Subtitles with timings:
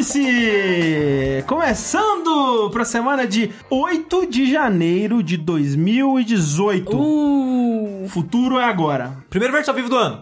[0.00, 1.44] Vértice!
[1.46, 6.96] Começando para a semana de 8 de janeiro de 2018.
[6.96, 9.18] Uh, O futuro é agora.
[9.28, 10.20] Primeiro vértice ao vivo do ano.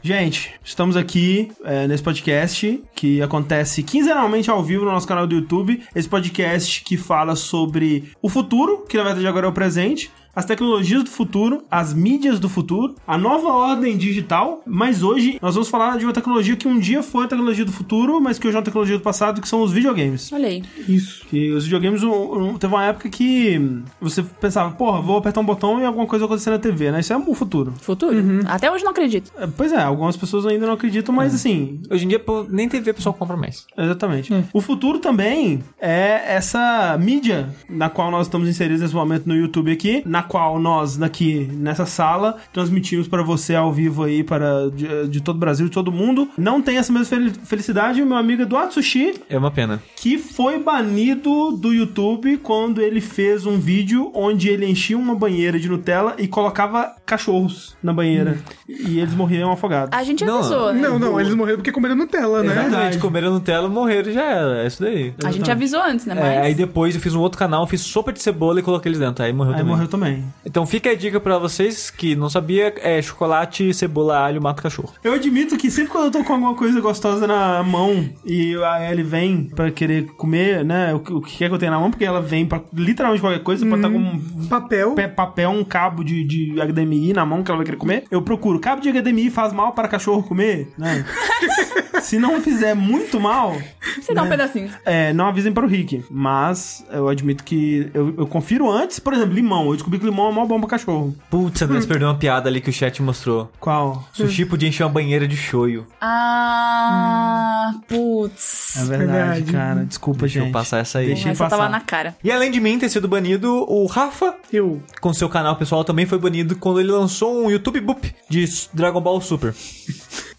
[0.00, 5.34] Gente, estamos aqui é, nesse podcast que acontece quinzenalmente ao vivo no nosso canal do
[5.34, 5.82] YouTube.
[5.94, 10.10] Esse podcast que fala sobre o futuro, que na verdade agora é o presente.
[10.36, 14.62] As tecnologias do futuro, as mídias do futuro, a nova ordem digital.
[14.66, 17.72] Mas hoje nós vamos falar de uma tecnologia que um dia foi a tecnologia do
[17.72, 20.30] futuro, mas que hoje é uma tecnologia do passado, que são os videogames.
[20.32, 20.62] olha aí.
[20.86, 21.26] Isso.
[21.30, 23.58] Que os videogames um, um, teve uma época que
[23.98, 27.00] você pensava, porra, vou apertar um botão e alguma coisa vai acontecer na TV, né?
[27.00, 27.72] Isso é o futuro.
[27.80, 28.16] Futuro?
[28.46, 29.32] Até hoje não acredito.
[29.38, 32.90] É, Pois é, algumas pessoas ainda não acreditam, mas assim, Hoje em dia, nem TV
[32.90, 33.66] o pessoal compra mais.
[33.76, 34.32] Exatamente.
[34.52, 39.72] O futuro também é essa mídia na qual nós estamos inseridos nesse momento no YouTube
[39.72, 45.08] aqui, na qual nós, aqui nessa sala, transmitimos para você ao vivo aí, para de,
[45.08, 46.28] de todo o Brasil, de todo mundo.
[46.36, 49.82] Não tem essa mesma fel- felicidade, meu amigo Eduardo Sushi, É uma pena.
[49.96, 55.58] que foi banido do YouTube quando ele fez um vídeo onde ele enchia uma banheira
[55.58, 58.38] de Nutella e colocava cachorros na banheira.
[58.68, 59.90] E eles morriam afogados.
[59.96, 60.80] A gente Não, avisou, né?
[60.80, 62.52] Não, não, eles morreram porque comeram Nutella, né?
[62.66, 64.62] Exatamente, comeram Nutella, morreram já era.
[64.62, 65.14] É isso daí.
[65.24, 66.14] A gente avisou antes, né?
[66.14, 66.24] Mas...
[66.24, 68.98] É, aí depois eu fiz um outro canal, fiz sopa de cebola e coloquei eles
[69.00, 69.24] dentro.
[69.24, 69.72] Aí morreu Aí também.
[69.72, 70.15] morreu também.
[70.44, 74.92] Então fica a dica pra vocês que não sabia, é chocolate, cebola, alho, mata cachorro.
[75.02, 78.90] Eu admito que sempre quando eu tô com alguma coisa gostosa na mão e a
[78.90, 81.78] Ellie vem pra querer comer, né, o, que- o que quer que eu tenha na
[81.78, 84.94] mão, porque ela vem pra literalmente qualquer coisa, pode estar com um Papel.
[84.94, 88.04] pe- papel, um cabo de, de HDMI na mão que ela vai querer comer.
[88.10, 91.04] Eu procuro, cabo de HDMI faz mal para cachorro comer, né?
[92.02, 93.56] Se não fizer muito mal,
[94.00, 94.70] Você dá um pedacinho.
[94.84, 96.04] é, não avisem para o Rick.
[96.10, 99.66] Mas eu admito que eu, eu confiro antes, por exemplo, limão.
[99.66, 101.14] Eu descobri que limão é mó bom pra cachorro.
[101.30, 103.50] Putz, André, você perdeu uma piada ali que o chat mostrou.
[103.60, 104.06] Qual?
[104.12, 105.86] Sushi podia encher uma banheira de shoyu.
[106.00, 108.74] Ah, É putz.
[108.86, 109.52] verdade, Verdade.
[109.52, 109.84] cara.
[109.84, 110.52] Desculpa, Deixa eu gente.
[110.52, 111.06] passar essa aí.
[111.08, 111.56] Deixa eu Essa passar.
[111.56, 112.16] tava na cara.
[112.22, 114.80] E além de mim ter sido banido, o Rafa, Eu.
[115.00, 119.00] com seu canal pessoal, também foi banido quando ele lançou um YouTube Boop de Dragon
[119.00, 119.54] Ball Super.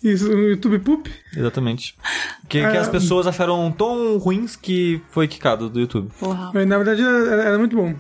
[0.04, 1.10] Isso, no YouTube Poop.
[1.36, 1.96] Exatamente.
[2.48, 2.82] Que, que Ah.
[2.82, 6.10] as pessoas acharam tão ruins que foi quicado do YouTube.
[6.20, 6.52] Porra.
[6.54, 7.94] Mas, na verdade era, era muito bom.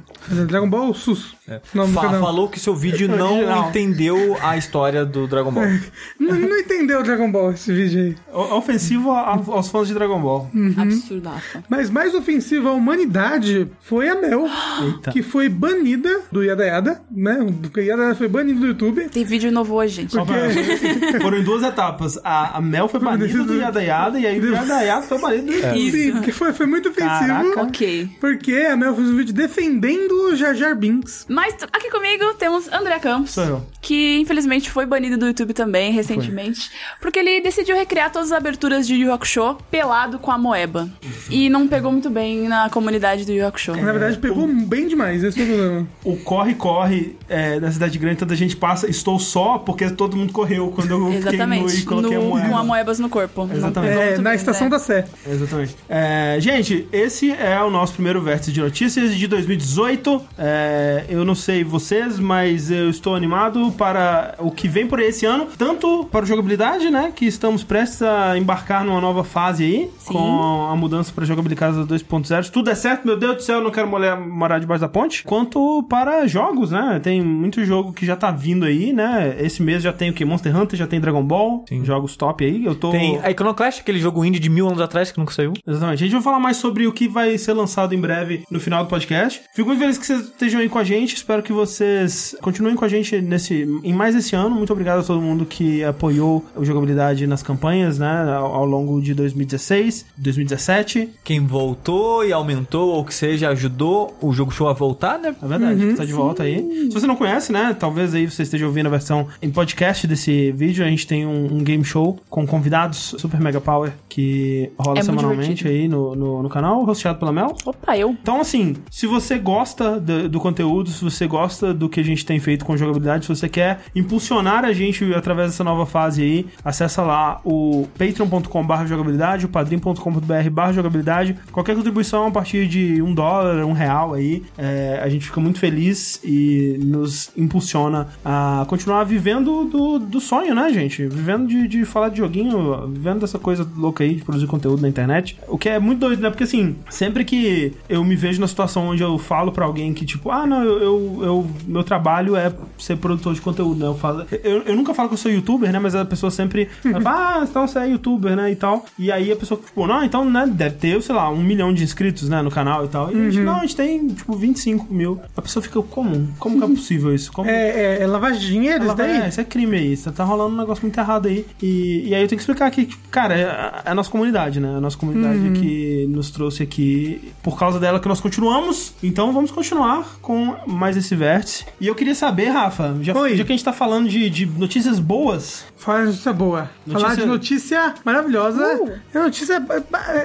[0.47, 1.35] Dragon Ball Sus.
[1.73, 2.21] Do Fa- canal.
[2.21, 5.65] falou que seu vídeo não entendeu a história do Dragon Ball.
[6.19, 8.15] Não, não entendeu Dragon Ball esse vídeo aí.
[8.33, 10.49] O- Ofensivo a- aos fãs de Dragon Ball.
[10.77, 11.63] Absurdaça.
[11.69, 14.45] Mas mais ofensiva à humanidade foi a Mel,
[14.83, 15.11] Eita.
[15.11, 17.37] que foi banida do Yada Yada, né?
[17.41, 19.07] O Yada Yada foi banido do YouTube.
[19.09, 20.11] Tem vídeo novo hoje, gente.
[20.13, 20.25] Pra-
[21.21, 22.19] Foram em duas etapas.
[22.23, 25.45] A, a Mel foi banida do Yada Yada e aí o Yada Yada foi banido
[25.45, 25.91] do YouTube.
[25.91, 27.27] Sim, porque foi, foi muito ofensivo.
[27.27, 27.63] Caraca.
[27.63, 28.09] Ok.
[28.19, 31.25] Porque a Mel fez um vídeo defendendo o Jar Jar Binks.
[31.29, 33.31] Mas aqui comigo temos André Campos.
[33.31, 33.65] Sou eu.
[33.81, 36.69] Que infelizmente foi banido do YouTube também, recentemente.
[37.01, 40.89] Porque ele decidiu recriar todas as aberturas de Yu Hakusho pelado com a Moeba.
[41.29, 43.75] E não pegou muito bem na comunidade do Yu Yu Hakusho.
[43.75, 45.87] Na verdade, pegou bem demais, esse é o problema.
[46.03, 50.71] O corre-corre é, na cidade grande, tanta gente passa, estou só porque todo mundo correu
[50.71, 51.81] quando eu fiquei nu Exatamente.
[51.81, 52.49] e coloquei No- a moeda.
[52.49, 53.49] Com a Moebas no corpo.
[53.51, 53.93] Exatamente.
[53.93, 54.69] É, muito na bem, estação né?
[54.71, 55.05] da Sé.
[55.27, 55.75] Exatamente.
[55.89, 60.21] É, gente, esse é o nosso primeiro vértice de notícias de 2018.
[60.37, 65.07] É, eu não sei vocês, mas eu estou animado para o que vem por aí
[65.07, 67.11] esse ano, tanto para a jogabilidade, né?
[67.15, 70.13] Que estamos prestes a embarcar numa nova fase aí, Sim.
[70.13, 72.43] com a mudança para jogabilidade 2.0.
[72.43, 74.87] Se tudo é certo, meu Deus do céu, eu não quero molhar- morar debaixo da
[74.89, 75.23] ponte.
[75.23, 76.99] Quanto para jogos, né?
[77.01, 79.35] Tem muito jogo que já tá vindo aí, né?
[79.39, 80.23] Esse mês já tem o que?
[80.25, 81.46] Monster Hunter, já tem Dragon Ball,
[81.83, 82.65] jogos top aí.
[82.65, 82.91] Eu tô.
[82.91, 85.53] Tem a Iconoclast, aquele jogo indie de mil anos atrás que nunca saiu.
[85.65, 86.03] Exatamente.
[86.03, 88.83] A gente vai falar mais sobre o que vai ser lançado em breve no final
[88.83, 89.41] do podcast.
[89.53, 91.15] Fico muito feliz que vocês estejam aí com a gente.
[91.15, 94.55] Espero que vocês continuem com a gente nesse, em mais esse ano.
[94.55, 98.35] Muito obrigado a todo mundo que apoiou a jogabilidade nas campanhas, né?
[98.35, 101.09] Ao, ao longo de 2016, 2017.
[101.23, 105.35] Quem voltou e aumentou, ou que seja, ajudou o jogo show a voltar, né?
[105.41, 106.87] É verdade, tá de volta aí.
[106.87, 107.75] Se você não conhece, né?
[107.77, 110.85] Talvez aí você esteja ouvindo a versão em podcast desse vídeo.
[110.85, 115.03] A gente tem um, um game show com convidados super mega power que rola É
[115.03, 117.55] semanalmente aí no, no, no canal, hosteado pela Mel.
[117.65, 118.11] Opa, eu.
[118.11, 122.25] Então, assim, se você gosta do, do conteúdo, se você gosta do que a gente
[122.25, 126.47] tem feito com jogabilidade, se você quer impulsionar a gente através dessa nova fase aí,
[126.63, 131.35] acessa lá o patreon.com.br jogabilidade, o padrim.com.br jogabilidade.
[131.51, 135.59] Qualquer contribuição a partir de um dólar, um real aí, é, a gente fica muito
[135.59, 141.07] feliz e nos impulsiona a continuar vivendo do, do sonho, né, gente?
[141.17, 144.87] Vivendo de, de falar de joguinho, vivendo dessa coisa louca aí de produzir conteúdo na
[144.87, 145.37] internet.
[145.47, 146.29] O que é muito doido, né?
[146.29, 150.05] Porque assim, sempre que eu me vejo na situação onde eu falo pra alguém que,
[150.05, 153.87] tipo, ah, não, eu, eu, eu- meu trabalho é ser produtor de conteúdo, né?
[153.87, 155.79] Eu, falo, eu, eu nunca falo que eu sou youtuber, né?
[155.79, 156.67] Mas a pessoa sempre
[157.01, 158.51] fala, ah, então você é youtuber, né?
[158.51, 158.85] E tal.
[158.97, 160.45] E aí a pessoa, tipo, não, então, né?
[160.47, 162.41] Deve ter, sei lá, um milhão de inscritos, né?
[162.41, 163.11] No canal e tal.
[163.11, 165.19] E a gente, não, a gente tem, tipo, 25 mil.
[165.35, 166.27] A pessoa fica, como?
[166.39, 167.31] Como que é possível isso?
[167.31, 167.49] Como?
[167.49, 169.21] É, é, é lavagem de dinheiro, isso daí?
[169.21, 171.45] é, isso é crime aí, você tá rolando um negócio muito errado aí.
[171.61, 174.59] E, e aí eu tenho que explicar que, cara, é a, é a nossa comunidade,
[174.59, 174.75] né?
[174.77, 175.53] A nossa comunidade Uhum.
[175.53, 178.93] que nos trouxe aqui, por causa dela que nós continuamos.
[179.03, 181.65] Então vamos continuar com mais esse vértice.
[181.79, 183.35] E eu queria saber, Rafa, já, Oi.
[183.37, 186.69] já que a gente tá falando de, de notícias boas, Falar de notícia boa.
[186.85, 188.79] Notícia- Falar de notícia maravilhosa.
[189.13, 189.63] É notícia.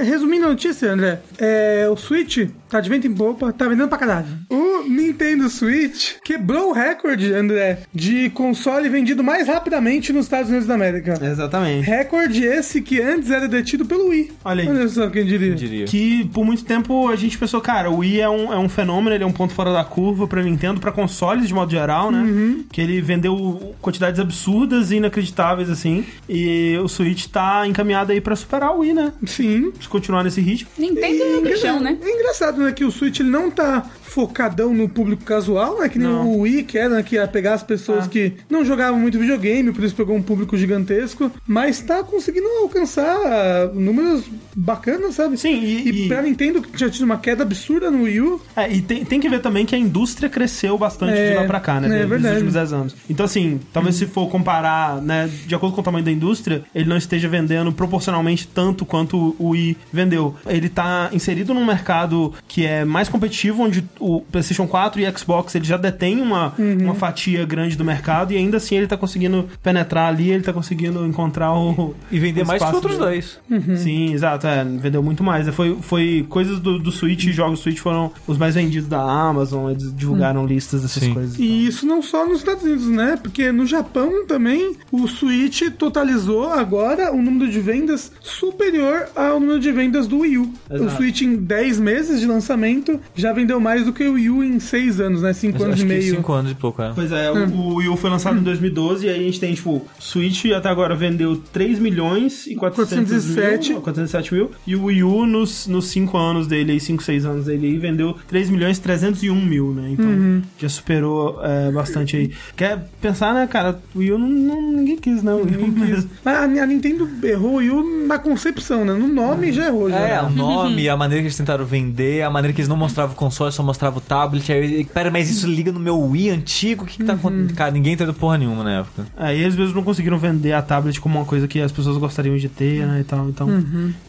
[0.01, 1.21] é, Resumindo a notícia, André.
[1.39, 4.27] É, o Switch tá de vento em popa, tá vendendo pra caralho.
[4.51, 10.67] O Nintendo Switch quebrou o recorde, André, de console vendido mais rapidamente nos Estados Unidos
[10.73, 11.19] da América.
[11.23, 11.85] exatamente.
[11.87, 14.33] Recorde esse que antes era detido pelo Wii.
[14.45, 14.69] Olha aí.
[14.69, 15.55] Olha só quem diria.
[15.55, 15.85] diria.
[15.87, 19.15] Que por muito tempo a gente pensou, cara, o Wii é um, é um fenômeno,
[19.15, 22.21] ele é um ponto fora da curva pra Nintendo, pra consoles de modo geral, né?
[22.21, 22.65] Uhum.
[22.71, 26.05] Que ele vendeu quantidades absurdas e inacreditáveis, assim.
[26.29, 29.13] E o Switch tá encaminhado aí pra superar o Wii, né?
[29.27, 29.73] Sim.
[29.81, 30.69] Se continuar nesse ritmo.
[30.79, 31.97] Nintendo é engra- bichão, né?
[32.03, 35.99] É engraçado, né, que o Switch ele não tá focadão no público casual, né, que
[35.99, 36.29] nem Não.
[36.29, 38.09] o Wii, que era, né, que ia pegar as pessoas Ah.
[38.09, 43.71] que não jogavam muito videogame, por isso pegou um público gigantesco, mas tá conseguindo alcançar
[43.75, 44.25] números
[44.55, 45.37] bacanas, sabe?
[45.39, 48.41] Sim, e- e, e- pra Nintendo, que tinha tido uma queda absurda no Wii U,
[48.57, 51.45] É, e tem, tem que ver também que a indústria cresceu bastante É, de lá
[51.45, 51.87] pra cá, né?
[51.89, 52.35] é de- dos verdade.
[52.35, 52.95] últimos 10 anos.
[53.09, 56.89] Então, assim, talvez se for comparar, né, de acordo com o tamanho da indústria, ele
[56.89, 60.35] não esteja vendendo proporcionalmente tanto quanto o Wii vendeu.
[60.47, 65.55] Ele tá inserido num mercado que é mais competitivo, onde o PlayStation 4 e Xbox
[65.55, 66.79] ele já detém uma, Uhum.
[66.85, 70.53] uma fatia grande do mercado e ainda assim ele tá conseguindo penetrar ali, ele tá
[70.53, 71.95] conseguindo encontrar o.
[72.11, 73.39] E vender o mais que outros dois.
[73.77, 74.47] Sim, exato.
[74.47, 75.47] É, vendeu muito mais.
[75.49, 79.71] É, Foi, foi coisas do, do Switch, jogos Switch foram os mais vendidos da Amazon,
[79.71, 81.15] eles divulgaram listas dessas Sim.
[81.15, 81.39] coisas.
[81.39, 83.19] E isso não só nos Estados Unidos, né?
[83.23, 89.61] Porque no Japão também o Switch totalizou agora um número de vendas superior ao número
[89.61, 90.53] de vendas do Wii U.
[90.71, 90.85] Exato.
[90.85, 94.43] O Switch em 10 meses de lançamento já vendeu mais do que o Wii U
[94.45, 95.33] em 6 anos, né?
[95.33, 96.17] 5 anos Acho e meio.
[96.17, 96.93] 5 anos e pouco, é.
[96.95, 99.55] Pois é, o, o Wii U foi lançado em 2012 e aí a gente tem,
[99.55, 103.71] tipo, Switch até agora vendeu 3 milhões e 400 407.
[103.71, 107.25] mil, 407 mil, e o Wii U nos, nos 5 anos dele, aí 5, 6
[107.25, 109.91] anos dele aí, vendeu 3 milhões e 301 mil, né?
[109.93, 112.31] Então já superou é, bastante aí.
[112.57, 115.23] Quer pensar, né, cara, o Wii U não, não- ninguém quis?
[115.23, 116.11] O Wii U mesmo.
[116.25, 118.93] Mas a, a Nintendo errou o Wii U na concepção, né?
[118.93, 119.91] No nome já errou.
[119.91, 119.99] Já.
[119.99, 123.15] É, o nome, a maneira que eles tentaram vender, a maneira que eles não mostravam
[123.15, 124.53] o console, só mostravam o tablet.
[124.53, 126.85] Aí, pera, mas isso liga no meu Wii antigo?
[126.85, 127.55] O que, que tá acontecendo?
[127.55, 129.07] Cara, ninguém entendeu porra nenhuma na época.
[129.17, 131.97] É, e eles mesmos não conseguiram vender a tablet como uma coisa que as pessoas
[131.99, 133.29] gostariam de ter, né, e tal.
[133.29, 133.49] Então,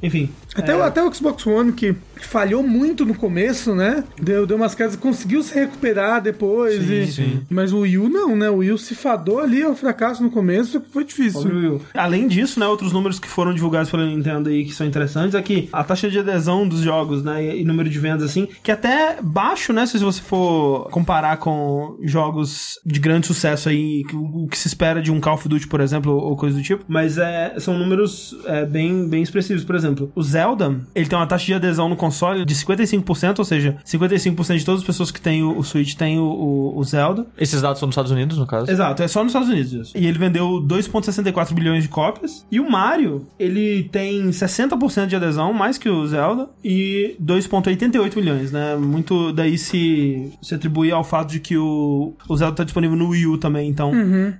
[0.02, 0.30] enfim.
[0.56, 4.04] Até, é, o, até o Xbox One, que falhou muito no começo, né?
[4.22, 6.84] Deu, deu umas quedas, conseguiu se recuperar depois.
[6.86, 7.42] Sim, e- sim.
[7.50, 8.50] Mas o Wii U não, né?
[8.50, 11.42] O Wii U se fadou ali ao fracasso no começo, foi difícil.
[11.42, 11.81] Pobre Wii U.
[11.94, 15.42] Além disso, né, outros números que foram divulgados pela Nintendo aí que são interessantes é
[15.42, 18.72] que a taxa de adesão dos jogos, né, e, e número de vendas assim, que
[18.72, 24.48] é até baixo, né, se você for comparar com jogos de grande sucesso aí, o,
[24.48, 27.18] que se espera de um Call of Duty, por exemplo, ou, coisa do tipo, mas
[27.18, 29.64] é, são números é, bem, bem expressivos.
[29.64, 33.45] Por exemplo, o Zelda, ele tem uma taxa de adesão no console de 55%, ou
[33.45, 36.83] seja, 55% de todas as pessoas que têm o, o Switch têm o, o, o
[36.83, 37.26] Zelda.
[37.38, 38.69] Esses dados são dos Estados Unidos, no caso?
[38.69, 39.97] Exato, é só nos Estados Unidos isso.
[39.97, 42.45] E ele vendeu 2,64 bilhões de cópias.
[42.52, 48.52] E o Mario, ele tem 60% de adesão, mais que o Zelda, e 2,88 milhões,
[48.52, 48.76] né?
[48.76, 53.10] Muito daí se, se atribui ao fato de que o, o Zelda tá disponível no
[53.10, 53.92] Wii U também, então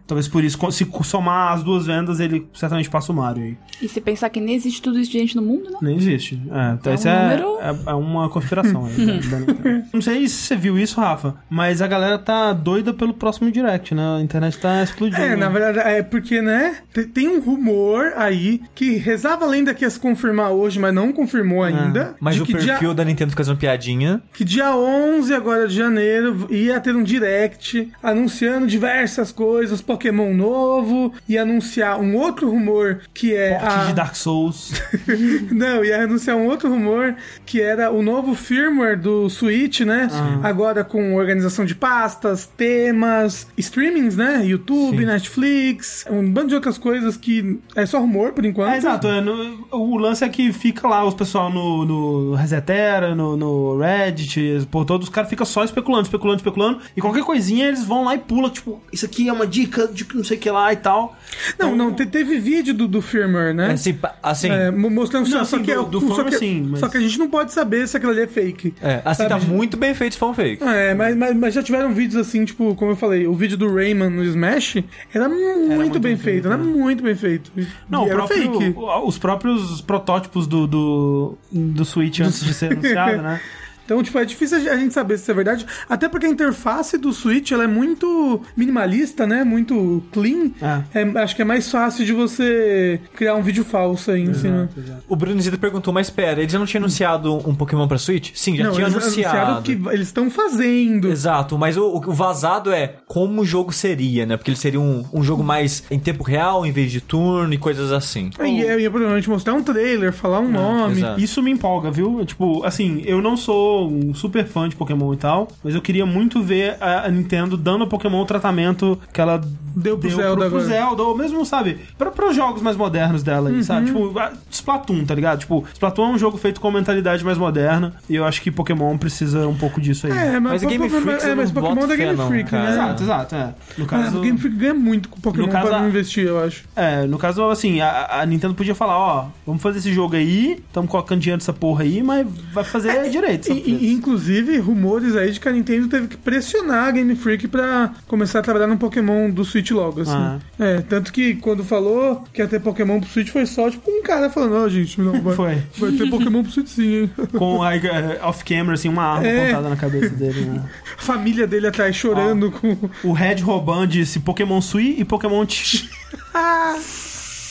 [0.08, 3.58] talvez por isso, se somar as duas vendas, ele certamente passa o Mario aí.
[3.82, 5.78] E se pensar que nem existe tudo isso de gente no mundo, né?
[5.82, 6.42] Nem existe.
[6.52, 8.86] É, então É isso um é, número- é, é uma conspiração.
[8.86, 9.86] aí, da- da Nintendo.
[9.94, 13.94] Não sei se você viu isso, Rafa, mas a galera tá doida pelo próximo Direct,
[13.94, 14.18] né?
[14.18, 15.22] A internet tá explodindo.
[15.22, 16.78] É, na verdade, é porque, né?
[16.94, 20.94] te- Tem um rumor aí que rezava a lenda que ia se confirmar hoje, mas
[20.94, 22.16] não confirmou ainda.
[22.20, 24.22] Mas de o que perfil dia, da Nintendo fica fazendo piadinha.
[24.34, 25.03] que dia 11
[25.36, 32.16] agora de janeiro ia ter um direct anunciando diversas coisas, Pokémon novo, e anunciar um
[32.16, 33.86] outro rumor que é Porte a...
[33.86, 34.72] de Dark Souls.
[35.52, 40.08] Não, ia anunciar um outro rumor que era o novo firmware do Switch, né?
[40.42, 44.42] Agora com organização de pastas, temas, streamings, né?
[44.46, 45.06] YouTube, Sim.
[45.06, 48.74] Netflix, um bando de outras coisas que é só rumor por enquanto.
[48.74, 49.08] É, exato.
[49.08, 53.78] é, no- o lance é que fica lá os pessoal no, no Resetera, no, no
[53.78, 57.84] Reddit, por porra toda, os caras ficam só especulando, especulando, especulando, e qualquer coisinha eles
[57.84, 60.50] vão lá e pulam, tipo, isso aqui é uma dica de não sei o que
[60.50, 61.18] lá e tal.
[61.58, 63.72] Não, não, te- teve vídeo do, do firmware, né?
[63.72, 66.30] Assim, assim, É, mo- mostrando Não, só, só que é do- o- do só firmware,
[66.32, 68.74] que, sim, mas- só que a gente não pode saber se aquilo ali é fake.
[68.82, 69.46] é, assim tá sabe?
[69.52, 70.64] muito bem feito se for um fake.
[70.64, 73.74] É, mas, mas, mas já tiveram vídeos assim, tipo, como eu falei, o vídeo do
[73.74, 74.78] Rayman no Smash
[75.14, 76.64] era muito, muito bem bem feito, feito, era né?
[76.64, 77.52] muito bem feito.
[77.90, 78.76] Não, E o era próprio- fake.
[79.06, 83.40] os próprios protótipos do, do, do Switch antes de ser anunciado, né?
[83.86, 85.66] Então, tipo, é difícil a gente saber se isso é verdade.
[85.90, 89.44] Até porque a interface do Switch ela é muito minimalista, né?
[89.44, 90.52] Muito clean.
[90.94, 94.70] É, acho que é mais fácil de você criar um vídeo falso aí em cima.
[95.08, 98.32] O Bruno Zito perguntou, mas espera, ele já não tinha anunciado um Pokémon pra Switch?
[98.36, 99.38] Sim, já Não, tinha eles anunciado.
[99.38, 101.08] anunciaram que eles estão fazendo.
[101.10, 104.38] Exato, mas o, o vazado é como o jogo seria, né?
[104.38, 107.58] Porque ele seria um, um jogo mais em tempo real, em vez de turno e
[107.58, 108.30] coisas assim.
[108.40, 110.98] Aí ia, ia provavelmente mostrar um trailer, falar um nome.
[110.98, 111.20] exato.
[111.20, 112.24] Isso me empolga, viu?
[112.26, 116.06] Tipo, assim, eu não sou um super fã de Pokémon e tal, mas eu queria
[116.06, 119.42] muito ver a Nintendo dando a Pokémon o tratamento que ela
[119.76, 120.62] Deu pro Zelda pro, pro.
[120.62, 123.64] Zelda, ou mesmo, sabe, pra, pros jogos mais modernos dela aí, Uhum.
[123.64, 123.88] sabe?
[123.88, 124.14] Tipo,
[124.52, 125.40] Splatoon, tá ligado?
[125.40, 128.96] Tipo, Splatoon é um jogo feito com mentalidade mais moderna, e eu acho que Pokémon
[129.00, 130.14] precisa um pouco disso aí.
[130.14, 132.70] É, Mas mas, Game Pokémon- Freak, é, mas Pokémon da Game Freak, né?
[132.72, 133.54] Exato, exato, é.
[133.78, 134.18] No Ah, caso...
[134.20, 136.66] o Game Freak ganha muito com Pokémon caso, pra investir, eu acho.
[136.76, 140.62] É, no caso, assim, a, a Nintendo podia falar, ó, vamos fazer esse jogo aí,
[140.68, 143.52] estamos colocando dinheiro nessa porra aí, mas vai fazer direito.
[143.52, 143.63] É, E, sabe?
[143.66, 147.94] E- inclusive, rumores aí de que a Nintendo teve que pressionar a Game Freak pra
[148.08, 150.12] começar a trabalhar no Pokémon do Switch logo, assim.
[150.14, 150.40] Ah.
[150.60, 154.02] É, tanto que quando falou que ia ter Pokémon pro Switch, foi só, tipo, um
[154.04, 155.58] cara falando, ó, gente, não, vai, Foi.
[155.78, 157.12] vai ter Pokémon pro Switch sim, hein?
[157.38, 159.44] Com a, eh, off-camera, assim, uma arma É.
[159.52, 160.64] apontada na cabeça dele, né?
[160.98, 162.78] A família dele atrás chorando com...
[163.04, 165.90] O Red roubando disse Pokémon Sui e Pokémon T.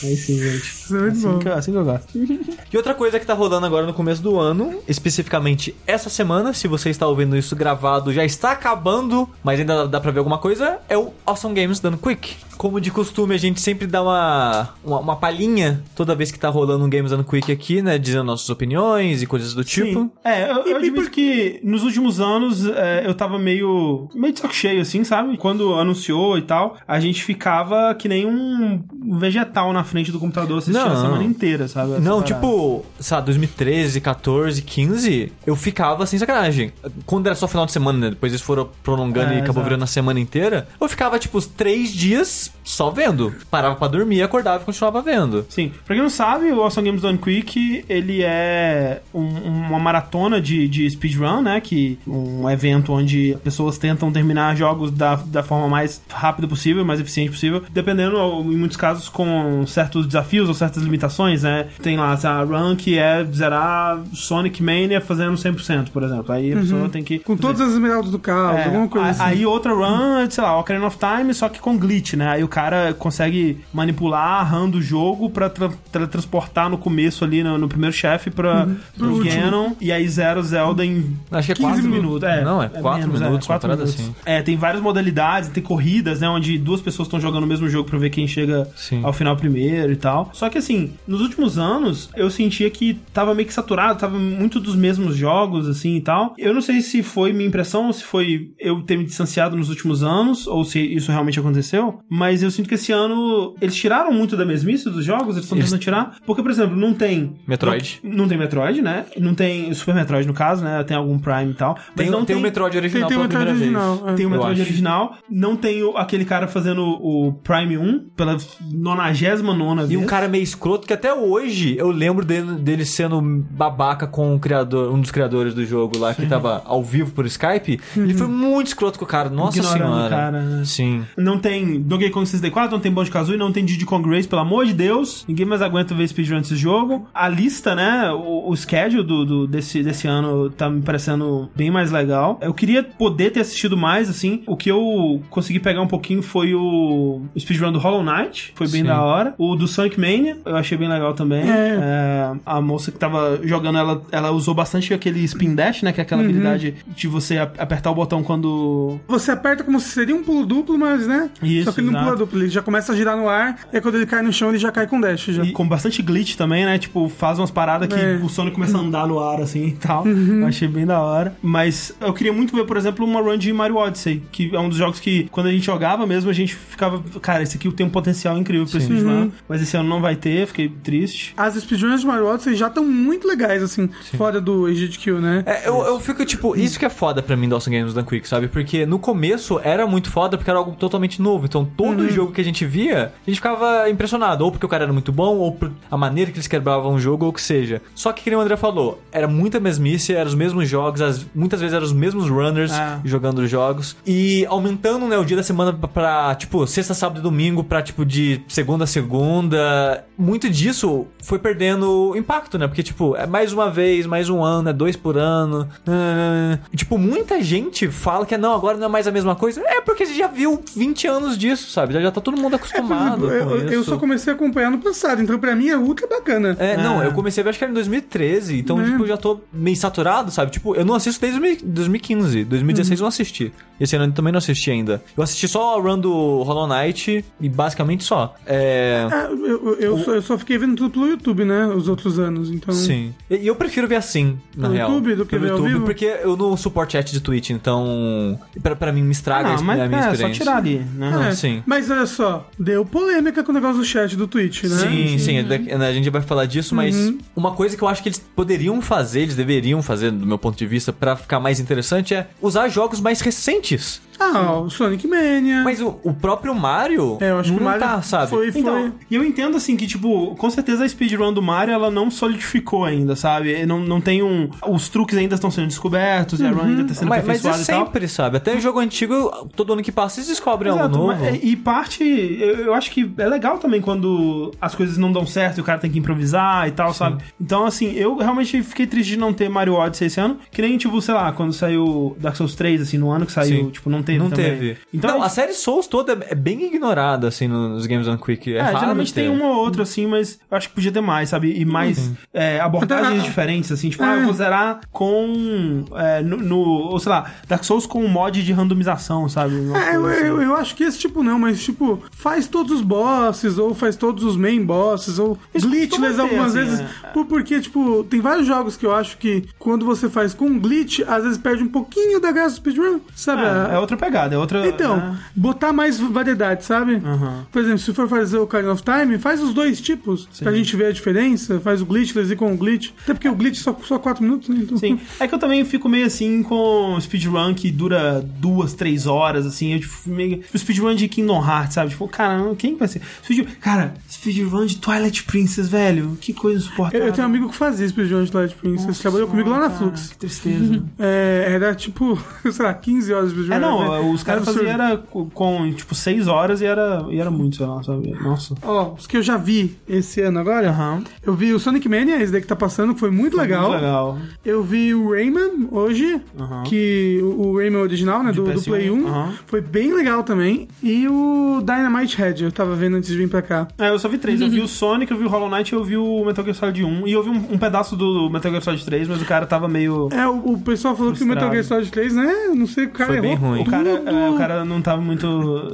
[0.03, 0.82] Aí sim, gente.
[0.83, 1.39] Isso é muito Assim bom.
[1.39, 2.07] que, assim que eu gosto.
[2.73, 6.67] E outra coisa que tá rolando agora no começo do ano, especificamente essa semana, se
[6.67, 10.79] você está ouvindo isso gravado, já está acabando, mas ainda dá pra ver alguma coisa,
[10.89, 12.35] é o Awesome Games Done Quick.
[12.57, 16.49] Como de costume, a gente sempre dá uma, uma, uma palhinha toda vez que tá
[16.49, 17.97] rolando um Games Done Quick aqui, né?
[17.99, 20.01] Dizendo nossas opiniões e coisas do tipo.
[20.01, 20.11] Sim.
[20.23, 24.07] É, eu, eu admito que nos últimos anos é, eu tava meio.
[24.15, 25.35] meio de saco cheio, assim, sabe?
[25.37, 28.81] Quando anunciou e tal, a gente ficava que nem um
[29.19, 30.99] vegetal na frente do computador assistindo Não.
[30.99, 31.91] a semana inteira, sabe?
[31.99, 32.25] Não, parada.
[32.25, 36.71] tipo, sabe, 2013, 14, 15, eu ficava sem sacanagem.
[37.05, 38.09] Quando era só final de semana, né?
[38.11, 39.63] Depois eles foram prolongando É, e acabou exato.
[39.65, 40.67] virando a semana inteira.
[40.79, 43.33] Eu ficava, tipo, três dias só vendo.
[43.49, 45.45] Parava pra dormir, acordava e continuava vendo.
[45.49, 50.39] Sim, pra quem não sabe, o Awesome Games Done Quick, ele é um- uma maratona
[50.41, 51.59] de, de speedrun, né?
[51.61, 56.99] Que um evento onde pessoas tentam terminar jogos da, da forma mais rápida possível, mais
[56.99, 61.67] eficiente possível, dependendo, em muitos casos, com certos desafios ou certas limitações, né?
[61.81, 66.31] Tem lá a run que é zerar Sonic Mania fazendo 100%, por exemplo.
[66.33, 67.19] Aí a pessoa tem que...
[67.19, 69.23] Com fazer- todas as esmeraldas do caos, é, alguma coisa a- assim.
[69.23, 72.27] Aí outra run, sei lá, Ocarina of Time, só que com glitch, né?
[72.29, 77.43] Aí o cara consegue manipular a RAM do jogo pra tra- teletransportar no começo ali,
[77.43, 78.67] no, no primeiro chefe, pra,
[78.97, 79.23] pro Pro.
[79.23, 82.23] Ganon, e aí zero Zelda em Acho que é 15 quatro minutos.
[82.29, 83.93] É, Não, é quatro menos, minutos, uma quatro minutos.
[83.95, 84.15] assim.
[84.25, 86.29] É, tem várias modalidades, tem corridas, né?
[86.29, 89.01] Onde duas pessoas estão jogando o mesmo jogo pra ver quem chega Sim.
[89.03, 90.29] ao final primeiro e tal.
[90.33, 94.59] Só que assim, nos últimos anos, eu sentia que tava meio que saturado, tava muito
[94.59, 96.33] dos mesmos jogos, assim e tal.
[96.37, 99.69] Eu não sei se foi minha impressão, ou se foi eu ter me distanciado nos
[99.69, 104.11] últimos anos, ou se isso realmente aconteceu, mas eu sinto que esse ano eles tiraram
[104.13, 106.17] muito da mesmice dos jogos, eles estão tentando tirar.
[106.25, 107.35] Porque, por exemplo, não tem.
[107.47, 107.99] Metroid.
[108.03, 109.05] Não, não tem Metroid, né?
[109.17, 110.83] Não tem Super Metroid, no caso, né?
[110.83, 111.75] Tem algum Prime e tal.
[111.75, 114.13] Mas Tem, não tem o Metroid original tem o pela Metroid primeira original, vez.
[114.13, 114.15] é.
[114.17, 114.69] tem o Eu Metroid acho.
[114.69, 118.37] original, não tem o- aquele cara fazendo o Prime 1 pela
[118.71, 119.91] 99 vez.
[119.91, 124.35] E um cara meio escroto que até hoje eu lembro dele, dele sendo babaca com
[124.35, 127.79] o criador, um dos criadores do jogo lá, que tava ao vivo por Skype.
[127.95, 130.05] Ele foi muito escroto com o cara, nossa Ignorando senhora.
[130.05, 130.65] o cara, né?
[130.65, 131.03] Sim.
[131.17, 134.41] Não tem Donkey Kong 64, não tem Banjo Kazooie, não tem Diddy Kong Race, pelo
[134.41, 135.23] amor de Deus.
[135.27, 137.07] Ninguém mais aguenta ver speedrun desse jogo.
[137.13, 141.69] A lista, né, o, o schedule do, do- desse, desse ano tá me parecendo bem
[141.71, 142.39] mais legal.
[142.41, 144.43] Eu queria poder ter assistido mais, assim.
[144.47, 148.67] O que eu consegui pegar um pouquinho foi o, o speedrun do Hollow Knight, foi
[148.67, 148.87] bem Sim.
[148.87, 149.33] da hora.
[149.37, 151.43] O do Sonic Mania, eu achei bem legal também.
[151.43, 155.99] É, a moça que tava jogando, ela, ela usou bastante aquele spin dash, né, que
[155.99, 160.15] é aquela habilidade de você ap- apertar o botão quando Você aperta como se seria
[160.15, 161.29] um pulo duplo, mas, né?
[161.41, 162.05] Isso, Só que ele não exato.
[162.15, 164.31] pula duplo, ele já começa a girar no ar, e aí quando ele cai no
[164.31, 165.43] chão, ele já cai com dash já.
[165.43, 166.77] E com bastante glitch também, né?
[166.77, 168.19] Tipo, faz umas paradas que É.
[168.23, 170.05] o Sonic começa a andar no ar, assim, e tal.
[170.07, 171.35] Eu achei bem da hora.
[171.41, 174.69] Mas eu queria muito ver, por exemplo, uma run de Mario Odyssey, que é um
[174.69, 177.01] dos jogos que, quando a gente jogava mesmo, a gente ficava...
[177.21, 180.47] Cara, esse aqui tem um potencial incrível pra speedrun, mas esse ano não vai ter,
[180.47, 181.33] fiquei triste.
[181.37, 184.65] As speedruns de Mario Odyssey já estão muito legais, assim, fora do
[184.99, 185.43] Kill, né?
[185.45, 188.05] É, eu, eu fico, tipo, isso que é foda pra mim do Awesome Games Done
[188.07, 188.47] Quick, sabe?
[188.47, 191.45] Porque no começo era muito foda porque era algo totalmente novo.
[191.45, 194.43] Então todo jogo que a gente via, a gente ficava impressionado.
[194.45, 196.99] Ou porque o cara era muito bom, ou por a maneira que eles quebravam o
[196.99, 197.81] jogo, ou o que seja.
[197.95, 201.59] Só que, como o André falou, era muita mesmice, eram os mesmos jogos, as- muitas
[201.59, 202.99] vezes eram os mesmos runners Ah.
[203.03, 203.95] jogando os jogos.
[204.05, 208.05] E aumentando, né, o dia da semana pra- tipo, sexta, sábado e domingo, pra, tipo,
[208.05, 210.03] de segunda a segunda.
[210.17, 212.67] Muito disso foi perdendo impacto, né?
[212.67, 215.67] Porque, tipo, é mais uma vez, mais um ano, é dois por ano.
[215.87, 219.61] Ah, E, tipo, muita gente fala que não, agora não é mais a mesma coisa.
[219.65, 221.93] É porque a gente já viu 20 anos disso, sabe?
[221.93, 223.73] Já, já tá todo mundo É, acostumado com eu, isso.
[223.73, 226.55] eu só comecei a acompanhar no passado, então pra mim é ultra bacana.
[226.59, 227.05] É, não, Ah.
[227.05, 228.85] eu comecei a ver acho que era em 2013, então, Né?
[228.91, 230.51] tipo, eu já tô meio saturado, sabe?
[230.51, 232.43] Tipo, eu não assisto desde 2000 2015.
[232.45, 233.51] 2016 eu não assisti.
[233.79, 235.03] Esse ano eu também não assisti ainda.
[235.17, 236.11] Eu assisti só a run do
[236.43, 238.35] Hollow Knight e basicamente só.
[238.45, 239.07] É.
[239.11, 241.65] Ah, eu, eu, eu só, eu só fiquei vendo tudo pelo YouTube, né?
[241.67, 242.73] Os outros anos, então.
[242.73, 243.13] Sim.
[243.29, 244.89] E eu prefiro ver assim, na Pelo real.
[244.91, 245.85] YouTube do que Pelo ver ao YouTube, vivo?
[245.85, 248.39] porque eu não suporto chat de Twitch, então.
[248.61, 250.43] Pra, pra mim me estraga Ah, a, mas a minha é, só experiência.
[250.45, 251.29] tirar ali, né?
[251.29, 251.63] É, sim.
[251.65, 254.77] Mas olha só, deu polêmica com o negócio do chat do Twitch, né?
[254.77, 257.17] Sim, sim, a gente vai falar disso, mas Uhum.
[257.35, 260.57] uma coisa que eu acho que eles poderiam fazer, eles deveriam fazer, do meu ponto
[260.57, 264.01] de vista, pra ficar mais interessante é usar jogos mais recentes.
[264.19, 265.61] Ah, o Sonic Mania.
[265.63, 268.29] Mas o, o próprio Mario É, eu acho não que o Mario tá, sabe?
[268.29, 268.61] foi, foi...
[268.61, 272.09] Então, e eu entendo assim que, tipo, com certeza a speedrun do Mario ela não
[272.11, 273.65] solidificou ainda, sabe?
[273.65, 274.49] Não, não tem um.
[274.67, 277.53] Os truques ainda estão sendo descobertos e a run ainda tá sendo Mas, mas é
[277.53, 278.37] sempre, sabe?
[278.37, 281.07] Até em jogo antigo, todo ano que passa, eles descobrem algo Exato, novo.
[281.23, 285.25] mas- e parte, eu, eu acho que é legal também quando as coisas não dão
[285.25, 287.23] certo e o cara tem que improvisar e tal, sabe?
[287.39, 290.77] Então, assim, eu realmente fiquei triste de não ter Mario Odyssey esse ano, que nem,
[290.77, 293.69] tipo, sei lá, quando saiu Dark Souls 3, assim, no ano que saiu, Sim.
[293.69, 294.45] tipo, não teve Não também.
[294.51, 294.77] teve.
[294.93, 298.53] Então, não, é- a série Souls toda é bem ignorada, assim, nos Games on Quick.
[298.53, 299.21] É, É, raro geralmente ter.
[299.21, 301.53] tem um ou outro, assim, mas eu acho que podia ter mais, sabe?
[301.59, 303.89] E mais é, abordagens diferentes, assim.
[303.89, 305.85] Tipo, ah, eu vou zerar com.
[305.95, 306.57] é, no, no-
[306.93, 309.55] Ou sei lá, Dark Souls com um mod de randomização, sabe?
[309.55, 310.25] Uma É, eu, assim.
[310.25, 313.95] eu, eu acho que esse tipo não, mas tipo, faz todos os bosses, ou faz
[313.95, 316.79] todos os main bosses, ou Isso glitchless algumas assim, vezes.
[316.81, 317.07] é.
[317.13, 320.99] por- Porque, tipo, tem vários jogos que eu acho que quando você faz com glitch,
[321.07, 323.41] às vezes perde um pouquinho da graça do speedrun, sabe?
[323.43, 324.65] É, é outra pegada, é outra.
[324.67, 325.17] Então, né?
[325.35, 326.95] botar mais variedade, sabe?
[327.03, 327.45] Aham.
[327.51, 330.75] Por exemplo, se for fazer o Kind of Time, faz os dois tipos, pra gente
[330.75, 331.59] ver a diferença.
[331.59, 332.91] Faz o glitchless e com o glitch.
[333.03, 334.57] Até porque o glitch só, só 4 minutos, né?
[334.61, 334.99] Então, Sim.
[335.19, 339.73] É que eu também fico meio assim com speedrun que dura duas, três horas, assim.
[339.73, 340.37] Eu, tipo, meio.
[340.37, 341.91] Tipo, speedrun de Kingdom Hearts, sabe?
[341.91, 343.01] Tipo, cara, quem vai ser?
[343.23, 343.47] Speed...
[343.61, 346.17] Cara, speedrun de Twilight Princess, velho.
[346.19, 347.07] Que coisa Eu, insuportável.
[347.07, 348.99] eu tenho um amigo que fazia speedrun de Twilight Princess.
[348.99, 350.07] trabalhou comigo lá na Cara, Flux.
[350.09, 350.83] Que tristeza.
[350.99, 352.17] É, era tipo,
[352.51, 353.55] sei lá, 15 horas de speedrun.
[353.55, 353.67] É, né?
[353.85, 357.65] Não, os caras faziam era com, tipo, seis horas e era, e era muito, sei
[357.65, 358.11] lá, sabe?
[358.21, 358.55] Nossa.
[358.61, 361.03] Ó, os que eu já vi esse ano agora, Aham.
[361.25, 363.69] eu vi o Sonic Mania, esse daí que tá passando, que foi muito legal.
[363.69, 364.17] Muito legal.
[364.45, 366.63] Eu vi o Rayman hoje, Aham.
[366.63, 369.33] que o Rayman original, né, do, do PS1, Play 1, aham.
[369.47, 370.67] foi bem legal também.
[370.81, 373.67] E o Dynamite Head, eu tava vendo antes de vir pra cá.
[373.77, 374.41] É, eu só vi três.
[374.41, 376.55] Eu vi o Sonic, eu vi o Hollow Knight e eu vi o Metal Gear
[376.55, 377.07] Solid 1.
[377.07, 379.67] E eu vi um, um pedaço do Metal Gear Solid 3, mas o cara tava
[379.67, 380.09] meio...
[380.11, 382.89] É, o, o pessoal falou que o Metal Gear Solid 3, né, não sei, o
[382.89, 383.61] cara Foi errou bem ruim.
[383.61, 385.27] O cara, é, o cara não tava muito...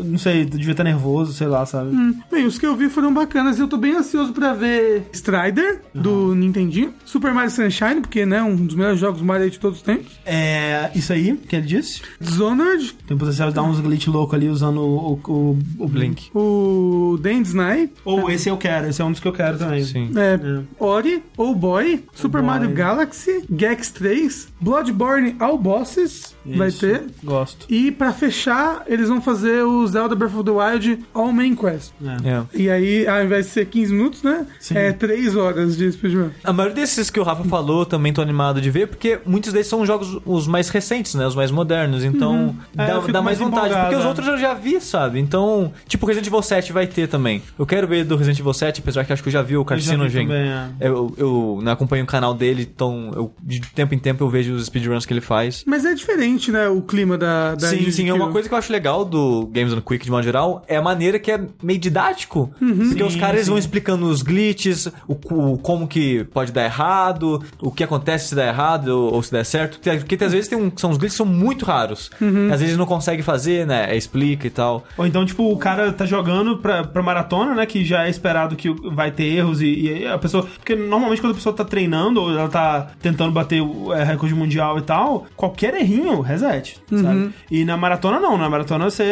[0.04, 1.92] Não sei, devia estar nervoso, sei lá, sabe?
[2.32, 5.82] Bem, os que eu vi foram bacanas e eu tô bem ansioso pra ver Strider,
[5.94, 6.94] do Nintendinho.
[7.06, 10.20] Super Mario Sunshine, porque, né, um dos melhores jogos Mario de todos os tempos.
[10.26, 10.90] É...
[10.96, 12.02] Isso aí que ele disse.
[12.20, 16.30] Dishonored, Tem potencial de dar uns glitch louco ali usando o, o, o, o Blink.
[16.34, 19.84] o Dance Night, Ou esse eu quero, esse é um dos que eu quero também.
[19.84, 20.12] Sim.
[20.16, 20.40] é,
[20.80, 22.48] Ori, Oh Boy, Super Boy.
[22.50, 26.80] Mario Galaxy, Gex 3, Bloodborne All Bosses, vai Isso.
[26.82, 27.04] ter.
[27.24, 27.66] Gosto.
[27.70, 31.92] E pra fechar, eles vão fazer o Zelda Breath of the Wild All Main Quest.
[32.04, 32.30] É.
[32.30, 32.44] É.
[32.54, 34.46] E aí, ao invés de ser 15 minutos, né?
[34.60, 34.76] Sim.
[34.78, 36.30] É 3 horas de speedrun.
[36.44, 39.68] A maioria desses que o Rafa falou também tô animado de ver, porque muitos deles
[39.68, 41.26] são jogos os mais recentes, né?
[41.26, 42.04] Os mais modernos.
[42.04, 43.74] Então É, dá, eu fico dá mais mais vontade.
[43.74, 44.08] Porque os é.
[44.08, 45.20] outros eu já vi, sabe?
[45.20, 47.42] Então, tipo, Resident Evil 7 vai ter também.
[47.58, 49.62] Eu quero ver do Resident Evil 7, apesar que acho que eu já vi o
[49.62, 50.28] Eu Carcinogen.
[50.28, 50.68] também, é.
[50.80, 54.54] Eu, eu não acompanho o canal dele, então eu, de tempo em tempo eu vejo
[54.54, 55.64] os speedruns que ele faz.
[55.66, 56.68] Mas é diferente, né?
[56.70, 57.56] O clima da.
[57.56, 60.12] da sim, sim, é uma coisa que eu acho legal do Games on Quick de
[60.12, 62.52] modo geral é a maneira que é meio didático.
[62.60, 63.50] Porque os Sim, caras sim.
[63.50, 68.36] vão explicando os glitches, o, o- como que pode dar errado, o que acontece se
[68.36, 69.80] der errado ou, ou se der certo.
[69.80, 72.10] Porque, porque às vezes tem um, são os glitches que são muito raros.
[72.54, 73.96] Às vezes não consegue fazer, né?
[73.96, 74.84] Explica e tal.
[74.98, 77.66] Ou então, tipo, o cara tá jogando pra, pra maratona, né?
[77.66, 80.46] Que já é esperado que vai ter erros e, e a pessoa.
[80.58, 84.34] Porque normalmente quando a pessoa tá treinando ou ela tá tentando bater o é, recorde
[84.36, 87.32] mundial e tal, qualquer errinho reset, sabe?
[87.52, 89.04] E na maratona não, na maratona você,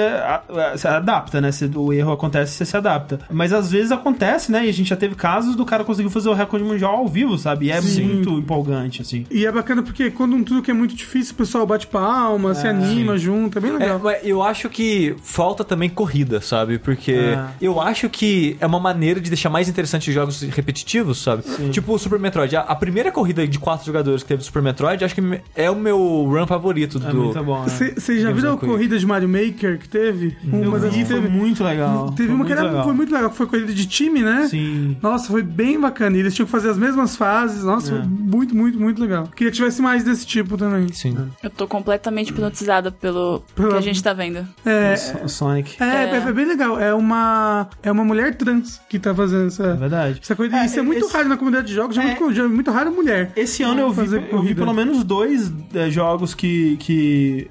[0.73, 1.51] você adapta, né?
[1.51, 3.19] Você- o erro acontece, você se adapta.
[3.31, 4.65] Mas às vezes acontece, né?
[4.65, 7.37] E a gente já teve casos do cara conseguir fazer o recorde mundial ao vivo,
[7.37, 7.67] sabe?
[7.67, 9.25] E é muito empolgante, assim.
[9.31, 12.67] E é bacana porque quando um truque é muito difícil, o pessoal bate palma, se
[12.67, 13.99] anima junto, é bem É, legal.
[14.03, 16.77] mas eu acho que falta também corrida, sabe?
[16.79, 17.39] Porque É.
[17.61, 21.43] eu acho que é uma maneira de deixar mais interessante os jogos repetitivos, sabe?
[21.71, 22.55] Tipo o Super Metroid.
[22.55, 25.21] A, a primeira corrida de quatro jogadores que teve o Super Metroid, acho que
[25.55, 27.17] é o meu run favorito É do.
[27.23, 27.69] muito bom, né?
[27.69, 30.37] Vocês já Games viram a corrida de Mario Maker que teve?
[30.43, 31.27] Uma das que foi teve.
[31.27, 32.11] muito legal.
[32.11, 32.83] Teve Foi uma que era, legal.
[32.83, 34.47] foi muito legal, que foi corrida de time, né?
[34.49, 34.97] Sim.
[35.01, 36.15] Nossa, foi bem bacana.
[36.17, 37.63] E eles tinham que fazer as mesmas fases.
[37.63, 37.97] Nossa, É.
[37.97, 39.27] foi muito, muito, muito legal.
[39.35, 40.87] Queria que tivesse mais desse tipo também.
[40.93, 41.17] Sim.
[41.43, 44.47] Eu tô completamente hipnotizada pelo Pela- que a gente tá vendo.
[44.65, 45.75] É, O Sonic.
[45.81, 46.15] é, É.
[46.17, 46.79] é bem legal.
[46.79, 50.19] É uma, é uma mulher trans que tá fazendo É essa, verdade.
[50.21, 50.63] essa coisa.
[50.65, 52.19] Isso é muito esse- raro na comunidade de jogos, já é, É.
[52.19, 53.31] muito, já é muito raro mulher.
[53.35, 54.55] Esse ano eu vi, fazer eu vi corrida.
[54.61, 56.86] pelo menos dois é, jogos que, que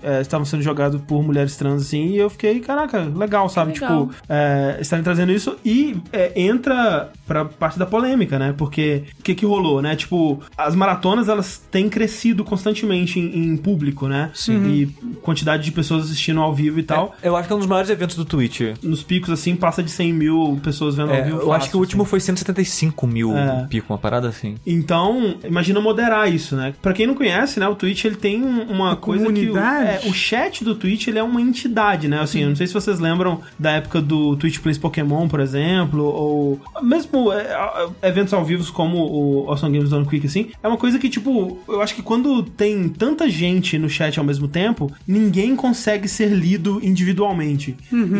[0.02, 3.72] é, estavam sendo jogados por mulheres trans, assim, e eu fiquei, caraca, legal, sabe?
[3.72, 4.06] legal.
[4.06, 8.54] Tipo, é, estarem trazendo isso e é, entra pra parte da polêmica, né?
[8.56, 9.96] Porque o que que rolou, né?
[9.96, 14.30] Tipo, as maratonas, elas têm crescido constantemente em, em público, né?
[14.34, 14.64] Sim.
[14.68, 14.86] E
[15.22, 17.14] quantidade de pessoas assistindo ao vivo e tal.
[17.22, 18.60] Eu acho que é um dos maiores eventos do Twitch.
[18.82, 21.36] Nos picos, assim, passa de 100 mil pessoas vendo ao É, vivo.
[21.38, 22.10] eu acho fácil, que o último assim.
[22.10, 23.66] foi 175 mil É.
[23.68, 24.56] pico, uma parada assim.
[24.66, 26.74] Então, imagina moderar isso, né?
[26.80, 29.34] Pra quem não conhece, né, o Twitch ele tem um- uma Uma coisa que o,
[29.52, 30.06] comunidade?
[30.06, 32.20] é, o chat do Twitch ele é uma entidade, né?
[32.20, 36.04] Assim, eu não sei se vocês lembram da época do Twitch Plays Pokémon, por exemplo,
[36.04, 40.68] ou mesmo é, é, eventos ao vivo como o Awesome Games Done Quick, assim, é
[40.68, 44.48] uma coisa que, tipo, eu acho que quando tem tanta gente no chat ao mesmo
[44.48, 47.76] tempo, ninguém consegue ser lido individualmente.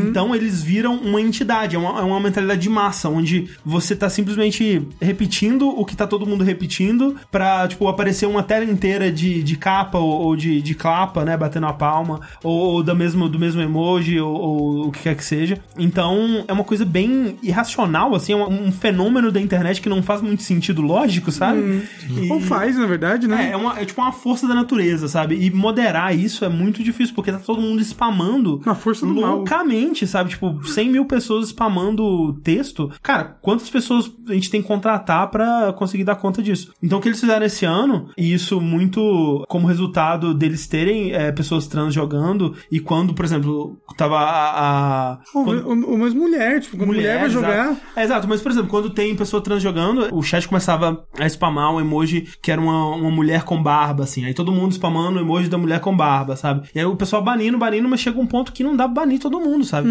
[0.09, 4.09] Então, eles viram uma entidade, é uma, é uma mentalidade de massa, onde você tá
[4.09, 9.43] simplesmente repetindo o que tá todo mundo repetindo pra, tipo, aparecer uma tela inteira de,
[9.43, 13.29] de capa ou, ou de, de clapa, né, batendo a palma, ou, ou do, mesmo,
[13.29, 15.59] do mesmo emoji, ou, ou o que quer que seja.
[15.79, 20.03] Então, é uma coisa bem irracional, assim, é um, um fenômeno da internet que não
[20.03, 21.83] faz muito sentido lógico, sabe?
[22.09, 23.49] E- Ou faz, na verdade, né?
[23.49, 25.35] é, é, uma, é tipo uma força da natureza, sabe?
[25.37, 29.37] E moderar isso é muito difícil, porque tá todo mundo spamando Uma força do mal.
[29.39, 30.31] loucamente, sabe?
[30.31, 32.91] Tipo, 100 mil pessoas spamando texto.
[33.03, 36.73] Cara, quantas pessoas a gente tem que contratar pra conseguir dar conta disso?
[36.83, 41.33] Então, o que eles fizeram esse ano, e isso muito como resultado deles terem é,
[41.33, 45.13] pessoas trans jogando, e quando, por exemplo, tava a.
[45.13, 47.67] a- quando- ou- ou mais mulher, tipo, quando mulher, vai jogar.
[47.71, 47.81] Exato.
[47.97, 51.73] É, exato, mas por exemplo, quando tem pessoa trans jogando, o chat começava a spamar
[51.73, 54.27] um emoji que era uma, uma mulher com barba, assim.
[54.27, 56.69] Aí todo mundo spamando o emoji da mulher com barba, sabe?
[56.75, 59.19] E aí o pessoal banindo, banindo, mas chega um ponto que não dá pra banir
[59.19, 59.89] todo mundo, sabe?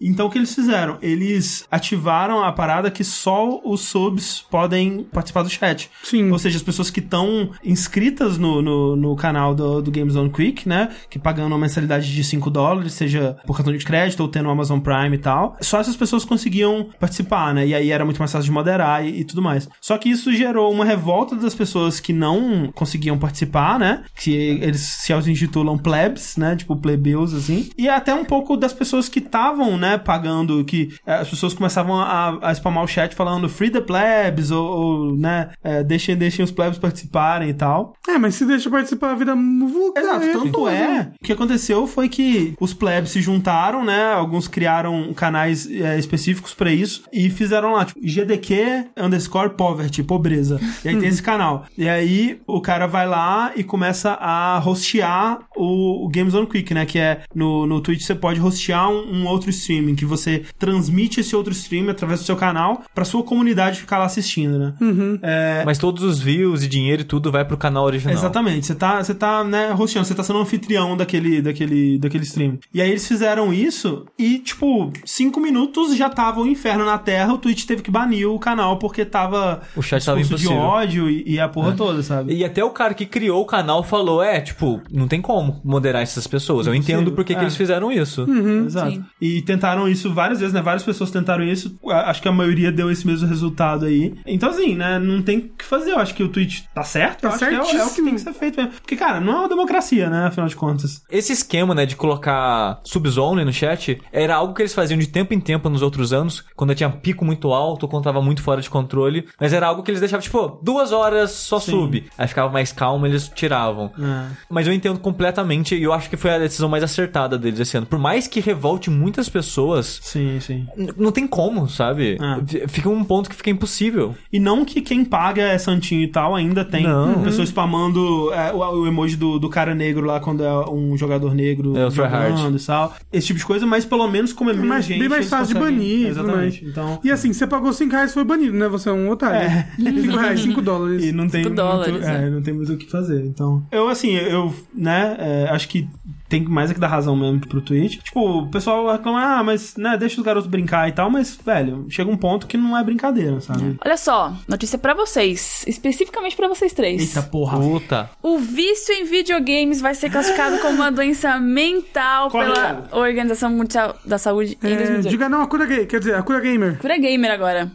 [0.00, 0.98] Então o que eles fizeram?
[1.00, 5.88] Eles ativaram a parada que só os subs podem participar do chat.
[6.02, 6.32] Sim.
[6.32, 10.28] Ou seja, as pessoas que estão inscritas no, no, no canal do, do Games on
[10.28, 10.90] Quick, né?
[11.08, 14.50] Que pagando uma mensalidade de 5 dólares, seja por cartão de crédito ou tendo o
[14.50, 15.56] Amazon Prime e tal.
[15.60, 17.64] Só essas pessoas conseguiam participar, né?
[17.64, 19.68] E aí era muito mais fácil de moderar e, e tudo mais.
[19.80, 24.04] Só que isso gerou uma revolta das pessoas que não conseguiam participar, né?
[24.14, 26.56] Que eles se auto-intitulam plebs, né?
[26.56, 27.70] Tipo plebeus, assim.
[27.76, 29.98] E até um pouco das pessoas que estavam, né?
[29.98, 34.50] Pagando, que eh, as pessoas começavam a, a spamar o chat falando free the plebs,
[34.50, 35.50] ou, ou, né?
[35.62, 37.94] eh, deixem, deixem os plebs participarem e tal.
[38.08, 40.00] É, mas se deixa participar, vira muvuca.
[40.00, 41.12] Exato, aí tanto é.
[41.20, 44.12] O que aconteceu foi que os plebs se juntaram, né?
[44.12, 50.60] Alguns criaram canais é, específicos pra isso e fizeram lá, tipo, GDQ underscore poverty, pobreza.
[50.84, 51.66] E aí tem esse canal.
[51.76, 56.72] E aí o cara vai lá e começa a hostear o, o Games on Quick,
[56.74, 56.86] né?
[56.86, 61.20] Que é no, no Twitch você pode hostear um, um outro streaming, que você transmite
[61.20, 64.74] esse outro stream através do seu canal pra sua comunidade ficar lá assistindo, né?
[65.22, 68.14] É, Mas todos os views e dinheiro e tudo vai pro canal original.
[68.14, 72.24] Exatamente, você tá, você tá, né, hosteando, você tá sendo um anfitrião daquele, daquele, daquele
[72.24, 72.58] stream.
[72.72, 77.34] E aí eles fizeram isso e, tipo, cinco minutos já tava o inferno na Terra,
[77.34, 80.70] o Twitch teve que banir o canal porque tava O chat tava discurso de impossível.
[80.70, 82.34] ódio e, e a porra toda, sabe?
[82.34, 86.02] E até o cara que criou o canal falou: é, tipo, não tem como moderar
[86.02, 86.66] essas pessoas.
[86.66, 87.42] Eu entendo por que, que é.
[87.42, 88.26] eles fizeram isso.
[88.66, 88.90] Exato.
[88.92, 89.04] Sim.
[89.20, 90.60] E tentaram isso várias vezes, né?
[90.62, 91.76] Várias pessoas tentaram isso.
[91.88, 94.14] Acho que a maioria deu esse mesmo resultado aí.
[94.26, 94.98] Então, assim, né?
[94.98, 95.92] Não tem o que fazer.
[95.92, 97.22] Eu acho que o Twitch tá certo.
[97.22, 98.72] Tá eu acho que é, o- é o que tem que ser feito mesmo.
[98.80, 100.26] Porque, cara, não é uma democracia, né?
[100.26, 101.02] Afinal de contas.
[101.10, 105.32] Esse esquema, né, de colocar subzone no chat era algo que eles faziam de tempo
[105.34, 108.68] em tempo nos outros anos, quando tinha pico muito alto quando tava muito fora de
[108.70, 109.26] controle.
[109.40, 112.04] Mas era algo que eles deixavam, tipo, duas horas só sub.
[112.18, 113.90] Aí ficava mais calmo, eles tiravam.
[113.98, 114.26] É.
[114.50, 117.76] Mas eu entendo completamente e eu acho que foi a decisão mais acertada deles esse
[117.76, 117.86] ano.
[117.86, 120.66] Por mais que revolte muitas pessoas, Sim, sim.
[120.96, 122.18] não tem como, sabe?
[122.46, 124.14] F- Fica um ponto que fica impossível.
[124.32, 127.22] E não que quem paga é santinho e tal, ainda tem Não.
[127.22, 131.34] pessoas spamando é, o, o emoji do, do cara negro lá quando é um jogador
[131.34, 132.36] negro É, o tryhard.
[132.36, 132.94] jogando e tal.
[133.12, 135.54] Esse tipo de coisa, mas pelo menos como é menos Mas gente, bem mais fácil
[135.54, 136.64] de banir Exatamente.
[136.64, 138.68] Então, E assim, você pagou 5 reais foi banido, né?
[138.68, 139.36] Você é um otário.
[139.36, 139.68] É.
[139.76, 141.04] 5 reais, 5 dólares.
[141.04, 142.30] E não tem Cinco muito, dólares, é, né?
[142.30, 143.24] não tem muito o que fazer.
[143.24, 145.88] Então, eu assim, eu, né, é, acho que
[146.34, 147.98] tem mais é que dar razão mesmo pro Twitch.
[148.02, 151.86] Tipo, o pessoal reclama, ah, mas, né, deixa os garotos brincar e tal, mas, velho,
[151.88, 153.76] chega um ponto que não é brincadeira, sabe?
[153.84, 157.00] Olha só, notícia pra vocês, especificamente pra vocês três.
[157.00, 157.58] Eita porra.
[157.58, 158.10] Puta.
[158.22, 164.18] O vício em videogames vai ser classificado como uma doença mental pela Organização Mundial da
[164.18, 165.08] Saúde em É, 2018.
[165.08, 166.78] diga não a cura gay, quer dizer, a cura gamer.
[166.78, 167.70] Cura gamer agora.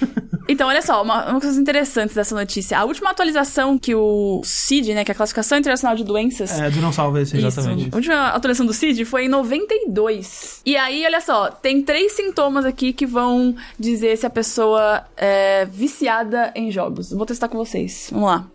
[0.52, 2.76] Então, olha só, uma, uma coisa interessante dessa notícia.
[2.78, 6.68] A última atualização que o CID, né, que é a Classificação Internacional de Doenças, É,
[6.70, 7.36] do não salva esse.
[7.36, 7.82] Exatamente.
[7.82, 7.90] Isso.
[7.92, 10.60] A última atualização do CID foi em 92.
[10.66, 15.64] E aí, olha só, tem três sintomas aqui que vão dizer se a pessoa é
[15.66, 17.12] viciada em jogos.
[17.12, 18.08] Vou testar com vocês.
[18.10, 18.46] Vamos lá.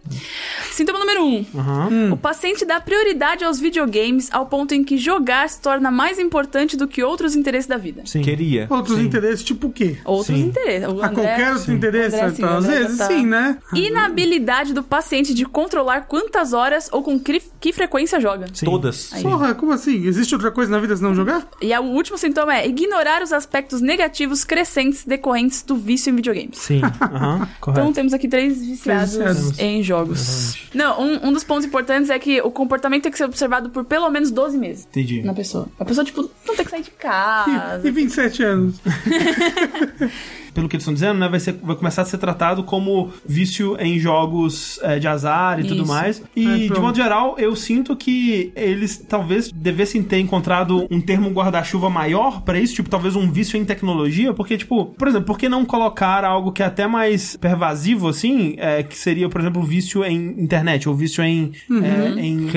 [0.72, 1.46] Sintoma número um.
[1.56, 2.12] Aham.
[2.14, 6.76] O paciente dá prioridade aos videogames ao ponto em que jogar se torna mais importante
[6.76, 8.02] do que outros interesses da vida.
[8.06, 8.22] Sim.
[8.22, 8.68] Queria.
[8.70, 9.04] Outros Sim.
[9.06, 9.98] interesses, tipo o quê?
[10.04, 10.46] Outros Sim.
[10.46, 10.88] interesses.
[10.88, 11.85] O A André- qualquer outro interesse?
[11.88, 13.58] André, sim, então, às vezes tá- sim, né?
[13.74, 18.48] Inabilidade do paciente de controlar quantas horas ou com que, que frequência joga.
[18.54, 18.66] Sim.
[18.66, 19.12] Todas.
[19.14, 19.24] Aí.
[19.24, 20.06] Porra, como assim?
[20.06, 21.48] Existe outra coisa na vida senão jogar?
[21.62, 26.16] E a- o último sintoma é ignorar os aspectos negativos crescentes decorrentes do vício em
[26.16, 26.58] videogames.
[26.58, 26.82] Sim.
[27.60, 27.82] Correto.
[27.82, 29.60] Então temos aqui três viciados Três viciados.
[29.60, 30.58] em jogos.
[30.74, 33.84] Não, um, um dos pontos importantes é que o comportamento tem que ser observado por
[33.86, 35.22] pelo menos 12 meses Entendi.
[35.24, 35.68] na pessoa.
[35.80, 37.82] A pessoa, tipo, não tem que sair de casa.
[37.88, 38.76] E 27 anos.
[40.56, 43.78] Pelo que eles estão dizendo, né, vai, ser, vai começar a ser tratado como vício
[43.80, 45.92] em jogos é, de azar e tudo Isso.
[45.92, 46.24] mais.
[46.36, 51.30] E, É, de modo geral, eu sinto que eles talvez devessem ter encontrado um termo
[51.30, 55.38] guarda-chuva maior pra isso, tipo, talvez um vício em tecnologia, porque, tipo, por exemplo, por
[55.38, 59.62] que não colocar algo que é até mais pervasivo, assim, é, que seria, por exemplo,
[59.62, 62.48] o vício em internet, ou vício em, é, em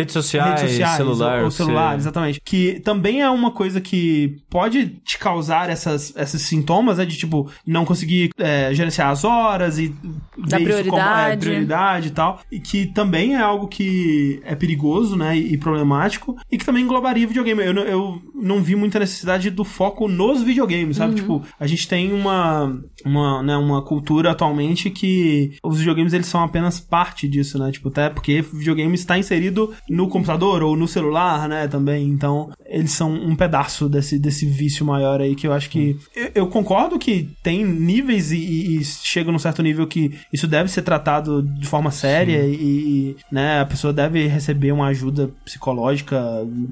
[0.61, 2.41] Redes sociais, celular, ou, ou celular, exatamente.
[2.45, 7.05] Que também é uma coisa que pode te causar essas, esses sintomas, né?
[7.05, 11.41] De tipo, não conseguir é, gerenciar as horas e ver isso como é, prioridade.
[11.47, 12.41] prioridade e tal.
[12.53, 15.37] E que também é algo que é perigoso, né?
[15.37, 16.37] E, e problemático.
[16.53, 17.65] E que também englobaria videogame.
[17.65, 21.05] Eu, não- eu não vi muita necessidade do foco nos videogames, Uhum.
[21.07, 21.15] sabe?
[21.15, 26.43] Tipo, a gente tem uma, uma, né, uma cultura atualmente que os videogames eles são
[26.43, 27.71] apenas parte disso, né?
[27.73, 31.67] Tipo, até porque videogame está inserido no computador ou no celular, né?
[31.69, 32.07] Também.
[32.09, 35.97] Então, eles são um pedaço desse, desse vício maior aí que eu acho que.
[36.15, 40.47] Eu, eu concordo que tem níveis e, e, e chega num certo nível que isso
[40.47, 45.31] deve ser tratado de forma séria e, e, né, a pessoa deve receber uma ajuda
[45.45, 46.21] psicológica,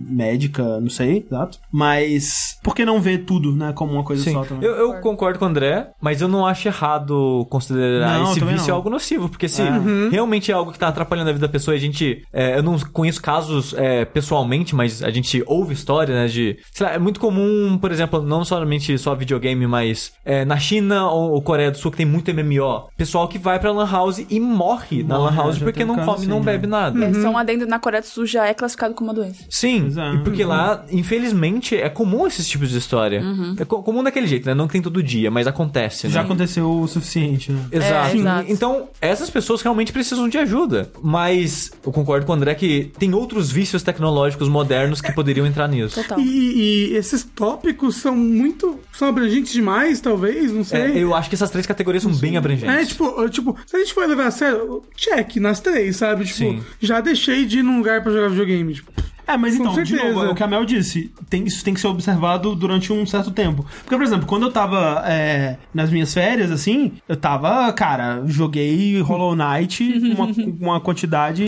[0.09, 1.59] médica, não sei, exato.
[1.71, 4.69] Mas por que não ver tudo, né, como uma coisa Sim, só também?
[4.69, 8.69] eu, eu concordo com o André, mas eu não acho errado considerar Não, esse vício
[8.69, 8.75] não.
[8.77, 9.71] algo nocivo, porque se É.
[10.11, 12.23] realmente é algo que tá atrapalhando a vida da pessoa e a gente.
[12.33, 16.27] é, eu não conheço casos é, pessoalmente, mas a gente ouve história, né?
[16.27, 16.57] De.
[16.73, 20.96] Sei lá, é muito comum, por exemplo, não somente só videogame, mas é, na China
[21.05, 24.25] ou, ou Coreia do Sul, que tem muito MMO, pessoal que vai pra Lan House
[24.29, 26.71] e morre, na Lan House já porque não come e não assim, bebe né?
[26.71, 27.05] nada.
[27.05, 29.45] É, só um adendo na Coreia do Sul já é classificado como uma doença.
[29.51, 30.15] Sim, é.
[30.15, 33.23] e porque lá, infelizmente, é comum esses tipos de história.
[33.59, 34.55] É co- comum daquele jeito, né?
[34.55, 36.25] Não tem todo dia, mas acontece, Já né?
[36.25, 37.61] aconteceu o suficiente, né?
[37.73, 38.17] Exato.
[38.17, 38.53] É, exato.
[38.53, 40.91] Então, essas pessoas realmente precisam de ajuda.
[41.03, 45.69] Mas eu concordo com o André que tem outros vícios tecnológicos modernos que poderiam entrar
[45.69, 46.01] nisso.
[46.03, 46.19] Total.
[46.21, 48.79] E, e esses tópicos são muito.
[48.93, 51.03] são abrangentes demais, talvez, não É, sei.
[51.05, 52.75] eu acho que essas três categorias são bem abrangentes.
[52.75, 56.25] É, tipo, tipo, se a gente for levar a sério, check nas três, sabe?
[56.25, 56.63] Tipo, Sim.
[56.81, 58.75] já deixei de ir num lugar pra jogar videogame.
[58.75, 58.93] Tipo,
[59.27, 61.81] É, mas então, de novo, é o que a Mel disse, tem, isso tem que
[61.81, 63.67] ser observado durante um certo tempo.
[63.83, 69.01] Porque, por exemplo, quando eu tava é, nas minhas férias, assim, eu tava, cara, joguei
[69.01, 69.83] Hollow Knight
[70.15, 70.29] uma,
[70.75, 71.45] uma quantidade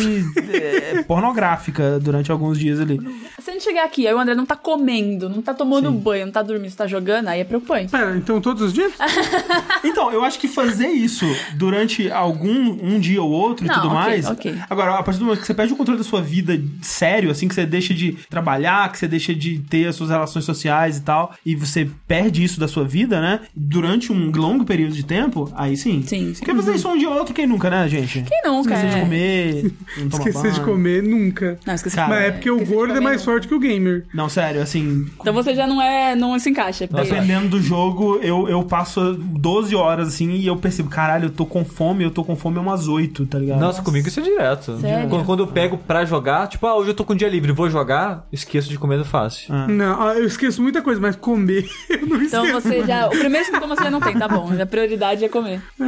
[0.53, 3.01] é, pornográfica durante alguns dias ali.
[3.39, 6.27] Se a gente chegar aqui, aí o André não tá comendo, não tá tomando banho,
[6.27, 7.91] não tá dormindo, tá jogando, aí é preocupante.
[7.91, 8.93] pera, então todos os dias?
[9.85, 13.87] Então, eu acho que fazer isso durante algum um dia ou outro e Não, tudo
[13.87, 14.27] ok, mais.
[14.29, 14.59] ok.
[14.69, 17.47] Agora, a partir do momento que você perde o controle da sua vida sério, assim,
[17.47, 21.03] que você deixa de trabalhar, que você deixa de ter as suas relações sociais e
[21.03, 23.41] tal, e você perde isso da sua vida, né?
[23.55, 26.03] Durante um longo período de tempo, aí sim.
[26.03, 26.45] Sim, sim.
[26.45, 28.23] Porque fazer isso um dia ou outro, quem nunca, né, gente?
[28.23, 29.01] Quem nunca, Esquecer de é.
[29.01, 31.59] comer, não tomar Esquecer de comer nunca.
[31.67, 31.97] Não, esqueci.
[31.97, 34.07] Cara, Mas é porque o de gordo é comer, mais forte que o gamer.
[34.13, 36.15] Não, sério, assim, Então você já não é.
[36.15, 36.87] não se encaixa.
[36.87, 41.47] Dependendo do jogo, eu, eu passo 12 horas assim e eu percebo, caralho, eu tô
[41.47, 43.61] com fome, eu tô com fome umas 8, tá ligado?
[43.61, 44.79] Nossa, comigo isso é direto.
[44.79, 45.09] Sério?
[45.09, 47.69] Quando, quando eu pego pra jogar, tipo, ah, hoje eu tô com dia livre, vou
[47.69, 49.53] jogar, esqueço de comer fácil.
[49.53, 49.67] Ah.
[49.67, 52.69] Não, ah, eu esqueço muita coisa, mas comer eu não Então esqueço.
[52.69, 53.07] você já.
[53.09, 54.49] O primeiro sintoma você já não tem, tá bom.
[54.61, 55.61] A prioridade é comer.
[55.81, 55.85] É,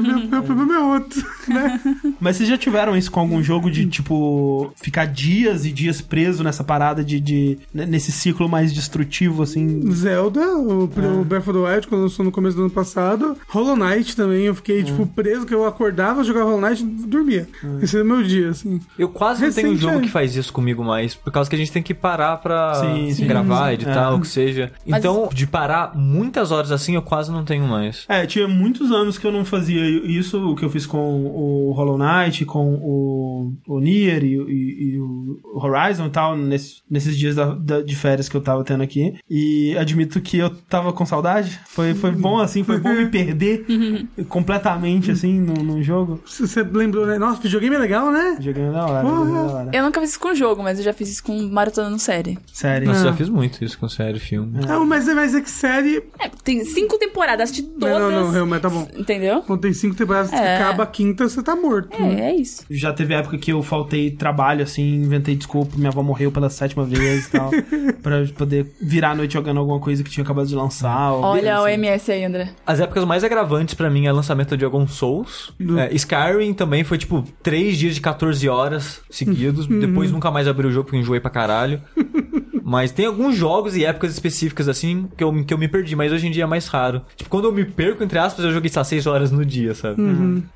[0.00, 1.80] meu, meu problema é outro, né?
[2.20, 6.42] Mas vocês já tiveram isso com algum jogo de, tipo, ficar dias e dias preso
[6.42, 9.88] nessa parada de, de n- nesse ciclo mais destrutivo, assim?
[9.92, 11.20] Zelda, o, Ah.
[11.20, 13.36] o Breath of the Wild, quando lançou no começo do ano passado.
[13.48, 14.84] Hollow Knight também, eu fiquei, Ah.
[14.84, 17.46] tipo, preso, que eu acordava, jogava Hollow Knight e dormia.
[17.80, 18.80] Esse era o meu dia, assim.
[18.98, 20.02] Eu quase não tenho um Recente, jogo é.
[20.02, 23.10] que faz isso comigo mais, por causa que a gente tem que parar pra Sim,
[23.12, 23.26] sim.
[23.26, 24.14] gravar, editar, É.
[24.14, 24.70] o que seja.
[24.86, 28.04] Mas- Então, de parar muitas horas assim, eu quase não tenho mais.
[28.08, 31.72] É, tinha muitos anos que eu não fazia isso, o que eu fiz com o
[31.72, 37.16] Hollow Knight, com o, o Nier e, e- e o Horizon e tal, nesse- nesses
[37.18, 39.14] dias da- da- de férias que eu tava tendo aqui.
[39.28, 41.58] E admito que eu tava com saudade.
[41.66, 43.64] Foi, foi bom, assim, foi bom me perder
[44.28, 46.20] completamente, assim, num, num jogo.
[46.26, 47.18] Você lembrou, né?
[47.18, 48.36] Nossa, videogame é legal, né?
[48.72, 49.70] Da hora, joguei da hora.
[49.72, 52.38] Eu nunca fiz isso com jogo, mas eu já fiz isso com maratonando série.
[52.52, 52.86] Sério.
[52.88, 53.04] Nossa, Ah.
[53.04, 54.64] já fiz muito isso com série, filme.
[54.66, 56.02] Não, mas, é- mas é que série.
[56.18, 57.98] É, tem cinco temporadas, assisti todas.
[58.00, 58.88] Não, não, não, mas tá bom.
[58.96, 59.42] Entendeu?
[59.42, 60.56] Quando tem cinco temporadas, É.
[60.56, 62.00] acaba a quinta, você tá morto.
[62.00, 62.20] né?
[62.20, 62.64] É, é isso.
[62.70, 66.84] Já teve época que eu faltei trabalho, assim, inventei desculpa, minha avó morreu pela sétima
[66.84, 67.50] vez e tal,
[68.02, 71.12] pra poder virar a noite jogando alguma coisa que tinha acabado de lançar.
[71.12, 71.74] ou- Olha o assim.
[71.74, 72.50] MS aí, André.
[72.66, 75.52] As épocas mais agravantes pra mim é o lançamento de alguns Souls.
[75.58, 79.66] Do- É, Skyrim também foi tipo 3 dias de 14 horas seguidos.
[79.66, 81.80] Depois nunca mais abri o jogo porque eu enjoei pra caralho.
[82.74, 86.12] Mas tem alguns jogos e épocas específicas assim que eu, que eu me perdi, mas
[86.12, 87.02] hoje em dia é mais raro.
[87.16, 90.02] Tipo, quando eu me perco, entre aspas, eu joguei só 6 horas no dia, sabe?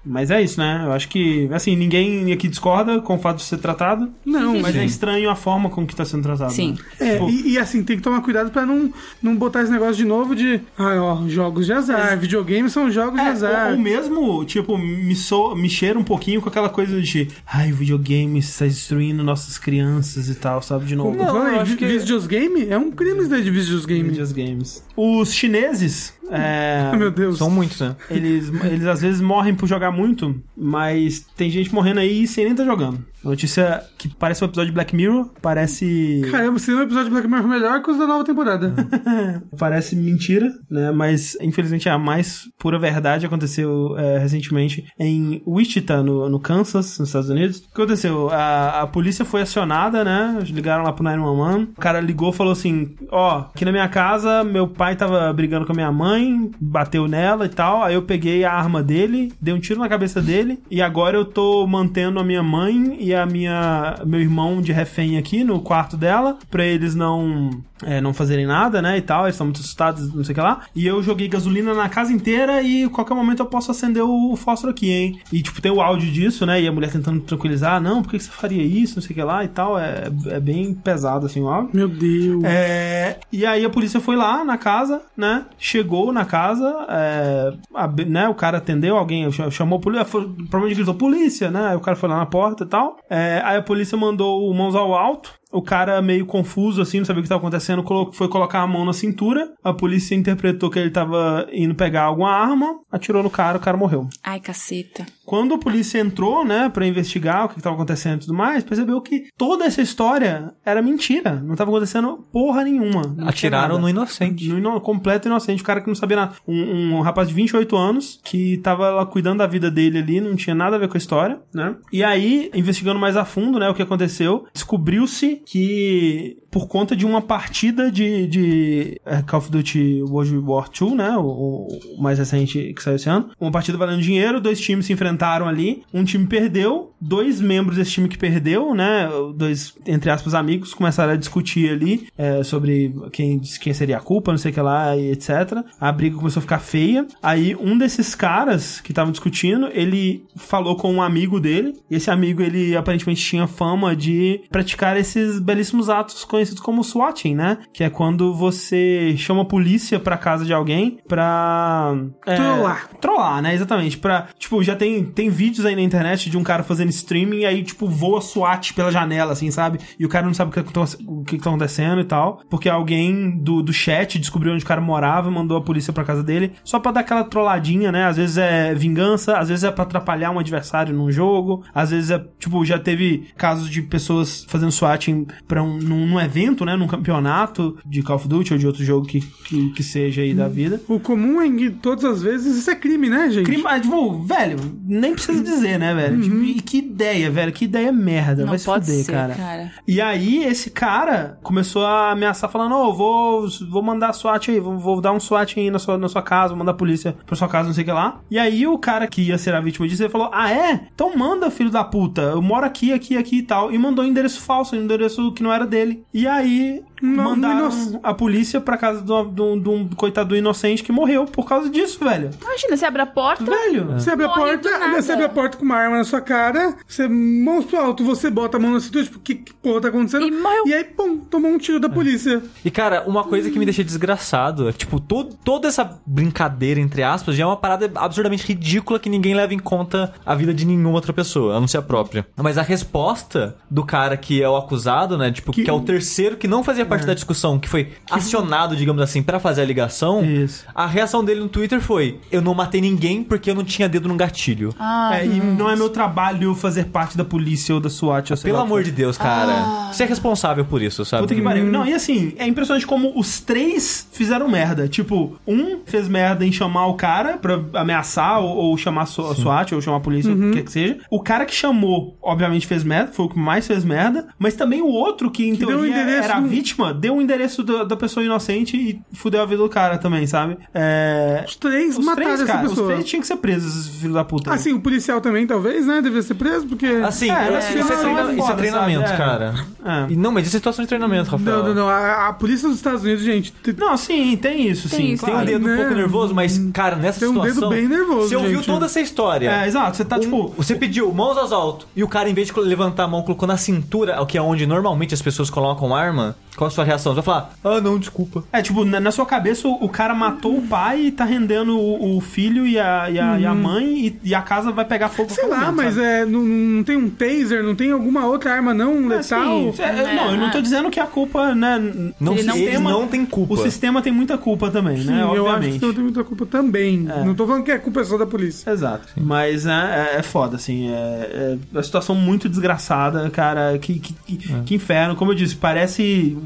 [0.05, 0.83] Mas é isso, né?
[0.85, 4.75] Eu acho que, assim, ninguém aqui discorda com o fato de ser tratado, Não, mas
[4.75, 4.81] Sim.
[4.81, 6.53] é estranho a forma com que tá sendo tratado.
[6.53, 6.77] Sim.
[7.01, 7.09] né?
[7.09, 9.95] É, Tipo, e, e, assim, tem que tomar cuidado pra não, não botar esse negócio
[9.97, 10.61] de novo de.
[10.77, 12.19] Ah, ó, jogos de azar.
[12.19, 13.67] Videogames são jogos de É, azar.
[13.67, 17.73] ou, ou mesmo, tipo, me, so, me cheira um pouquinho com aquela coisa de ai,
[17.73, 20.85] o videogame está destruindo nossas crianças e tal, sabe?
[20.85, 21.17] De novo.
[21.17, 21.77] Não, Eu acho vi-
[22.09, 22.69] que- videogame?
[22.71, 24.09] É um crime isso daí de videogame.
[24.11, 24.85] Videos games.
[24.97, 27.39] Os chineses, é, meu Deus.
[27.39, 27.97] São muitos, né?
[28.11, 32.53] eles, eles às vezes morrem por jogar muito, mas tem gente morrendo aí sem nem
[32.53, 33.05] estar jogando.
[33.23, 36.23] Notícia que parece um episódio de Black Mirror, parece.
[36.31, 38.73] Caramba, seria um episódio de Black Mirror melhor que os da nova temporada.
[39.59, 40.91] Parece mentira, né?
[40.93, 47.09] Mas infelizmente a mais pura verdade aconteceu é, recentemente em Wichita, no, no Kansas, nos
[47.09, 47.59] Estados Unidos.
[47.59, 48.31] O que aconteceu?
[48.31, 50.39] A, a polícia foi acionada, né?
[50.49, 51.73] Ligaram lá pro 911.
[51.77, 55.67] O cara ligou e falou assim: Ó, aqui na minha casa, meu pai tava brigando
[55.67, 57.83] com a minha mãe, bateu nela e tal.
[57.83, 60.61] Aí eu peguei a arma dele, dei um tiro na cabeça dele.
[60.71, 65.17] E agora eu tô mantendo a minha mãe e a minha meu irmão de refém
[65.19, 67.51] aqui no quarto dela, pra eles não
[67.83, 70.41] é, não fazerem nada, né, e tal, eles estão muito assustados, não sei o que
[70.41, 70.63] lá.
[70.75, 74.35] E eu joguei gasolina na casa inteira e a qualquer momento eu posso acender o
[74.37, 75.21] fósforo aqui, hein.
[75.33, 78.19] E, tipo, tem o áudio disso, né, e a mulher tentando tranquilizar, não, por que
[78.19, 79.79] que você faria isso, não sei o que lá e tal.
[79.79, 81.71] É, é bem pesado, assim, o áudio.
[81.73, 82.43] Meu Deus.
[82.45, 85.45] É, e aí a polícia foi lá na casa, né?
[85.57, 88.29] Chegou na casa, é, a- né?
[88.29, 91.69] O cara atendeu, alguém ch- chamou a polícia, foi- provavelmente gritou polícia, né?
[91.69, 92.98] Aí o cara foi lá na porta e tal.
[93.11, 95.38] É, aí a polícia mandou o mãos ao alto.
[95.53, 98.85] O cara meio confuso, assim, não sabia o que estava acontecendo, foi colocar a mão
[98.85, 99.51] na cintura.
[99.65, 103.77] A polícia interpretou que ele tava indo pegar alguma arma, atirou no cara, o cara
[103.77, 104.09] morreu.
[104.23, 105.07] Ai, caceta.
[105.25, 109.01] Quando a polícia entrou, né, pra investigar o que estava acontecendo e tudo mais, percebeu
[109.01, 111.35] que toda essa história era mentira.
[111.37, 113.15] Não estava acontecendo porra nenhuma.
[113.27, 114.49] Atiraram no inocente.
[114.49, 116.33] No ino- completo inocente, o cara que não sabia nada.
[116.47, 120.35] Um, um rapaz de 28 anos que tava lá cuidando da vida dele ali, não
[120.35, 121.77] tinha nada a ver com a história, né?
[121.93, 127.05] E aí, investigando mais a fundo, né, o que aconteceu, descobriu-se que por conta de
[127.05, 132.19] uma partida de, de é, Call of Duty World War II, né, o, o mais
[132.19, 136.05] recente que saiu esse ano, uma partida valendo dinheiro, dois times se enfrentaram ali, um
[136.05, 141.17] time perdeu, dois membros desse time que perdeu, né, dois, entre aspas, amigos, começaram a
[141.17, 145.13] discutir ali é, sobre quem, quem seria a culpa, não sei o que lá, e
[145.13, 145.63] etc.
[145.81, 147.07] A briga começou a ficar feia.
[147.23, 152.11] Aí um desses caras que estavam discutindo, ele falou com um amigo dele, e esse
[152.11, 157.59] amigo, ele aparentemente tinha fama de praticar esses belíssimos atos conhecidos conhecidos como swatting, né?
[157.73, 161.95] Que é quando você chama a polícia pra casa de alguém pra...
[162.27, 162.89] é, Trollar.
[163.01, 163.55] Trollar, né?
[163.55, 163.99] Exatamente.
[163.99, 167.47] Pra, tipo, já tem, tem vídeos aí na internet de um cara fazendo streaming e
[167.47, 169.79] aí, tipo, voa SWAT pela janela, assim, sabe?
[169.99, 172.41] E o cara não sabe o que, tá- o que tá acontecendo e tal.
[172.49, 176.05] Porque alguém do, do chat descobriu onde o cara morava e mandou a polícia pra
[176.05, 176.53] casa dele.
[176.65, 178.07] Só pra dar aquela trolladinha, né?
[178.07, 181.63] Às vezes é vingança, às vezes é pra atrapalhar um adversário num jogo.
[181.75, 185.09] Às vezes é, tipo, já teve casos de pessoas fazendo SWAT
[185.47, 186.77] pra um, num, num evento, né?
[186.77, 190.35] Num campeonato de Call of Duty ou de outro jogo que, que, que seja aí
[190.35, 190.81] da vida.
[190.89, 193.47] O comum é que todas as vezes isso é crime, né, gente?
[193.47, 196.21] Crime, ah, tipo, velho, nem precisa dizer, né, velho?
[196.21, 198.43] Tipo, e que ideia, velho, que ideia merda.
[198.43, 199.35] Não Vai se fuder, ser, cara.
[199.35, 199.73] cara.
[199.87, 204.79] E aí, esse cara começou a ameaçar, falando: Ô, vou, vou mandar SWAT aí, vou,
[204.79, 207.37] vou dar um SWAT aí na sua, na sua casa, vou mandar a polícia pra
[207.37, 208.21] sua casa, não sei o que lá.
[208.31, 210.89] E aí, o cara que ia ser a vítima disso, ele falou: Ah, é?
[210.95, 213.73] Então manda, filho da puta, eu moro aqui, aqui, aqui e tal.
[213.73, 216.05] E mandou um endereço falso, um endereço que não era dele.
[216.13, 216.88] E aí.
[217.03, 221.69] Não, mandaram inoc- a polícia pra casa de um, coitado inocente que morreu por causa
[221.71, 222.31] disso, velho.
[222.43, 223.45] Imagina, você abre a porta.
[223.45, 223.87] Velho.
[223.95, 227.09] Você abre a porta, você abre a porta com uma arma na sua cara, você
[227.09, 230.27] mãos pro alto, você bota a mão na cintura, tipo, que, que porra tá acontecendo?
[230.27, 230.67] E morreu.
[230.67, 232.43] E aí, pum, tomou um tiro da polícia.
[232.65, 236.81] E, cara, uma coisa que me deixa desgraçado é que, tipo, to- toda essa brincadeira,
[236.81, 240.53] entre aspas, já é uma parada absurdamente ridícula que ninguém leva em conta a vida
[240.53, 242.27] de nenhuma outra pessoa, a não ser a própria.
[242.37, 245.81] Mas a resposta do cara que é o acusado, né, tipo, que, Que- é o
[245.81, 249.65] terceiro que não fazia parte da discussão, que foi acionado, digamos assim, pra fazer a
[249.65, 250.65] ligação, Isso.
[250.75, 254.09] a reação dele no Twitter foi: Eu não matei ninguém porque eu não tinha dedo
[254.09, 254.75] no gatilho.
[254.79, 258.31] Ah, É, e não é meu trabalho fazer parte da polícia ou da SWAT.
[258.31, 259.91] Ou sei Pelo lá amor de Deus, cara.
[259.93, 261.23] Você é responsável por isso, sabe?
[261.23, 261.65] Puta que pariu.
[261.67, 264.89] Não, e assim, é impressionante como os três fizeram merda.
[264.89, 269.75] Tipo, um fez merda em chamar o cara pra ameaçar ou, ou chamar a SWAT
[269.75, 270.99] ou chamar a polícia, o que quer que seja.
[271.11, 274.29] O cara que chamou, obviamente, fez merda, foi o que mais fez merda.
[274.39, 276.49] Mas também o outro, que em Que teoria endereço era a do-
[276.79, 280.27] vítima, deu o endereço da, da pessoa inocente e fudeu a vida do cara também,
[280.27, 280.57] sabe?
[280.73, 281.45] É.
[281.47, 282.89] Os três Os mataram três, essa cara, os pessoa.
[282.93, 284.53] três tinham que ser presos, esses filhos da puta.
[284.53, 285.97] Assim, o policial também, talvez, né?
[286.01, 286.87] Deveria ser preso, porque.
[286.87, 289.15] Assim, É, mas isso, é treina- é isso é treinamento, sabe?
[289.15, 289.17] É.
[289.17, 289.55] cara.
[289.85, 290.13] É.
[290.13, 291.59] E Não, mas isso é situação de treinamento, Rafael.
[291.59, 291.89] Não, não, não.
[291.89, 293.53] A, a polícia dos Estados Unidos, gente.
[293.53, 295.13] te- Não, sim, tem isso, Tem sim.
[295.13, 295.25] isso.
[295.25, 295.47] Tem um claro.
[295.51, 295.77] dedo um Né?
[295.77, 297.69] pouco nervoso, mas, cara, nessa Tem um dedo situação.
[297.71, 299.51] bem nervoso, Você ouviu toda essa história.
[299.51, 299.97] É, exato.
[299.97, 300.55] Você tá, Um- tipo.
[300.57, 303.47] você pediu mãos aos altos e o cara, em vez de levantar a mão, colocou
[303.49, 306.37] na cintura, o que é onde normalmente as pessoas colocam arma.
[306.69, 307.13] A sua reação?
[307.13, 308.45] Você vai falar, ah, não, desculpa.
[308.53, 311.79] É, tipo, na, na sua cabeça o, o cara matou o pai e tá rendendo
[311.79, 314.85] o, o filho e a, e a, e a mãe e, e a casa vai
[314.85, 315.29] pegar fogo.
[315.29, 315.35] a Uhum.
[315.35, 316.07] Sei lá, momento, mas sabe?
[316.07, 319.73] é, não, não tem um taser, não tem alguma outra arma não É, letal?
[319.73, 321.79] sim, é, não, eu não tô dizendo que a culpa, né?
[322.21, 323.55] Não, Ele não eles tem uma- não têm culpa.
[323.55, 325.23] O sistema tem muita culpa também, Sim, né?
[325.23, 325.83] eu acho que Obviamente.
[325.83, 326.99] não tem muita culpa também.
[326.99, 328.71] Não tô falando que é culpa só da polícia.
[328.71, 329.09] Exato.
[329.17, 330.91] Mas né, é, é foda, assim.
[330.91, 333.79] É, é uma situação muito desgraçada, cara.
[333.79, 334.61] Que, que, que, É.
[334.65, 335.15] que inferno.
[335.17, 336.37] Como eu disse, parece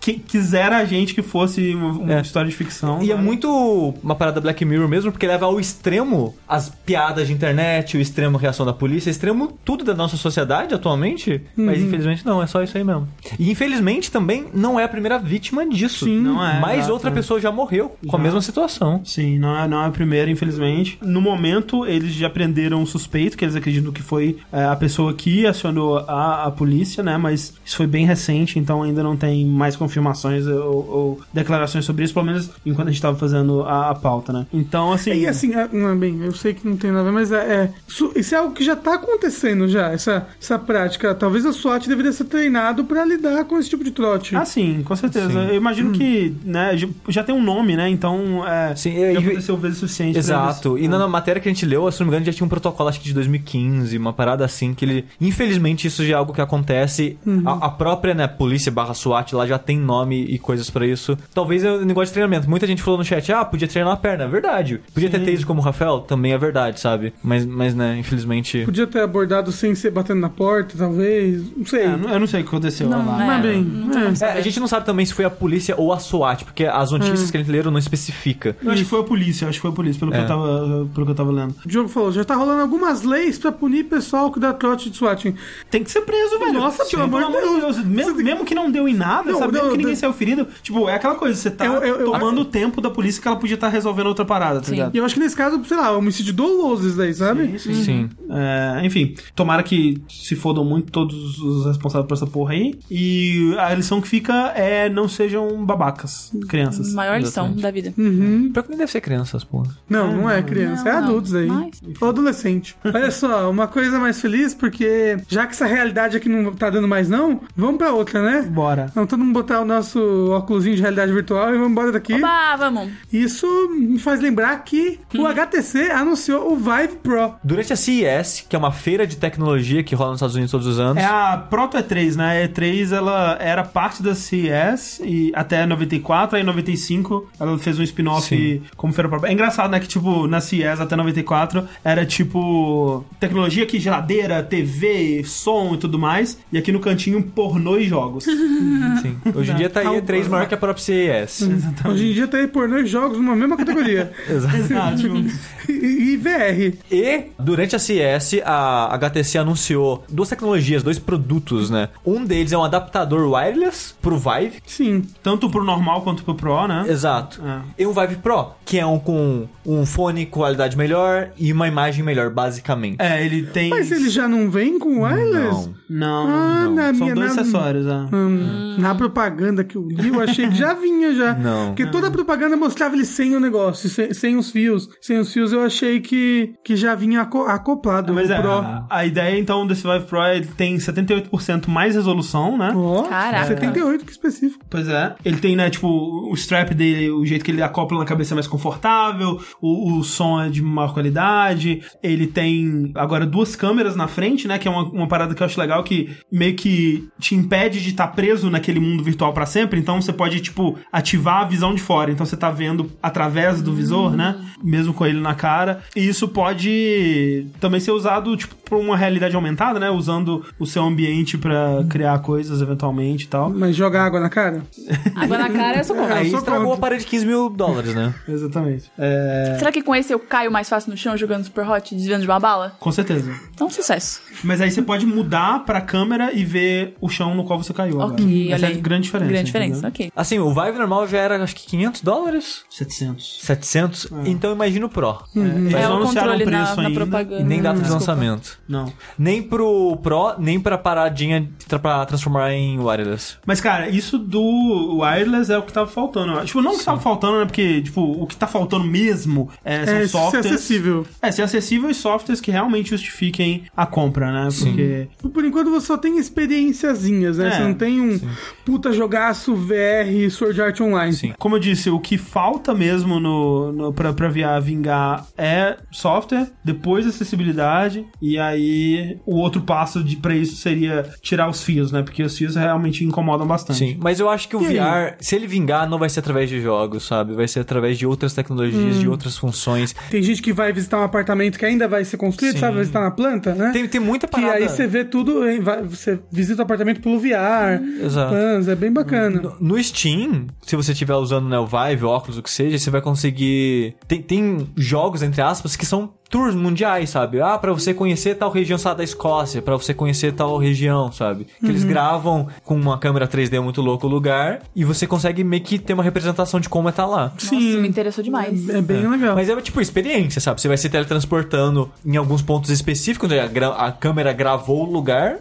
[0.00, 2.20] que quisera a gente que fosse uma, uma É.
[2.20, 3.02] história de ficção.
[3.02, 3.20] E é né?
[3.22, 8.00] muito uma parada Black Mirror mesmo, porque leva ao extremo as piadas de internet, o
[8.00, 11.42] extremo reação da polícia, o extremo tudo da nossa sociedade atualmente.
[11.56, 13.08] Mas infelizmente não, é só isso aí mesmo.
[13.38, 16.04] E infelizmente também não é a primeira vítima disso.
[16.04, 16.20] Sim.
[16.20, 18.22] Não é, exato, outra pessoa já morreu com a Já.
[18.22, 19.00] mesma situação.
[19.04, 20.98] Sim, não é, não é a primeira, infelizmente.
[21.02, 25.12] No momento, eles já prenderam um suspeito, que eles acreditam que foi é, a pessoa
[25.12, 27.16] que acionou a, a polícia, né?
[27.16, 32.04] Mas isso foi bem recente, então ainda não tem mais confirmações ou, ou declarações sobre
[32.04, 34.46] isso, pelo menos enquanto a gente tava fazendo a, a pauta, né?
[34.52, 35.12] Então, assim.
[35.12, 37.36] E assim, ah, não, bem, eu sei que não tem nada a ver, mas é,
[37.64, 41.14] é- isso, isso é algo que já tá acontecendo já, essa, essa prática.
[41.14, 44.36] Talvez a SWAT deveria ser treinado pra lidar com esse tipo de trote.
[44.36, 45.30] Ah, sim, com certeza.
[45.30, 45.48] Sim.
[45.48, 46.76] Eu imagino que, né,
[47.08, 47.88] já- tem um nome, né?
[47.90, 50.12] Então, é, Sim, já e- aconteceu vezes o suficiente.
[50.12, 50.72] pra Exato.
[50.78, 50.88] eles- E é.
[50.88, 53.00] na matéria que a gente leu, se não me engano, já tinha um protocolo, acho
[53.00, 55.04] que de 2015, uma parada assim, que ele.
[55.20, 57.18] Infelizmente, isso já é algo que acontece.
[57.44, 61.16] A, a própria, né, polícia barra SWAT lá já tem nome e coisas pra isso.
[61.34, 62.48] Talvez é um negócio de treinamento.
[62.48, 64.24] Muita gente falou no chat, ah, podia treinar a perna.
[64.24, 64.80] É verdade.
[64.92, 65.24] Podia ter Sim.
[65.26, 66.00] taser como o Rafael?
[66.00, 67.12] Também é verdade, sabe?
[67.22, 68.64] Mas, mas né, infelizmente.
[68.64, 71.42] Podia ter abordado sem ser batendo na porta, talvez.
[71.56, 71.82] Não sei.
[71.84, 73.36] É, não- eu não sei o que aconteceu Não, lá.
[73.36, 73.40] é.
[73.40, 74.02] Bem, não tem é.
[74.04, 74.38] como É, saber.
[74.38, 77.30] a gente não sabe também se foi a polícia ou a SWAT, porque as notícias
[77.30, 78.56] que a gente leram não especifica.
[78.62, 80.22] Eu acho que foi a polícia, acho que foi a polícia, pelo, que, É.
[80.22, 81.54] eu tava, pelo que eu tava lendo.
[81.64, 84.96] O Diogo falou, já tá rolando algumas leis pra punir pessoal que dá trote de
[84.96, 85.34] SWAT.
[85.70, 86.52] Tem que ser preso, velho.
[86.54, 87.84] Nossa, pelo amor de Deus.
[87.84, 89.52] Mesmo, mesmo que não deu em nada, Não, sabe?
[89.52, 90.46] não, que ninguém saiu ferido.
[90.62, 93.28] Tipo, é aquela coisa, você tá Eu- eu- eu- tomando o tempo da polícia que
[93.28, 94.72] ela podia estar resolvendo outra parada, tá Sim.
[94.72, 94.94] ligado?
[94.94, 97.58] E eu acho que nesse caso, sei lá, homicídio doloso isso daí, sabe?
[97.58, 98.08] Sim.
[98.30, 102.74] É, enfim, tomara que se fodam muito todos os responsáveis por essa porra aí.
[102.90, 106.92] E a lição que fica é não sejam babacas, crianças.
[106.94, 107.62] Maior lição Exatamente.
[107.62, 107.94] da vida.
[107.98, 108.50] Uhum.
[108.52, 109.68] Pior que nem deve ser criança, essas porra.
[109.88, 111.02] Não, não é criança, Não, é não.
[111.08, 111.46] adultos aí.
[111.46, 112.76] Mas- Ou adolescente.
[112.84, 116.88] Olha só, uma coisa mais feliz, porque já que essa realidade aqui não tá dando
[116.88, 118.42] mais não, vamos pra outra, né?
[118.42, 118.90] Bora.
[118.94, 122.14] Vamos todo mundo botar o nosso óculos de realidade virtual e vamos embora daqui.
[122.14, 122.92] Oba, vamos.
[123.12, 127.34] Isso me faz lembrar que o HTC anunciou o Vive Pro.
[127.42, 130.66] Durante a CES, que é uma feira de tecnologia que rola nos Estados Unidos todos
[130.66, 131.02] os anos.
[131.02, 132.42] É a Proto E3, né?
[132.42, 137.78] A E3 ela era parte da CES e até 94, aí em 95 ela fez
[137.78, 139.30] um spin-off como feira própria.
[139.30, 139.80] É engraçado, né?
[139.80, 145.98] Que tipo, na CES até 94 era tipo tecnologia que geladeira, TV, som e tudo
[145.98, 146.38] mais.
[146.52, 148.24] E aqui no cantinho, pornô e jogos.
[149.02, 149.16] Sim.
[149.34, 151.48] Hoje em dia tá aí Tá, E3 maior que a própria CES.
[151.88, 154.12] Hoje em dia tem pornô e jogos numa mesma categoria.
[154.28, 155.02] Exato.
[155.68, 156.76] e, e VR.
[156.90, 161.88] E durante a CES, a HTC anunciou duas tecnologias, dois produtos, né?
[162.04, 164.60] Um deles é um adaptador wireless pro Vive.
[164.66, 165.02] Sim.
[165.22, 166.84] Tanto pro normal quanto pro Pro, né?
[166.88, 167.40] Exato.
[167.44, 167.82] É.
[167.82, 171.66] E um Vive Pro, que é um com um fone com qualidade melhor e uma
[171.68, 172.96] imagem melhor, basicamente.
[173.00, 173.70] É, ele tem.
[173.70, 175.68] Mas ele já não vem com wireless?
[175.88, 175.88] Não.
[175.88, 176.74] Não, Ah, não.
[176.74, 178.14] na São minha- dois na- acessórios, é.
[178.14, 181.34] Hum, Na propaganda que eu li, eu achei que já vinha já.
[181.34, 181.68] Não.
[181.68, 184.88] Porque toda a propaganda mostrava ele sem o negócio, sem, sem os fios.
[185.00, 188.50] Sem os fios eu achei que, que já vinha aco- acoplado Mas o é, Pro.
[188.52, 192.72] a, a ideia então desse Vive Pro é ele tem 78% mais resolução, né?
[192.74, 193.46] Ó, Caraca.
[193.46, 194.64] 78, que específico.
[194.68, 195.14] Pois é.
[195.24, 198.36] Ele tem, né, tipo, o strap dele, o jeito que ele acopla na cabeça é
[198.36, 204.06] mais confortável, o, o som é de maior qualidade, ele tem agora duas câmeras na
[204.08, 207.34] frente, né, que é uma, uma parada que eu acho legal, que meio que te
[207.34, 211.44] impede de estar preso naquele mundo virtual pra sempre, então você pode, tipo, ativar a
[211.44, 215.34] visão de fora, então você tá vendo através do visor, né, mesmo com ele na
[215.34, 220.66] cara, e isso pode também ser usado, tipo, pra uma realidade aumentada, né, usando o
[220.66, 223.50] seu ambiente pra criar coisas eventualmente e tal.
[223.50, 224.62] Mas jogar água na cara?
[225.16, 226.16] Água na cara, eu sou contra.
[226.16, 228.14] Aí estragou a parede de 15 mil dólares, né?
[228.28, 228.90] Exatamente.
[228.98, 232.22] É, Será que com esse eu caio mais fácil no chão jogando Super Hot, desviando
[232.22, 232.76] de uma bala?
[232.78, 233.32] com certeza.
[233.54, 234.20] Então, sucesso.
[234.44, 238.00] Mas aí você pode mudar pra câmera e ver o chão no qual você caiu.
[238.00, 238.12] agora.
[238.22, 239.17] Ok, Essa é a grande diferença.
[239.26, 239.88] Grande diferença, entendeu?
[239.90, 240.12] ok.
[240.14, 242.62] Assim, o Vive normal já era, acho que 500 dólares?
[242.70, 243.40] 700.
[243.42, 244.08] 700?
[244.26, 245.18] Então imagina o Pro.
[245.34, 247.00] Eles É não o anunciaram controle o preço na, na ainda.
[247.00, 247.40] propaganda.
[247.40, 248.58] E nem data de lançamento.
[248.68, 248.92] Não.
[249.18, 251.48] Nem pro Pro, nem pra paradinha
[251.80, 253.36] pra transformar em wireless.
[253.46, 256.44] Mas, cara, isso do wireless é o que tava faltando.
[256.44, 257.44] Tipo, não o que tava faltando, né?
[257.46, 261.06] Porque, tipo, o que tá faltando mesmo é, são É, ser acessível.
[261.22, 264.48] É, ser acessível e softwares que realmente justifiquem a compra, né?
[264.58, 265.08] Porque.
[265.32, 267.48] Por enquanto você só tem experienciazinhas, né?
[267.48, 268.20] É, você não tem um
[268.64, 271.12] puta jogaço VR Sword Art Online.
[271.14, 271.32] Sim.
[271.38, 276.48] Como eu disse, o que falta mesmo no, no, pra, pra VR vingar é software,
[276.62, 282.02] depois acessibilidade, e aí o outro passo de, pra isso seria tirar os fios, né?
[282.02, 283.78] Porque os fios realmente incomodam bastante.
[283.78, 285.10] Sim, mas eu acho que o E aí?
[285.10, 287.34] VR, se ele vingar, não vai ser através de jogos, sabe?
[287.34, 289.94] Vai ser através de outras tecnologias, de outras funções.
[290.10, 292.60] Tem gente que vai visitar um apartamento que ainda vai ser construído, Sim.
[292.60, 292.72] sabe?
[292.74, 293.70] Vai visitar na planta, né?
[293.72, 294.54] Tem, tem muita que parada.
[294.56, 297.80] aí você vê tudo, hein, vai- você visita o apartamento pelo VR.
[298.04, 298.30] Exato.
[298.30, 299.40] Planos, é bem bacana.
[299.40, 302.78] No, no Steam, se você estiver usando né, o Vive, o óculos, o que seja,
[302.78, 303.96] você vai conseguir.
[304.06, 307.40] Tem, tem jogos, entre aspas, que são tours mundiais, sabe?
[307.40, 311.46] Ah, pra você conhecer tal região, lá, da Escócia, pra você conhecer tal região, sabe?
[311.58, 311.70] Que Uhum.
[311.70, 315.78] eles gravam com uma câmera 3D muito louco o lugar e você consegue meio que
[315.78, 317.32] ter uma representação de como é tá lá.
[317.34, 318.68] Nossa, me interessou demais.
[318.68, 319.34] É bem legal.
[319.34, 320.60] Mas é tipo experiência, sabe?
[320.60, 323.46] Você vai se teletransportando em alguns pontos específicos, onde a,
[323.86, 325.38] a câmera gravou o lugar,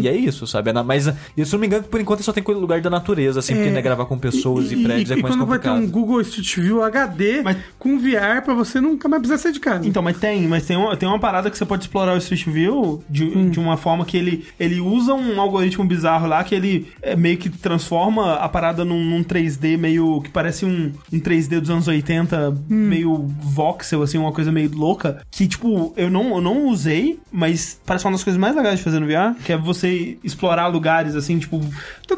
[0.00, 0.70] e é isso, sabe?
[0.70, 2.90] É na- Mas, e se eu não me engano, por enquanto só tem lugar da
[2.90, 5.68] natureza, assim, porque ainda gravar com pessoas e, prédios e, é mais quando vai ter
[5.68, 5.88] complicado.
[5.88, 9.60] um Google Street View HD Mas- com VR pra você nunca mais precisar sair de
[9.60, 9.86] casa.
[9.86, 12.44] Então, mas tem, mas tem uma, tem uma parada que você pode explorar o Street
[12.46, 16.86] View de, de uma forma que ele, ele usa um algoritmo bizarro lá que ele
[17.02, 21.60] é, meio que transforma a parada num, num 3D meio que parece um, um 3D
[21.60, 25.22] dos anos 80, meio voxel, assim, uma coisa meio louca.
[25.30, 28.84] Que, tipo, eu não, eu não usei, mas parece uma das coisas mais legais de
[28.84, 31.60] fazer no VR, que é você explorar lugares, assim, tipo,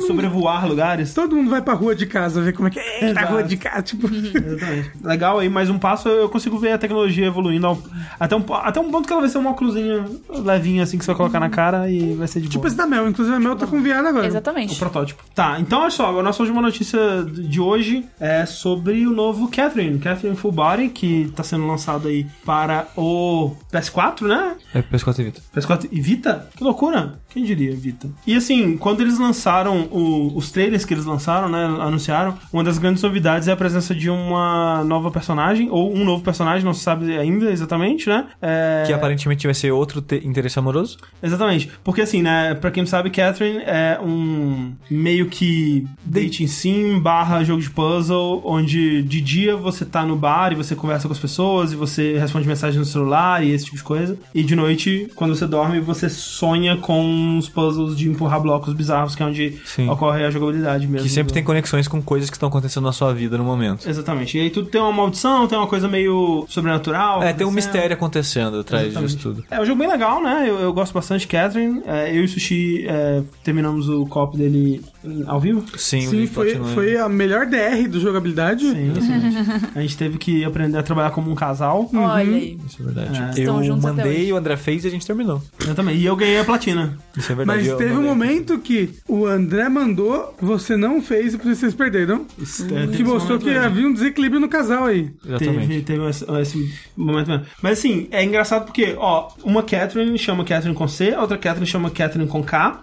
[0.01, 1.15] sobrevoar lugares.
[1.15, 3.33] Todo mundo vai pra rua de casa ver como é que é Exato.
[3.33, 3.83] rua de casa.
[3.83, 4.91] Tipo, Exatamente.
[5.03, 7.83] Legal aí, mais um passo eu consigo ver a tecnologia evoluindo ao-
[8.19, 11.11] até, um, até um ponto que ela vai ser um óculosinho levinho assim que você
[11.11, 12.69] vai colocar na cara e vai ser de tipo boa.
[12.69, 13.09] esse da Mel.
[13.09, 14.25] Inclusive a Mel tá com VR agora.
[14.25, 14.77] O Exatamente.
[14.77, 15.23] protótipo.
[15.35, 19.99] Tá, então olha só, a nossa última notícia de hoje é sobre o novo Catherine,
[19.99, 24.57] Catherine Full Body, que tá sendo lançado aí para o PS4, né?
[24.75, 25.41] É PS4 e Vita.
[25.55, 26.49] PS4 e Vita?
[26.57, 27.21] Que loucura!
[27.29, 28.09] Quem diria, Vita?
[28.27, 31.65] E assim, quando eles lançaram o- os trailers que eles lançaram, né?
[31.81, 36.23] Anunciaram, uma das grandes novidades é a presença de uma nova personagem, ou um novo
[36.23, 38.27] personagem, não se sabe ainda exatamente, né?
[38.41, 38.85] É...
[38.87, 40.99] Que aparentemente vai ser outro te- interesse amoroso.
[41.23, 41.71] Exatamente.
[41.85, 47.61] Porque assim, né, pra quem sabe, Catherine é um meio que dating sim barra jogo
[47.63, 51.73] de puzzle, onde de dia você tá no bar e você conversa com as pessoas
[51.73, 54.17] e você responde mensagens no celular e esse tipo de coisa.
[54.35, 59.15] E de noite, quando você dorme, você sonha com os puzzles de empurrar blocos bizarros,
[59.15, 59.89] que é onde Sim.
[59.89, 61.07] ocorre a jogabilidade mesmo.
[61.07, 63.89] Que sempre tem conexões com coisas que estão acontecendo na sua vida no momento.
[63.89, 64.37] Exatamente.
[64.39, 67.23] E aí tudo tem uma maldição, tem uma coisa meio sobrenatural.
[67.23, 67.73] É, tem um acontecendo.
[67.83, 69.17] Mistério acontecendo atrás Exatamente.
[69.17, 69.45] disso tudo.
[69.51, 70.47] É um jogo bem legal, né?
[70.49, 71.83] Eu, eu gosto bastante de Catherine.
[71.85, 74.83] É, eu e o Sushi é, terminamos o co-op dele
[75.27, 75.65] ao vivo.
[75.77, 78.65] Sim, Sim, o foi, foi a melhor DR do jogabilidade.
[78.69, 79.71] Sim, sim.
[79.75, 81.91] A gente teve que aprender a trabalhar como um casal.
[81.93, 82.59] Olha aí.
[82.67, 83.41] Isso é verdade.
[83.41, 83.47] É.
[83.47, 85.43] Eu mandei, o André fez e a gente terminou.
[85.67, 85.97] Eu também.
[85.97, 86.97] E eu ganhei a platina.
[87.17, 87.59] Isso é verdade.
[87.61, 92.27] Mas eu teve um momento que o André mandou, você não fez e vocês perderam.
[92.39, 93.65] Isso, é, Que mostrou que mesmo.
[93.65, 95.11] havia um desequilíbrio no casal aí.
[95.25, 95.69] Exatamente.
[95.69, 97.45] Teve, teve esse, esse momento mesmo.
[97.61, 101.67] Mas assim, é engraçado porque, ó, uma Catherine chama Catherine com C, a outra Catherine
[101.67, 102.81] chama Catherine com K.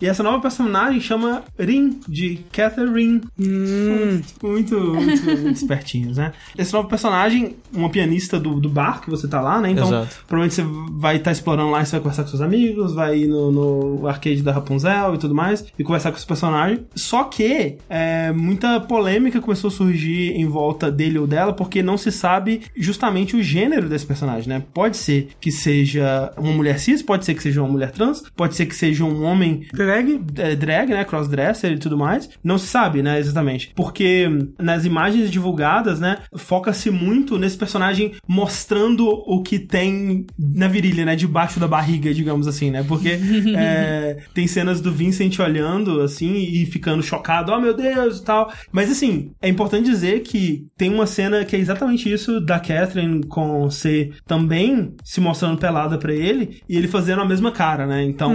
[0.00, 3.20] E essa nova personagem chama Rin, de Catherine.
[3.38, 4.20] Hum.
[4.42, 6.32] Muito, muito, espertinhos, né?
[6.56, 9.70] Esse novo personagem, uma pianista do, do bar que você tá lá, né?
[9.70, 10.24] Então, Exato.
[10.26, 13.28] provavelmente você vai estar explorando lá e você vai conversar com seus amigos, vai ir
[13.28, 16.86] no, no arcade da Rapunzel e tudo mais, e conversar com esse personagem.
[16.94, 21.96] Só que é, muita polêmica começou a surgir em volta dele ou dela, porque não
[21.96, 24.62] se sabe justamente o gênero desse personagem, né?
[24.72, 28.54] Pode ser que seja uma mulher cis, pode ser que seja uma mulher trans, pode
[28.54, 30.20] ser que seja um homem Drag?
[30.38, 31.04] é, drag, né,
[31.50, 33.72] crossdresser e tudo mais, não se sabe, né, exatamente.
[33.74, 40.68] Porque hum, nas imagens divulgadas, né, foca-se muito nesse personagem mostrando o que tem na
[40.68, 43.18] virilha, né, debaixo da barriga, digamos assim, né, porque
[43.56, 48.52] é, tem cenas do Vincent olhando, assim, e ficando chocado, oh meu Deus e tal.
[48.72, 53.24] Mas assim, é importante dizer que tem uma cena que é exatamente isso da Catherine
[53.26, 58.02] com C também se mostrando pelada pra ele e ele fazendo a mesma cara, né?
[58.02, 58.32] Então,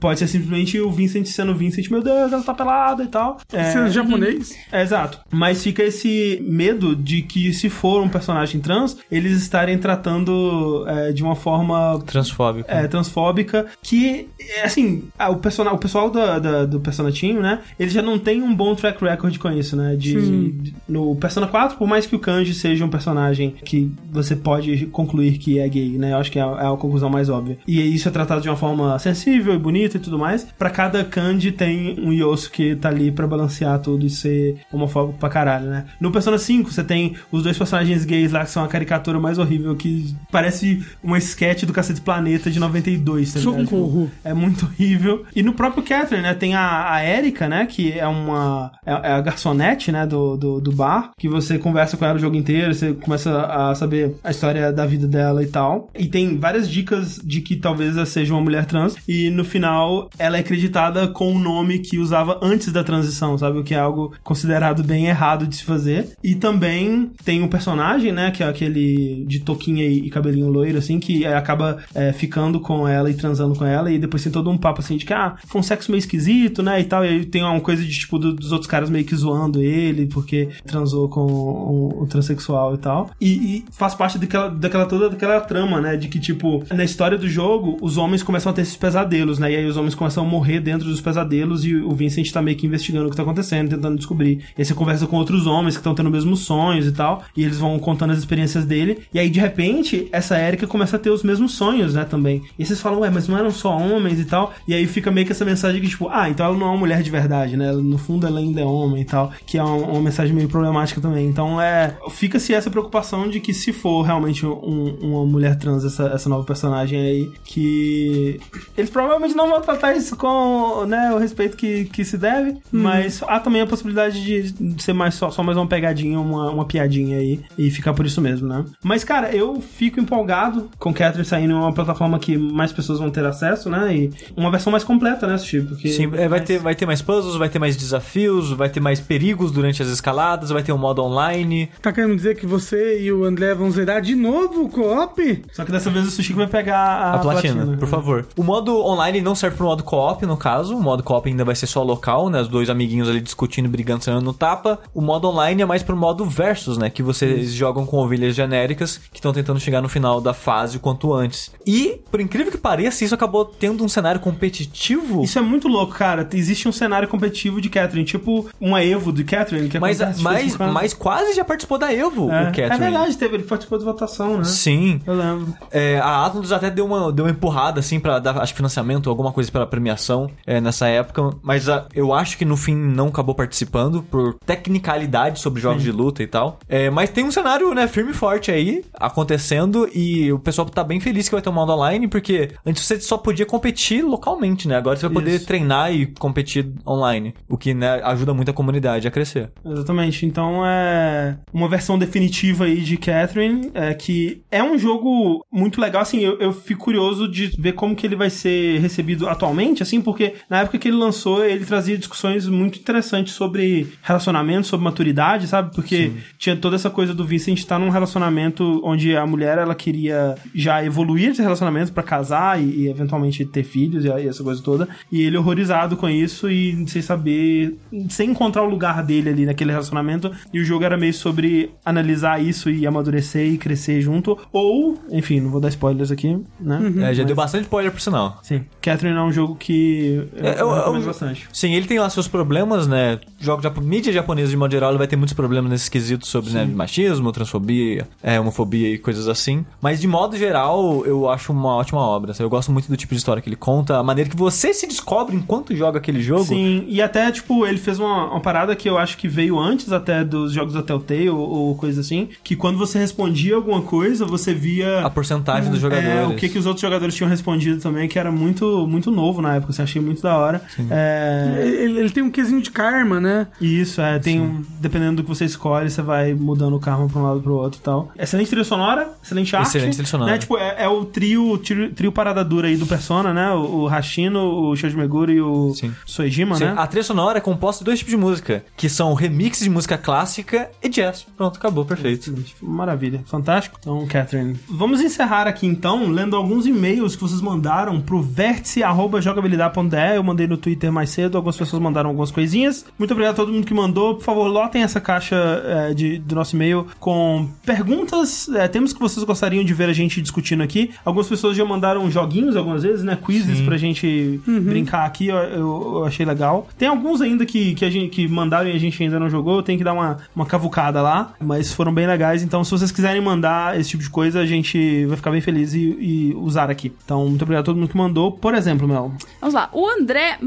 [0.00, 3.38] pode ser simplesmente o Vincent sendo Vincent, meu Deus, ela tá pelada e tal.
[3.52, 4.56] É, Sendo japonês?
[4.72, 5.20] é, exato.
[5.30, 11.12] Mas fica esse medo de que se for um personagem trans, eles estarem tratando é,
[11.12, 12.70] de uma forma Transfóbico.
[12.70, 17.40] é, transfóbica, que, é, assim, a- o, persona, o pessoal da, da- do Persona Team,
[17.40, 20.50] né, ele já não tem um bom track record com isso, né, de, Sim.
[20.60, 24.86] de- no Persona 4, por mais que o Kanji seja um personagem que você pode
[24.86, 27.58] concluir que é gay, né, eu acho que é a, é a conclusão mais óbvia.
[27.66, 31.04] E isso é tratado de uma forma sensível e bonita e tudo mais, pra cada
[31.04, 35.66] Kanji tem um Yosu que tá ali pra balancear tudo e ser homofóbico pra caralho,
[35.66, 35.86] né.
[36.00, 39.38] No Persona 5, você tem os dois personagens gays lá que são a caricatura mais
[39.38, 43.40] horrível, que parece uma sketch do Cacete Planeta de 92, tá?
[43.40, 44.06] Socorro.
[44.06, 45.24] Tipo, É muito horrível.
[45.34, 48.72] E no próprio Catherine, né, tem a, a Erika, né, que é uma...
[48.84, 52.20] É, é a garçonete, né, do, do, do bar, que você conversa com ela o
[52.20, 55.90] jogo inteiro, você começa a saber a história da vida dela e tal.
[55.94, 58.96] E tem várias dicas de que talvez ela seja uma mulher trans.
[59.08, 63.58] E no final, ela é acreditada com o nome que usava antes da transição, sabe?
[63.58, 66.08] O que é algo considerado bem errado de se fazer.
[66.22, 70.98] E também tem um personagem, né, que é aquele de toquinha e, cabelinho loiro, assim,
[71.00, 73.90] que é, acaba é, ficando com ela e transando com ela.
[73.90, 76.62] E depois tem todo um papo, assim, de que, ah, foi um sexo meio esquisito,
[76.62, 77.04] né, e tal.
[77.04, 80.06] E aí tem uma coisa de, tipo, do- dos outros caras meio que zoando ele,
[80.06, 83.10] porque transou com o, o transexual e tal.
[83.20, 87.18] E, e faz parte daquela, daquela toda daquela trama, né, de que, tipo, na história
[87.18, 90.24] do jogo, os homens começam a ter esses pesadelos, né, e aí os homens começam
[90.24, 93.22] a morrer dentro dos pesadelos e o Vincent tá meio que investigando o que tá
[93.22, 94.38] acontecendo, tentando descobrir.
[94.56, 97.22] E aí você conversa com outros homens que estão tendo os mesmos sonhos e tal,
[97.36, 100.98] e eles vão contando as experiências dele, e aí de repente, essa Erika começa a
[100.98, 102.42] ter os mesmos sonhos, né, também.
[102.58, 105.26] E vocês falam, ué, mas não eram só homens e tal, e aí fica meio
[105.26, 107.72] que essa mensagem que, tipo, ah, então ela não é uma mulher de verdade, né,
[107.72, 111.00] no fundo ela ainda é homem e tal, que é uma, uma mensagem meio problemática
[111.00, 111.26] também.
[111.26, 116.04] Então, é, fica-se essa preocupação de que se for realmente um- uma mulher trans, essa,
[116.08, 118.40] essa nova personagem aí, que
[118.76, 123.22] eles provavelmente não vão tratar isso com, né, o respeito que, que se deve, mas
[123.26, 127.18] há também a possibilidade de ser mais só, só mais uma pegadinha, uma, uma piadinha
[127.18, 128.64] aí, e ficar por isso mesmo, né?
[128.82, 133.10] Mas, cara, eu fico empolgado com Catherine saindo em uma plataforma que mais pessoas vão
[133.10, 133.94] ter acesso, né?
[133.96, 135.62] E uma versão mais completa, né, Sushi?
[135.62, 138.68] Porque Sim, é, vai, mais- ter, vai ter mais puzzles, vai ter mais desafios, vai
[138.68, 141.68] ter mais perigos durante as escaladas, vai ter um modo online.
[141.80, 145.42] Tá querendo dizer que você e o André vão zerar de novo o co-op?
[145.52, 147.76] Só que dessa vez o Sushi vai pegar a, A, platina, né?
[147.76, 148.26] por favor.
[148.36, 150.76] O modo online não serve pro modo co-op, no caso.
[150.76, 152.40] O modo co-op ainda vai ser só local, né?
[152.40, 154.78] Os dois amiguinhos ali discutindo, brigando, saindo no tapa.
[154.94, 156.90] O modo online é mais pro modo versus, né?
[156.90, 160.80] Que vocês jogam com ovelhas genéricas que estão tentando chegar no final da fase o
[160.80, 161.50] quanto antes.
[161.66, 165.22] E, por incrível que pareça, isso acabou tendo um cenário competitivo.
[165.24, 166.28] Isso é muito louco, cara.
[166.32, 170.94] Existe um cenário competitivo de Catherine, tipo uma Evo de Catherine, que mas, mas, mas
[170.94, 172.42] quase já participou da Evo, é.
[172.42, 172.74] o Catherine.
[172.74, 174.44] é verdade, teve, ele participou de votação, né?
[174.44, 175.00] Sim.
[175.06, 175.54] Eu lembro.
[175.70, 179.32] É, a Atlus até deu uma, deu uma empurrada, assim, pra dar, acho financiamento, alguma
[179.32, 183.34] coisa pela premiação é, nessa época, mas a- eu acho que no fim não acabou
[183.34, 186.58] participando por tecnicalidade sobre jogos de luta e tal.
[186.68, 190.84] É, mas tem um cenário, né, firme e forte aí acontecendo e o pessoal tá
[190.84, 194.68] bem feliz que vai ter um modo online, porque antes você só podia competir localmente,
[194.68, 194.76] né?
[194.76, 195.46] Agora você vai poder Isso.
[195.46, 199.50] treinar e competir online, o que né, ajuda muito a comunidade a crescer.
[199.64, 200.26] Exatamente.
[200.26, 206.02] Então é uma versão definitiva aí de Catherine, é, que é um jogo muito legal.
[206.02, 210.00] Assim, eu, eu fico curioso de ver como que ele vai ser recebido atualmente, assim,
[210.00, 215.46] porque na época que ele lançou, ele trazia discussões muito interessantes sobre relacionamento, sobre maturidade,
[215.48, 215.74] sabe?
[215.74, 220.36] Porque tinha toda essa coisa do Vincent estar num relacionamento onde a mulher ela queria
[220.54, 224.62] já evoluir esse relacionamento pra casar e, e eventualmente ter filhos e, aí essa coisa
[224.62, 224.88] toda.
[225.10, 227.76] E ele horrorizado com isso e sem saber,
[228.08, 230.30] sem encontrar o lugar dele ali naquele relacionamento.
[230.52, 234.38] E o jogo era meio sobre analisar isso e amadurecer e crescer junto.
[234.52, 236.80] Ou, enfim, não vou dar spoilers aqui, né?
[236.98, 238.38] É, já Mas- deu bastante spoiler por sinal.
[238.42, 238.64] Sim.
[238.80, 241.48] Catherine é um jogo que eu, É, eu- eu recomendo eu- bastante.
[241.52, 243.18] Sim, ele tem lá seus problemas, né?
[243.38, 243.80] Jogo japo...
[243.80, 247.30] mídia japonesa de modo geral ele vai ter muitos problemas nesse quesito sobre né, machismo,
[247.32, 249.64] transfobia, é, homofobia e coisas assim.
[249.80, 252.32] Mas de modo geral, eu acho uma ótima obra.
[252.38, 254.86] Eu gosto muito do tipo de história que ele conta, a maneira que você se
[254.86, 256.44] descobre enquanto joga aquele jogo.
[256.44, 259.92] Sim, e até, tipo, ele fez uma, uma parada que eu acho que veio antes
[259.92, 264.24] até dos jogos da Telltale ou, ou coisa assim, que quando você respondia alguma coisa,
[264.24, 265.00] você via...
[265.00, 266.08] A porcentagem dos jogadores.
[266.08, 269.40] É, o que, que os outros jogadores tinham respondido também, que era muito, muito novo
[269.40, 270.62] na época, assim, achei muito da hora.
[270.90, 273.46] É, Ele, ele tem um quesinho de karma, né?
[273.60, 277.20] isso, é, tem um, dependendo do que você escolhe, você vai mudando o karma pra
[277.20, 278.12] um lado pro outro e tal.
[278.18, 279.68] Excelente trilha sonora, excelente arte.
[279.68, 280.32] Excelente trilha sonora.
[280.32, 280.38] Né?
[280.38, 283.50] Tipo, é, é o trio, trio, trio parada dura aí do Persona, né?
[283.52, 285.92] O, o Hashino, o Shoji Meguro e o Sim.
[286.06, 286.74] Soejima, Sim, né?
[286.76, 289.96] A trilha sonora é composta de dois tipos de música, que são remixes de música
[289.96, 291.26] clássica e jazz.
[291.36, 292.30] Pronto, acabou, perfeito.
[292.30, 292.54] Excelente.
[292.62, 293.76] Maravilha, fantástico.
[293.80, 294.58] Então, Catherine.
[294.68, 300.16] Vamos encerrar aqui então, lendo alguns e-mails que vocês mandaram pro vértice.jogabilidade.de.
[300.16, 302.86] Eu mandei no Twitter mais cedo, algumas pessoas mandaram algumas coisinhas.
[302.98, 304.14] Muito obrigado a todo mundo que mandou.
[304.14, 309.00] Por favor, lotem essa caixa é, de, do nosso e-mail com perguntas, é, temas que
[309.00, 310.90] vocês gostariam de ver a gente discutindo aqui.
[311.04, 313.18] Algumas pessoas já mandaram joguinhos algumas vezes, né?
[313.24, 316.66] Quizzes pra gente brincar aqui, eu, eu- eu achei legal.
[316.78, 319.62] Tem alguns ainda que, que, a gente, que mandaram e a gente ainda não jogou,
[319.62, 322.42] tem que dar uma, uma cavucada lá, mas foram bem legais.
[322.42, 325.74] Então, se vocês quiserem mandar esse tipo de coisa, a gente vai ficar bem feliz
[325.74, 326.92] e, e usar aqui.
[327.04, 328.32] Então, muito obrigado a todo mundo que mandou.
[328.32, 329.68] Por exemplo, Mel, Vamos lá.
[329.72, 330.38] O André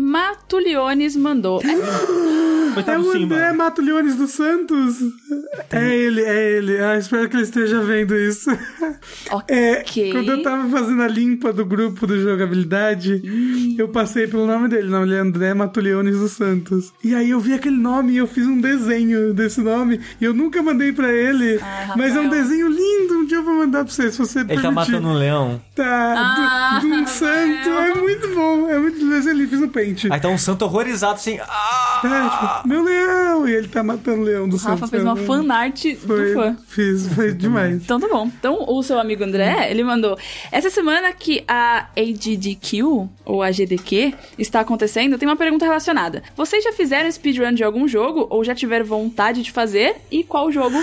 [0.87, 1.61] Matuliones mandou.
[1.61, 3.35] É, coitado é o Simba.
[3.35, 4.95] André Mato Leones dos Santos.
[5.71, 6.77] É ele, é ele.
[6.79, 8.49] Ah, espero que ele esteja vendo isso.
[9.47, 10.11] É, ok.
[10.11, 14.87] quando eu tava fazendo a limpa do grupo do jogabilidade, eu passei pelo nome dele.
[14.87, 16.93] O nome dele é André Matuliones dos Santos.
[17.03, 19.99] E aí eu vi aquele nome e eu fiz um desenho desse nome.
[20.21, 21.59] E eu nunca mandei pra ele.
[21.61, 23.15] Ah, mas é um desenho lindo.
[23.15, 24.91] Um dia eu vou mandar pra você, se você Ele tá permitir.
[24.91, 25.61] matando um leão.
[25.75, 27.69] Tá, Ah, do, de um santo.
[27.69, 28.69] É muito bom.
[28.69, 29.47] É muito desenho ali.
[29.47, 30.07] Fiz no pente.
[30.11, 31.39] Aí tá um santo horrorizado assim.
[31.41, 32.01] Ah!
[32.03, 33.47] É, tipo, meu leão!
[33.47, 36.57] E ele tá matando o leão do o Rafa fez uma fanart do fã.
[36.67, 37.75] Fiz, foi demais.
[37.75, 38.27] Então tá bom.
[38.27, 40.17] Então o seu amigo André, ele mandou.
[40.51, 42.83] Essa semana que a AGDQ,
[43.25, 46.21] ou a GDQ, está acontecendo, tem uma pergunta relacionada.
[46.35, 48.27] Vocês já fizeram speedrun de algum jogo?
[48.29, 49.95] Ou já tiveram vontade de fazer?
[50.11, 50.77] E qual jogo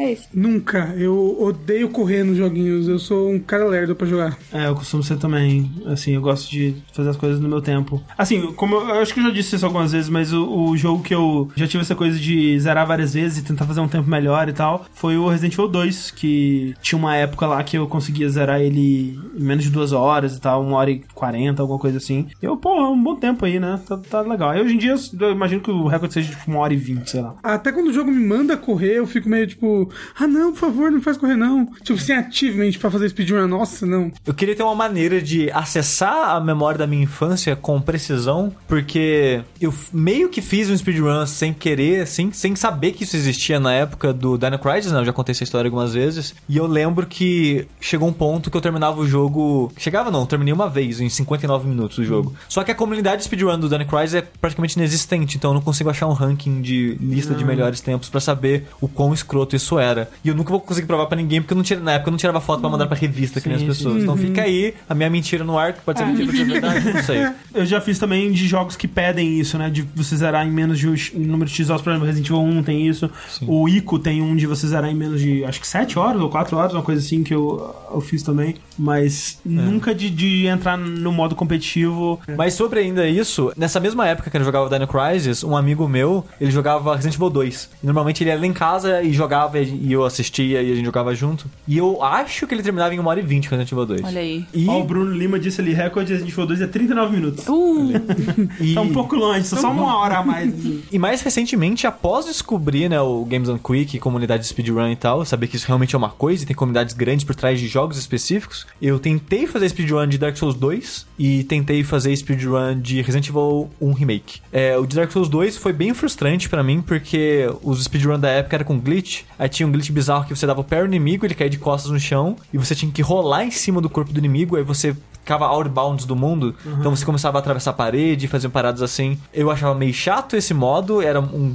[0.00, 0.28] é esse?
[0.32, 0.94] Nunca.
[0.96, 2.88] Eu odeio correr nos joguinhos.
[2.88, 4.38] Eu sou um cara lerdo pra jogar.
[4.52, 5.70] É, eu costumo ser também.
[5.86, 8.02] Assim, eu gosto de fazer as coisas no meu tempo.
[8.16, 10.76] Assim, como eu, eu acho que eu já disse isso algumas vezes, mas o, o
[10.76, 13.88] jogo que eu já tive essa coisa de zerar várias vezes e tentar fazer um
[13.88, 17.76] tempo melhor e tal, foi o Resident Evil 2, que tinha uma época lá que
[17.76, 21.62] eu conseguia zerar ele em menos de duas horas e tal, uma hora e quarenta,
[21.62, 22.26] alguma coisa assim.
[22.42, 23.80] E eu, pô, é um bom tempo aí, né?
[23.86, 24.50] Tá, tá legal.
[24.50, 27.10] Aí hoje em dia eu imagino que o recorde seja tipo uma hora e vinte,
[27.10, 27.34] sei lá.
[27.42, 29.85] Até quando o jogo me manda correr, eu fico meio tipo,
[30.18, 31.66] ah não, por favor, não faz correr não.
[31.82, 34.10] Tipo, sem ativamente pra fazer speedrun, nossa, não.
[34.24, 39.42] Eu queria ter uma maneira de acessar a memória da minha infância com precisão, porque
[39.60, 43.72] eu meio que fiz um speedrun sem querer, assim, sem saber que isso existia na
[43.72, 45.00] época do Dino Crisis, né?
[45.00, 46.34] Eu já contei essa história algumas vezes.
[46.48, 49.72] E eu lembro que chegou um ponto que eu terminava o jogo.
[49.76, 52.34] Chegava não, terminei uma vez, em 59 minutos o jogo.
[52.48, 55.60] Só que a comunidade de speedrun do Dino Crisis é praticamente inexistente, então eu não
[55.60, 59.75] consigo achar um ranking de lista de melhores tempos pra saber o quão escroto isso
[59.76, 60.08] quanto era.
[60.24, 62.12] E eu nunca vou conseguir provar pra ninguém, porque eu não tira, na época eu
[62.12, 64.02] não tirava foto pra mandar pra revista que nem as Sim, pessoas.
[64.02, 66.92] Então fica aí a minha mentira no ar, que pode ser mentira, pode ser verdade,
[66.92, 67.26] não sei.
[67.54, 69.70] Eu já fiz também de jogos que pedem isso, né?
[69.70, 72.42] De você zerar em menos de um número de X horas, por exemplo, Resident Evil
[72.42, 73.10] 1 tem isso.
[73.46, 76.28] O Ico tem um de você zerar em menos de, acho que 7 horas ou
[76.28, 78.56] 4 horas, uma coisa assim que eu, eu fiz também.
[78.78, 82.20] Mas nunca de, de entrar no modo competitivo.
[82.36, 86.24] Mas sobre ainda isso, nessa mesma época que eu jogava Dino Crisis, um amigo meu,
[86.38, 87.70] ele jogava Resident Evil 2.
[87.82, 90.84] E normalmente ele ia lá em casa e jogava e eu assistia e a gente
[90.84, 91.50] jogava junto.
[91.66, 94.04] E eu acho que ele terminava em 1 hora e 20 com Resident Evil 2.
[94.04, 94.46] Olha aí.
[94.52, 97.44] E, Ó, o Bruno Lima disse ali, recorde de Resident Evil 2 é 39 minutos.
[97.46, 97.92] Uh,
[98.60, 100.54] e, Tá um pouco longe, só, só uma hora a mais.
[100.90, 105.24] e mais recentemente, após descobrir né, o Games on Quick, comunidade de speedrun e tal,
[105.24, 107.98] saber que isso realmente é uma coisa e tem comunidades grandes por trás de jogos
[107.98, 113.28] específicos, eu tentei fazer speedrun de Dark Souls 2 e tentei fazer speedrun de Resident
[113.28, 114.40] Evil 1 Remake.
[114.52, 118.28] É, o de Dark Souls 2 foi bem frustrante pra mim, porque os speedrun da
[118.28, 120.86] época era com glitch, aí tinha um glitch bizarro que você dava o pé no
[120.86, 123.88] inimigo, ele caía de costas no chão, e você tinha que rolar em cima do
[123.88, 127.74] corpo do inimigo, aí você ficava outbounds do mundo, então você começava a atravessar a
[127.74, 129.18] parede, fazer paradas assim.
[129.34, 131.52] Eu achava meio chato esse modo, era um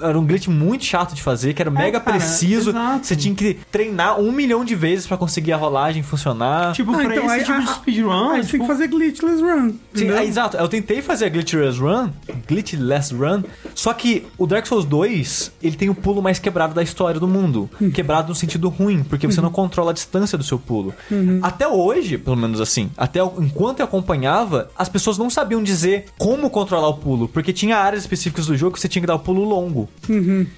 [0.00, 2.70] era um glitch muito chato de fazer, que era mega cara, preciso.
[2.70, 3.06] exato.
[3.06, 6.72] Você tinha que treinar um milhão de vezes pra conseguir a rolagem funcionar.
[6.72, 8.88] Tipo, Ah, pra então, esse aí- tipo de speedrun, Aí você tipo, tem que fazer
[8.88, 9.72] glitchless run.
[9.94, 10.56] Sim, é, exato.
[10.56, 12.10] Eu tentei fazer a Glitchless Run,
[12.48, 13.42] Glitchless Run,
[13.74, 17.28] só que o Dark Souls 2, ele tem o pulo mais quebrado da história do
[17.28, 17.68] mundo.
[17.92, 20.94] Quebrado no sentido ruim, porque você não controla a distância do seu pulo.
[21.42, 26.50] Até hoje, pelo menos assim, até enquanto eu acompanhava, as pessoas não sabiam dizer como
[26.50, 29.18] controlar o pulo, porque tinha áreas específicas do jogo que você tinha que dar o
[29.20, 29.83] pulo longo.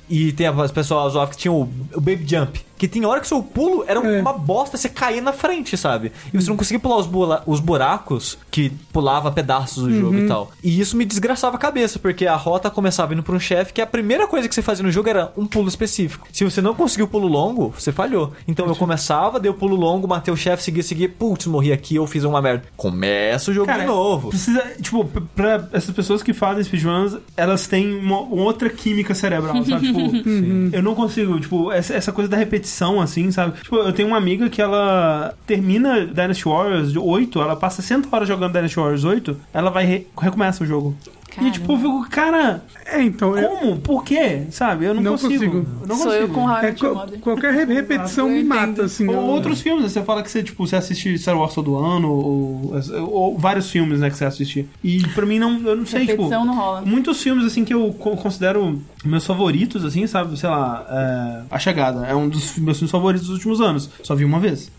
[0.08, 1.62] E tem as pessoas que tinha o,
[1.94, 2.65] o Baby Jump.
[2.76, 4.20] Que tem hora que seu pulo era É.
[4.20, 6.12] uma bosta, você caía na frente, sabe?
[6.32, 10.26] E você não conseguia pular os, bula- os buracos que pulava pedaços do jogo e
[10.26, 10.50] tal.
[10.62, 13.80] E isso me desgraçava a cabeça, porque a rota começava indo pra um chefe que
[13.80, 16.26] a primeira coisa que você fazia no jogo era um pulo específico.
[16.32, 18.32] Se você não conseguiu o pulo longo, você falhou.
[18.46, 21.96] Então eu começava, dei o pulo longo, matei o chefe, seguia, seguia, putz, morri aqui,
[21.96, 22.64] eu fiz uma merda.
[22.76, 24.28] Começa o jogo Cara, de novo.
[24.30, 25.04] Precisa, tipo,
[25.34, 29.86] pra essas pessoas que fazem speedruns, elas têm uma, uma outra química cerebral, sabe?
[29.86, 30.00] Tipo,
[30.76, 32.65] eu não consigo, tipo, essa, essa coisa da repetição,
[33.00, 33.60] assim, sabe?
[33.60, 38.28] Tipo, eu tenho uma amiga que ela termina Dynasty Warriors 8, ela passa 60 horas
[38.28, 40.94] jogando Dynasty Warriors 8, ela vai re- recomeça o jogo.
[41.40, 43.76] E tipo, eu fico, cara, É, então, eu, como?
[43.78, 44.42] Por quê?
[44.50, 44.84] Sabe?
[44.86, 45.32] Eu não, Não consigo.
[45.34, 45.56] consigo.
[45.82, 46.22] Eu não sou consigo.
[46.24, 47.18] eu com é, raiva de qual- moda.
[47.18, 49.06] qualquer re- repetição Eu me mata, assim.
[49.08, 52.10] Ou eu- outros filmes, você fala que você, tipo, você assiste Star Wars todo ano,
[52.10, 52.72] ou,
[53.10, 54.68] ou vários filmes, né, que você assiste.
[54.84, 56.12] E pra mim, não, eu não sei, tipo...
[56.22, 56.82] Repetição não rola.
[56.82, 60.38] Muitos filmes, assim, que eu co- considero meus favoritos, assim, sabe?
[60.38, 63.90] Sei lá, é, A Chegada é um dos meus filmes favoritos dos últimos anos.
[64.02, 64.70] Só vi uma vez.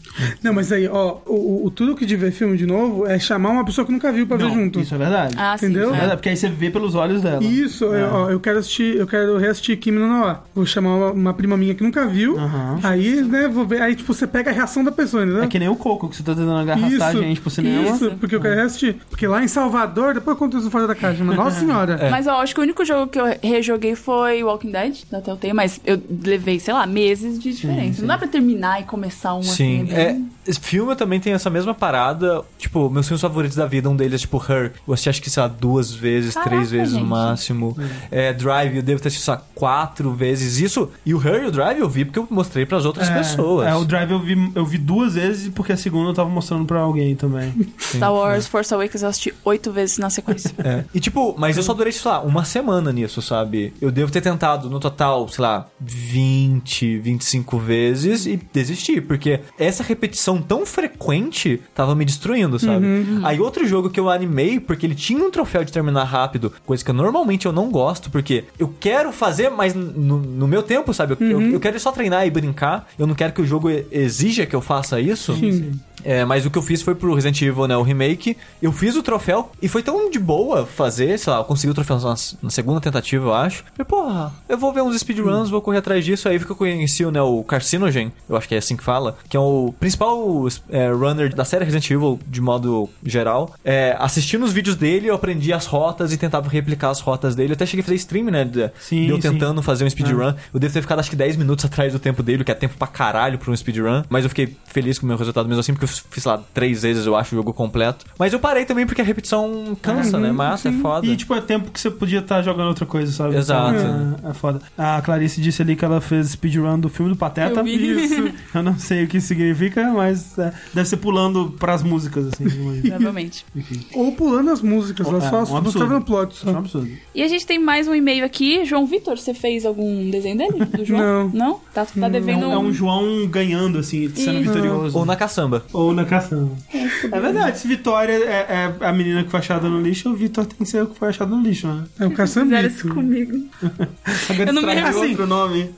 [0.44, 3.18] Não, mas aí, ó, o, o- o tudo que de ver filme de novo é
[3.20, 4.80] chamar uma pessoa que nunca viu pra ver Não, junto.
[4.80, 5.36] Isso é verdade.
[5.38, 5.66] Ah, sim.
[5.68, 5.90] Entendeu?
[5.90, 7.44] É verdade, porque aí você vê pelos olhos dela.
[7.44, 8.02] Isso, É.
[8.04, 10.44] eu, ó, eu quero assistir, eu quero reassistir Kimi no Nawa.
[10.56, 12.36] Vou chamar uma, uma prima minha que nunca viu.
[12.84, 13.82] Aí, né, vou ver.
[13.82, 15.44] Aí, tipo, você pega a reação da pessoa, entendeu?
[15.44, 17.90] É que nem o Coco, que você tá tentando arrastar a gente pro cinema.
[17.90, 18.96] Isso, porque eu quero reassistir.
[19.10, 22.08] Porque lá em Salvador, depois eu conto isso fora da caixa, mas nossa senhora.
[22.10, 25.54] Mas eu acho que o único jogo que eu rejoguei foi Walking Dead, da Telltale,
[25.54, 28.02] mas eu levei, sei lá, meses de diferença.
[28.02, 29.94] Não dá pra terminar e começar um Sim, assim.
[29.94, 32.42] é, bem- esse filme também tem essa mesma parada.
[32.58, 34.74] Tipo, meus filmes favoritos da vida, um deles é tipo Her.
[34.88, 37.10] Eu assisti acho que, sei lá, duas vezes, Caraca, três vezes no gente.
[37.10, 37.78] máximo.
[38.12, 40.60] É, Drive, eu devo ter assistido só quatro vezes.
[40.60, 43.68] Isso, e o Her e o Drive eu vi porque eu mostrei pras outras pessoas.
[43.68, 46.66] É, o Drive eu vi, eu vi duas vezes porque a segunda eu tava mostrando
[46.66, 47.54] pra alguém também.
[47.80, 50.52] Star Wars Force Awakens eu assisti oito vezes na sequência.
[50.68, 50.84] É.
[50.94, 53.74] E tipo, mas eu só durei, sei lá, uma semana nisso, sabe?
[53.80, 59.84] Eu devo ter tentado no total, sei lá, 20, 25 vezes e desisti, porque essa
[59.84, 62.86] repetição tão frequente tava me destruindo, sabe?
[63.24, 66.84] Aí outro jogo que eu animei, porque ele tinha um troféu de terminar rápido, coisa
[66.84, 70.94] que eu, normalmente eu não gosto, porque eu quero fazer, mas no, no meu tempo,
[70.94, 71.16] sabe?
[71.20, 74.46] Eu, eu, eu quero só treinar e brincar, eu não quero que o jogo exija
[74.46, 75.36] que eu faça isso.
[75.36, 75.72] Sim.
[76.04, 78.38] É, mas o que eu fiz foi pro Resident Evil, né, o remake.
[78.62, 81.74] Eu fiz o troféu e foi tão de boa fazer, sei lá, eu consegui o
[81.74, 83.64] troféu na, na segunda tentativa, eu acho.
[83.78, 86.30] E, porra, eu vou ver uns speedruns, vou correr atrás disso.
[86.30, 89.36] Aí que eu conheci né, o Carcinogen, eu acho que é assim que fala, que
[89.36, 90.27] é o principal
[90.70, 93.54] é, runner da série Resident Evil, de modo geral.
[93.64, 97.52] É, assistindo os vídeos dele, eu aprendi as rotas e tentava replicar as rotas dele.
[97.52, 99.32] Eu até cheguei a fazer stream, né, de, Sim, de eu sim.
[99.32, 100.34] tentando fazer um speedrun.
[100.54, 102.76] Eu devo ter ficado acho que 10 minutos atrás do tempo dele, que é tempo
[102.78, 104.04] pra caralho pra um speedrun.
[104.10, 106.82] Mas eu fiquei feliz com o meu resultado mesmo assim, porque eu fiz lá três
[106.84, 108.06] vezes, eu acho, o jogo completo.
[108.18, 110.32] Mas eu parei também porque a repetição cansa, né?
[110.32, 111.06] Massa, é foda.
[111.06, 113.36] E, tipo, é tempo que você podia estar jogando outra coisa, sabe?
[113.36, 113.76] Exato.
[113.76, 114.62] Então, É, é foda.
[114.78, 117.60] A Clarice disse ali que ela fez speedrun do filme do Pateta.
[117.60, 118.04] Eu vi.
[118.04, 118.34] Isso.
[118.54, 122.46] Eu não sei o que significa, mas é, deve ser pulando pras músicas, assim.
[122.82, 123.46] Provavelmente.
[123.94, 125.64] Ou pulando as músicas, É, ela um só absurdo.
[125.64, 126.46] mostrava no plot.
[126.46, 126.60] É um Só.
[126.60, 126.90] absurdo.
[127.16, 128.64] E a gente tem mais um e-mail aqui.
[128.66, 130.66] João Vitor, você fez algum desenho dele?
[130.66, 131.30] Do João?
[131.30, 131.30] Não.
[131.48, 131.60] Não?
[131.74, 134.52] Tá, tá É devendo um, é um João ganhando, assim, sendo Isso.
[134.52, 134.98] vitorioso.
[134.98, 135.66] Ou na caçamba.
[135.74, 136.52] Ou na caçamba.
[136.74, 140.46] É verdade, se Vitória é, é a menina que foi achada no lixo, o Vitor
[140.46, 141.84] tem que ser o que foi achado no lixo, né?
[142.00, 142.94] É o Fizeram isso caçambito.
[142.94, 143.46] comigo.
[144.30, 145.00] Agora Eu não me lembro.
[145.00, 145.70] outro nome.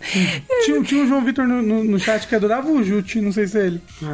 [0.65, 3.47] Tinha, tinha um João Vitor no, no, no chat que adorava o Jute, não sei
[3.47, 3.81] se é ele.
[4.03, 4.05] É.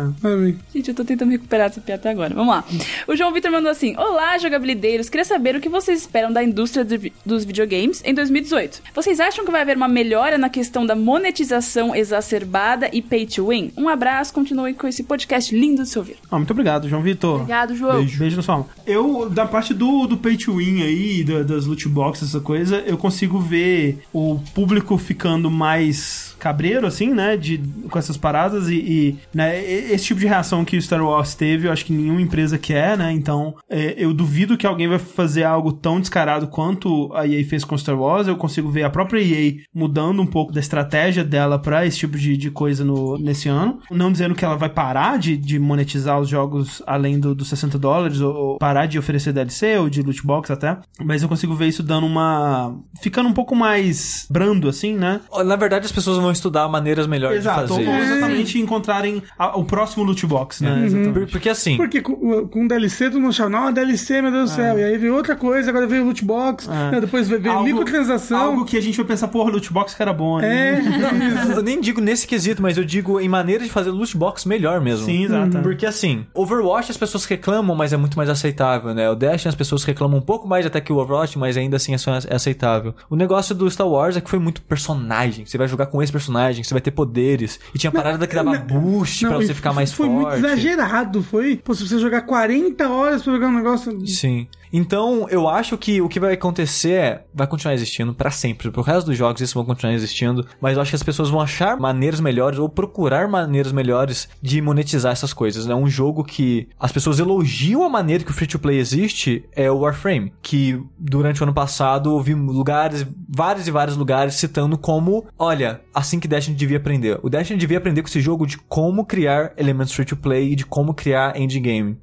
[0.74, 2.34] Gente, eu tô tentando recuperar essa piada até agora.
[2.34, 2.63] Vamos lá.
[3.07, 5.09] O João Vitor mandou assim: Olá, jogabilideiros.
[5.09, 8.82] Queria saber o que vocês esperam da indústria de dos videogames em 2018.
[8.93, 13.47] Vocês acham que vai haver uma melhora na questão da monetização exacerbada e pay to
[13.49, 13.72] win?
[13.78, 16.18] Um abraço, continue com esse podcast lindo de se ouvir.
[16.32, 17.36] Ah, muito obrigado, João Vitor.
[17.41, 17.97] Obrigado, João.
[17.97, 18.18] Beijo.
[18.20, 18.68] Beijo na sua alma.
[18.86, 22.78] Eu, da parte do, do pay to win aí, da- das loot boxes, essa coisa,
[22.86, 27.57] eu consigo ver o público ficando mais cabreiro, assim, né, de,
[27.89, 31.67] com essas paradas e, e, né, esse tipo de reação que o Star Wars teve,
[31.67, 35.43] eu acho que nenhuma empresa quer, né, então é, eu duvido que alguém vai fazer
[35.43, 39.19] algo tão descarado quanto a EA fez com Star Wars, eu consigo ver a própria
[39.21, 43.49] EA mudando um pouco da estratégia dela pra esse tipo de, de coisa no, nesse
[43.49, 47.47] ano, não dizendo que ela vai parar de, de monetizar os jogos além do- dos
[47.49, 51.29] 60 dólares, ou, ou parar de oferecer DLC, ou de loot box até, mas eu
[51.29, 52.75] consigo ver isso dando uma...
[53.01, 57.39] ficando um pouco mais brando, assim, né, Na verdade, as pessoas vão estudar maneiras melhores
[57.39, 57.88] Exato, de fazer.
[57.88, 60.84] ou exatamente encontrarem a- o próximo loot box, né?
[60.86, 61.13] Exatamente.
[61.13, 64.51] Por- Porque assim, Porque com, com DLC todo mundo achava, não, é DLC, meu Deus
[64.51, 64.78] do céu.
[64.80, 66.91] E aí veio outra coisa, agora veio loot box, É.
[66.91, 68.38] né, depois veio, Algo- microtransação.
[68.38, 70.80] Algo que a gente vai pensar, porra, loot box que era bom, né?
[70.80, 74.45] É, eu nem digo nesse quesito, mas eu digo em maneira de fazer loot box
[74.45, 75.05] melhor mesmo.
[75.05, 75.59] Sim, exato.
[75.59, 79.09] Porque assim, Overwatch as pessoas reclamam, mas é muito mais aceitável, né?
[79.09, 81.93] O Destiny as pessoas reclamam um pouco mais até que o Overwatch, mas ainda assim
[81.93, 82.93] é só- é aceitável.
[83.09, 85.45] O negócio do Star Wars é que foi muito personagem.
[85.45, 87.59] Você vai jogar com esse personagem, você vai ter poderes.
[87.74, 90.22] E tinha parada que dava boost Não, pra você ficar foi- mais foi forte.
[90.22, 91.57] muito exagerado, foi.
[91.57, 94.07] Pô, se você jogar 40 horas pra jogar um negócio.
[94.07, 94.47] Sim.
[94.74, 98.70] Então, eu acho que o que vai acontecer é, vai continuar existindo pra sempre.
[98.72, 101.39] Pro resto dos jogos isso vão continuar existindo, mas eu acho que as pessoas vão
[101.39, 105.74] achar maneiras melhores ou procurar maneiras melhores de monetizar essas coisas, né?
[105.74, 109.72] Um jogo que as pessoas elogiam a maneira que o free to play existe é
[109.72, 114.78] o Warframe, que durante o ano passado eu vi lugares, vários e vários lugares citando
[114.78, 117.20] como, olha, assim que Destiny devia aprender.
[117.24, 120.56] O Destiny devia aprender com esse jogo de como criar elementos free to play e
[120.56, 121.97] de como criar endgame.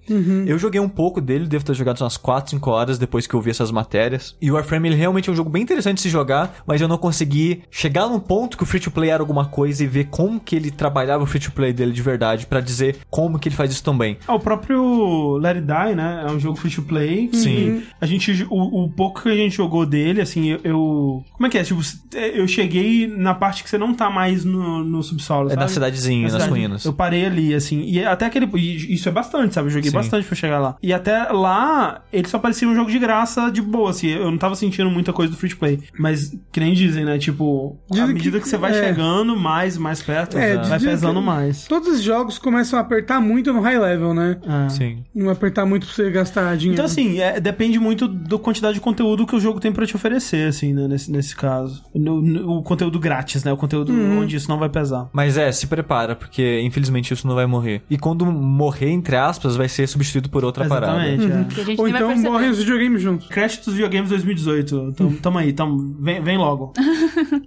[0.47, 3.41] Eu joguei um pouco dele, devo ter jogado umas 4, 5 horas depois que eu
[3.41, 4.37] vi essas matérias.
[4.41, 6.89] E o Warframe ele realmente é um jogo bem interessante de se jogar, mas eu
[6.89, 10.05] não consegui chegar num ponto que o free to play era alguma coisa e ver
[10.11, 13.49] como que ele trabalhava o free to play dele de verdade pra dizer como que
[13.49, 14.19] ele faz isso também.
[14.27, 16.25] Ah, o próprio Let It Die, né?
[16.29, 17.31] É um jogo free to play.
[17.33, 17.83] Sim.
[18.01, 21.51] A gente, o, o pouco que a gente jogou dele, assim, eu, eu- Como é
[21.51, 21.63] que é?
[21.65, 21.81] Tipo,
[22.15, 25.49] eu cheguei na parte que você não tá mais no, no subsolo.
[25.51, 25.73] É na sabe?
[25.73, 26.51] cidadezinha, Na nas cidade.
[26.51, 26.85] ruínas.
[26.85, 27.83] Eu parei ali, assim.
[27.83, 28.49] E até aquele.
[28.57, 29.69] e Isso é bastante, sabe?
[29.69, 29.97] Eu joguei Sim.
[29.97, 30.77] bastante pra chegar lá.
[30.83, 34.09] E até lá, ele só parecia um jogo de graça, de boa, assim.
[34.09, 35.81] Eu não tava sentindo muita coisa do free to play.
[35.99, 37.19] Mas, que nem dizem, né?
[37.19, 38.75] Tipo, à medida que- que, você vai é.
[38.89, 41.67] chegando mais, mais perto, É, vai pesando que- mais.
[41.67, 44.39] Todos os jogos começam a apertar muito no high level, né?
[44.67, 44.69] É.
[44.69, 45.05] Sim.
[45.15, 46.75] Não apertar muito pra você gastar dinheiro.
[46.75, 49.97] Então, assim, é, depende muito da quantidade de conteúdo que o jogo tem pra te
[49.97, 50.87] oferecer, assim, né?
[50.87, 51.83] Nesse, nesse caso.
[51.95, 53.53] No- no- o conteúdo grátis, né?
[53.53, 55.09] O conteúdo onde isso não vai pesar.
[55.13, 57.83] Mas é, se prepara, porque infelizmente isso não vai morrer.
[57.89, 61.07] E quando morrer, entre aspas, vai ser substituído por outra parada.
[61.07, 61.55] Exatamente, é.
[61.55, 63.29] Que a gente Ou então morrem os videogames juntos.
[63.29, 64.93] Crash dos videogames 2018.
[64.93, 66.73] Tamo, tamo aí, tamo, vem, vem logo.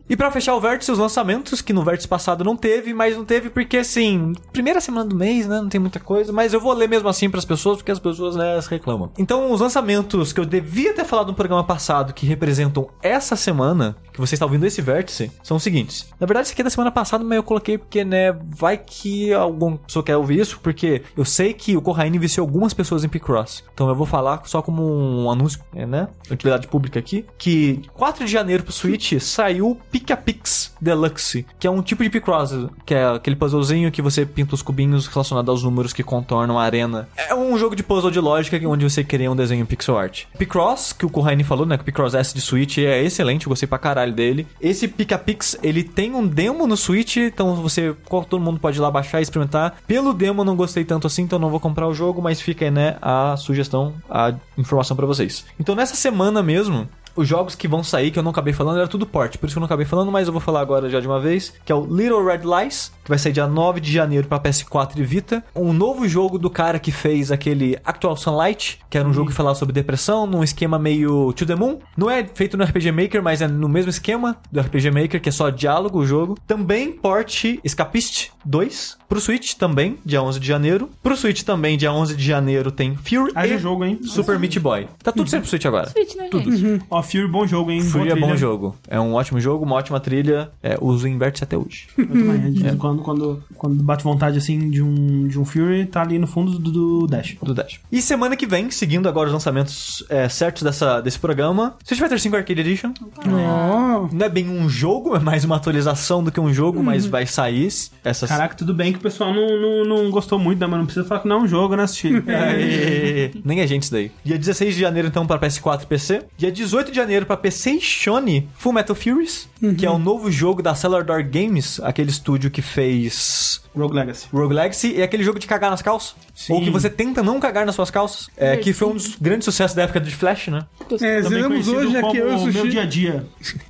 [0.08, 3.26] E pra fechar o vértice, os lançamentos, que no vértice passado não teve, mas não
[3.26, 5.60] teve porque, assim, primeira semana do mês, né?
[5.60, 8.36] Não tem muita coisa, mas eu vou ler mesmo assim pras pessoas, porque as pessoas,
[8.36, 9.12] né, elas reclamam.
[9.18, 13.96] Então, os lançamentos que eu devia ter falado no programa passado, que representam essa semana,
[14.14, 16.08] que você está ouvindo esse vértice, são os seguintes.
[16.20, 19.34] Na verdade, isso aqui é da semana passada, mas eu coloquei porque, né, vai que
[19.34, 23.10] alguma pessoa quer ouvir isso, porque eu sei que o Corraine viciou algumas pessoas em
[23.10, 23.64] Picross.
[23.74, 28.32] Então eu vou falar só como um anúncio, né, utilidade pública aqui, que 4 de
[28.32, 32.54] janeiro pro Switch saiu Pica-Pix Deluxe, que é um tipo de Picross,
[32.86, 36.64] que é aquele puzzlezinho que você pinta os cubinhos relacionados aos números que contornam a
[36.64, 37.08] arena.
[37.16, 40.26] É um jogo de puzzle de lógica onde você cria um desenho pixel art.
[40.38, 43.68] Picross, que o Corraine falou, né, que Picross S de Switch é excelente, eu gostei
[43.68, 44.48] pra caralho dele.
[44.60, 47.96] Esse Pica-Pix, ele tem um demo no Switch, então você,
[48.30, 49.78] todo mundo pode ir lá baixar e experimentar.
[49.88, 52.72] Pelo demo não gostei tanto assim, então não vou comprar o jogo, mas fica aí,
[52.72, 55.46] né, a sugestão, a informação pra vocês.
[55.60, 58.88] Então nessa semana mesmo, os jogos que vão sair, que eu não acabei falando, era
[58.88, 59.38] tudo porte.
[59.38, 61.20] Por isso que eu não acabei falando, mas eu vou falar agora já de uma
[61.20, 61.54] vez.
[61.64, 64.98] Que é o Little Red Lies, que vai sair dia 9 de janeiro pra PS4
[64.98, 65.44] e Vita.
[65.56, 69.36] Um novo jogo do cara que fez aquele Actual Sunlight, que era um jogo que
[69.36, 71.80] falava sobre depressão, num esquema meio To The Moon.
[71.98, 75.30] Não é feito no RPG Maker, mas é no mesmo esquema do RPG Maker, que
[75.30, 76.38] é só diálogo o jogo.
[76.46, 80.90] Também porte Escapist 2 pro Switch também, dia 11 de janeiro.
[81.02, 84.00] Pro Switch também, dia 11 de janeiro, tem Fury Haja e jogo, hein?
[84.04, 84.88] Super Meat Boy.
[85.02, 85.90] Tá tudo sempre pro Switch agora.
[85.90, 86.82] Switch, né, gente?
[86.90, 87.82] Ó, Fury, bom jogo, hein?
[87.82, 88.76] Fury é bom jogo.
[88.88, 90.50] É um ótimo jogo, uma ótima trilha.
[90.62, 91.88] É, uso vértice até hoje.
[91.98, 92.52] Eu também.
[92.52, 96.02] de vez em Quando, quando, quando bate vontade, assim, de um, de um Fury, tá
[96.02, 97.36] ali no fundo do, do Dash.
[97.42, 97.80] do Dash.
[97.92, 102.20] E semana que vem, seguindo agora os lançamentos é, certos dessa, desse programa, Street Fighter
[102.20, 102.94] 5 Arcade Edition.
[103.28, 104.08] Ó.
[104.12, 107.26] Não é bem um jogo, é mais uma atualização do que um jogo, mas vai
[107.26, 107.68] sair
[108.04, 108.30] essas.
[108.30, 110.66] Caraca, tudo bem que pessoal não, não, não gostou muito, né?
[110.66, 112.24] Mas não precisa falar que não é um jogo, né, Steve?
[112.32, 113.32] Aê.
[113.46, 114.12] Nem a gente isso daí.
[114.24, 116.24] Dia 16 de janeiro, então, para PS4 e PC.
[116.38, 119.48] Dia 18 de janeiro para PC e Sony, Full Metal Furies,
[119.78, 124.28] que é o novo jogo da Cellar Door Games, aquele estúdio que fez Rogue Legacy.
[124.34, 126.16] Rogue Legacy e aquele jogo de cagar nas calças.
[126.34, 126.54] Sim.
[126.54, 128.30] Ou que você tenta não cagar nas suas calças.
[128.38, 130.66] É, que foi um dos grandes sucessos da época de Flash, né?
[131.02, 132.70] É, zeramos hoje aqui, eu e o como meu Sushi.
[132.70, 133.26] dia a dia.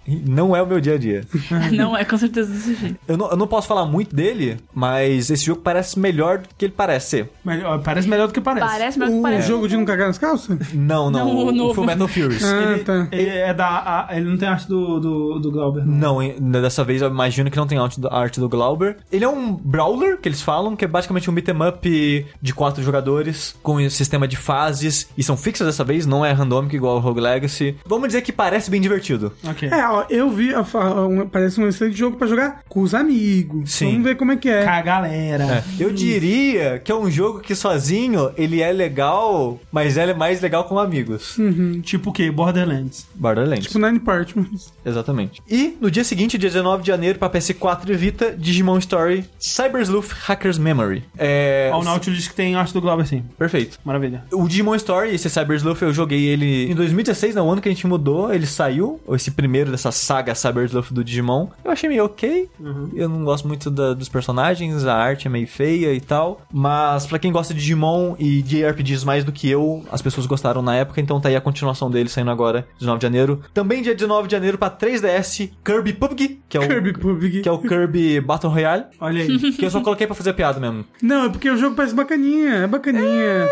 [0.08, 1.24] Não é o meu dia a dia.
[1.72, 2.98] Não é com certeza desse jeito.
[3.08, 6.66] Eu não, eu não posso falar muito dele, mas esse jogo parece melhor do que
[6.66, 7.30] ele parece ser.
[7.44, 8.68] Melhor- parece melhor do que parece.
[8.68, 9.48] Parece, mas não O parece.
[9.48, 10.58] jogo de não cagar nas calças?
[10.74, 11.74] Não, não, Não, o o, novo.
[11.74, 12.44] Full Metal Furies.
[12.44, 13.08] Ah, Ele, tá.
[13.12, 13.68] ele é da.
[13.68, 15.86] a- ele não tem arte do, do, do Glauber.
[15.86, 16.06] não.
[16.16, 18.98] Não, em- dessa vez eu imagino que não tem arte do, arte do Glauber.
[19.12, 19.54] Ele é um
[19.96, 23.90] brawler, que eles falam, que é basicamente um beat'em up de quatro jogadores, com um
[23.90, 27.76] sistema de fases, e são fixas dessa vez, não é randômico igual o Rogue Legacy.
[27.86, 29.34] Vamos dizer que parece bem divertido.
[29.48, 29.70] Ok.
[29.70, 33.72] É, ó, eu vi, a um- parece um excelente jogo pra jogar com os amigos.
[33.72, 33.92] Sim.
[33.92, 34.64] Vamos ver como é que é.
[34.64, 35.44] Com a galera.
[35.80, 35.84] É.
[35.84, 40.42] Eu diria que é um jogo que sozinho ele é legal, mas ele é mais
[40.42, 41.38] legal com amigos.
[41.84, 42.30] Tipo o quê?
[42.32, 43.08] Borderlands.
[43.16, 43.68] Borderlands.
[43.68, 44.74] Tipo Nine Partners.
[44.86, 45.42] Exatamente.
[45.50, 49.85] E no dia seguinte, dia 19 de janeiro, pra PS4 e Vita, Digimon Story Cyber
[49.86, 51.04] Sleuth Hacker's Memory.
[51.18, 51.72] É.
[51.74, 53.24] O Nautilus diz que tem arte do Glauber, sim.
[53.38, 53.80] Perfeito.
[53.84, 54.24] Maravilha.
[54.32, 57.72] O Digimon Story, esse Cyber Sleuth, eu joguei ele em 2016, no ano que a
[57.72, 61.48] gente mudou, ele saiu, esse primeiro dessa saga Cyber Sleuth do Digimon.
[61.64, 62.50] Eu achei meio ok.
[62.96, 66.42] Eu não gosto muito da- dos personagens, a arte é meio feia e tal.
[66.52, 70.26] Mas pra quem gosta de Digimon e de RPGs mais do que eu, as pessoas
[70.26, 73.42] gostaram na época, então tá aí a continuação dele saindo agora, 19 de janeiro.
[73.54, 77.42] Também dia 19 de janeiro pra 3DS, Kirby PUBG, que é o Kirby PUBG.
[77.42, 79.52] que é o Kirby Battle Royale, Olha aí.
[79.54, 80.86] que eu só coloquei pra fazer piada mesmo.
[81.02, 83.48] Não, é porque o jogo parece bacaninha, é bacaninha.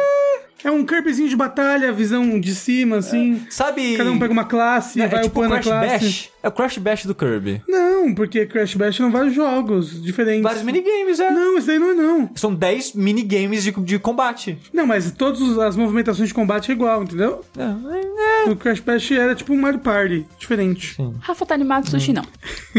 [0.63, 3.45] É um Kirbyzinho de batalha, visão de cima, assim.
[3.49, 3.97] Sabe?
[3.97, 6.05] Cada um pega uma classe, Não, vai é tipo o upando a classe.
[6.05, 6.29] Bash.
[6.43, 7.63] É o Crash Bash do Kirby.
[7.67, 10.43] Não, porque Crash Bash são vários jogos diferentes.
[10.43, 11.31] Vários minigames, é.
[11.31, 12.29] Não, esse daí não é não.
[12.35, 14.57] São 10 minigames de, de combate.
[14.73, 17.41] Não, mas todas as movimentações de combate é igual, entendeu?
[17.57, 18.49] É, é.
[18.51, 20.97] O Crash Bash era tipo um Mario Party, diferente.
[21.21, 22.25] Rafa tá animado, sushi não.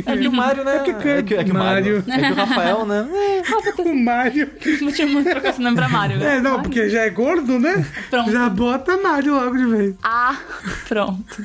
[0.05, 0.77] É que o Mario, né?
[0.77, 2.05] É que Kirby- é que, é que o Mario.
[2.07, 2.13] Mario.
[2.23, 3.09] É que o Rafael, né?
[3.79, 4.51] O Mario.
[4.81, 6.19] Vou te trocar esse nome pra Mario.
[6.19, 6.37] né?
[6.37, 7.85] É, não, porque já é gordo, né?
[8.11, 8.31] Pronto.
[8.31, 9.95] Já bota Mario logo de vez.
[10.03, 10.37] Ah,
[10.89, 11.43] pronto.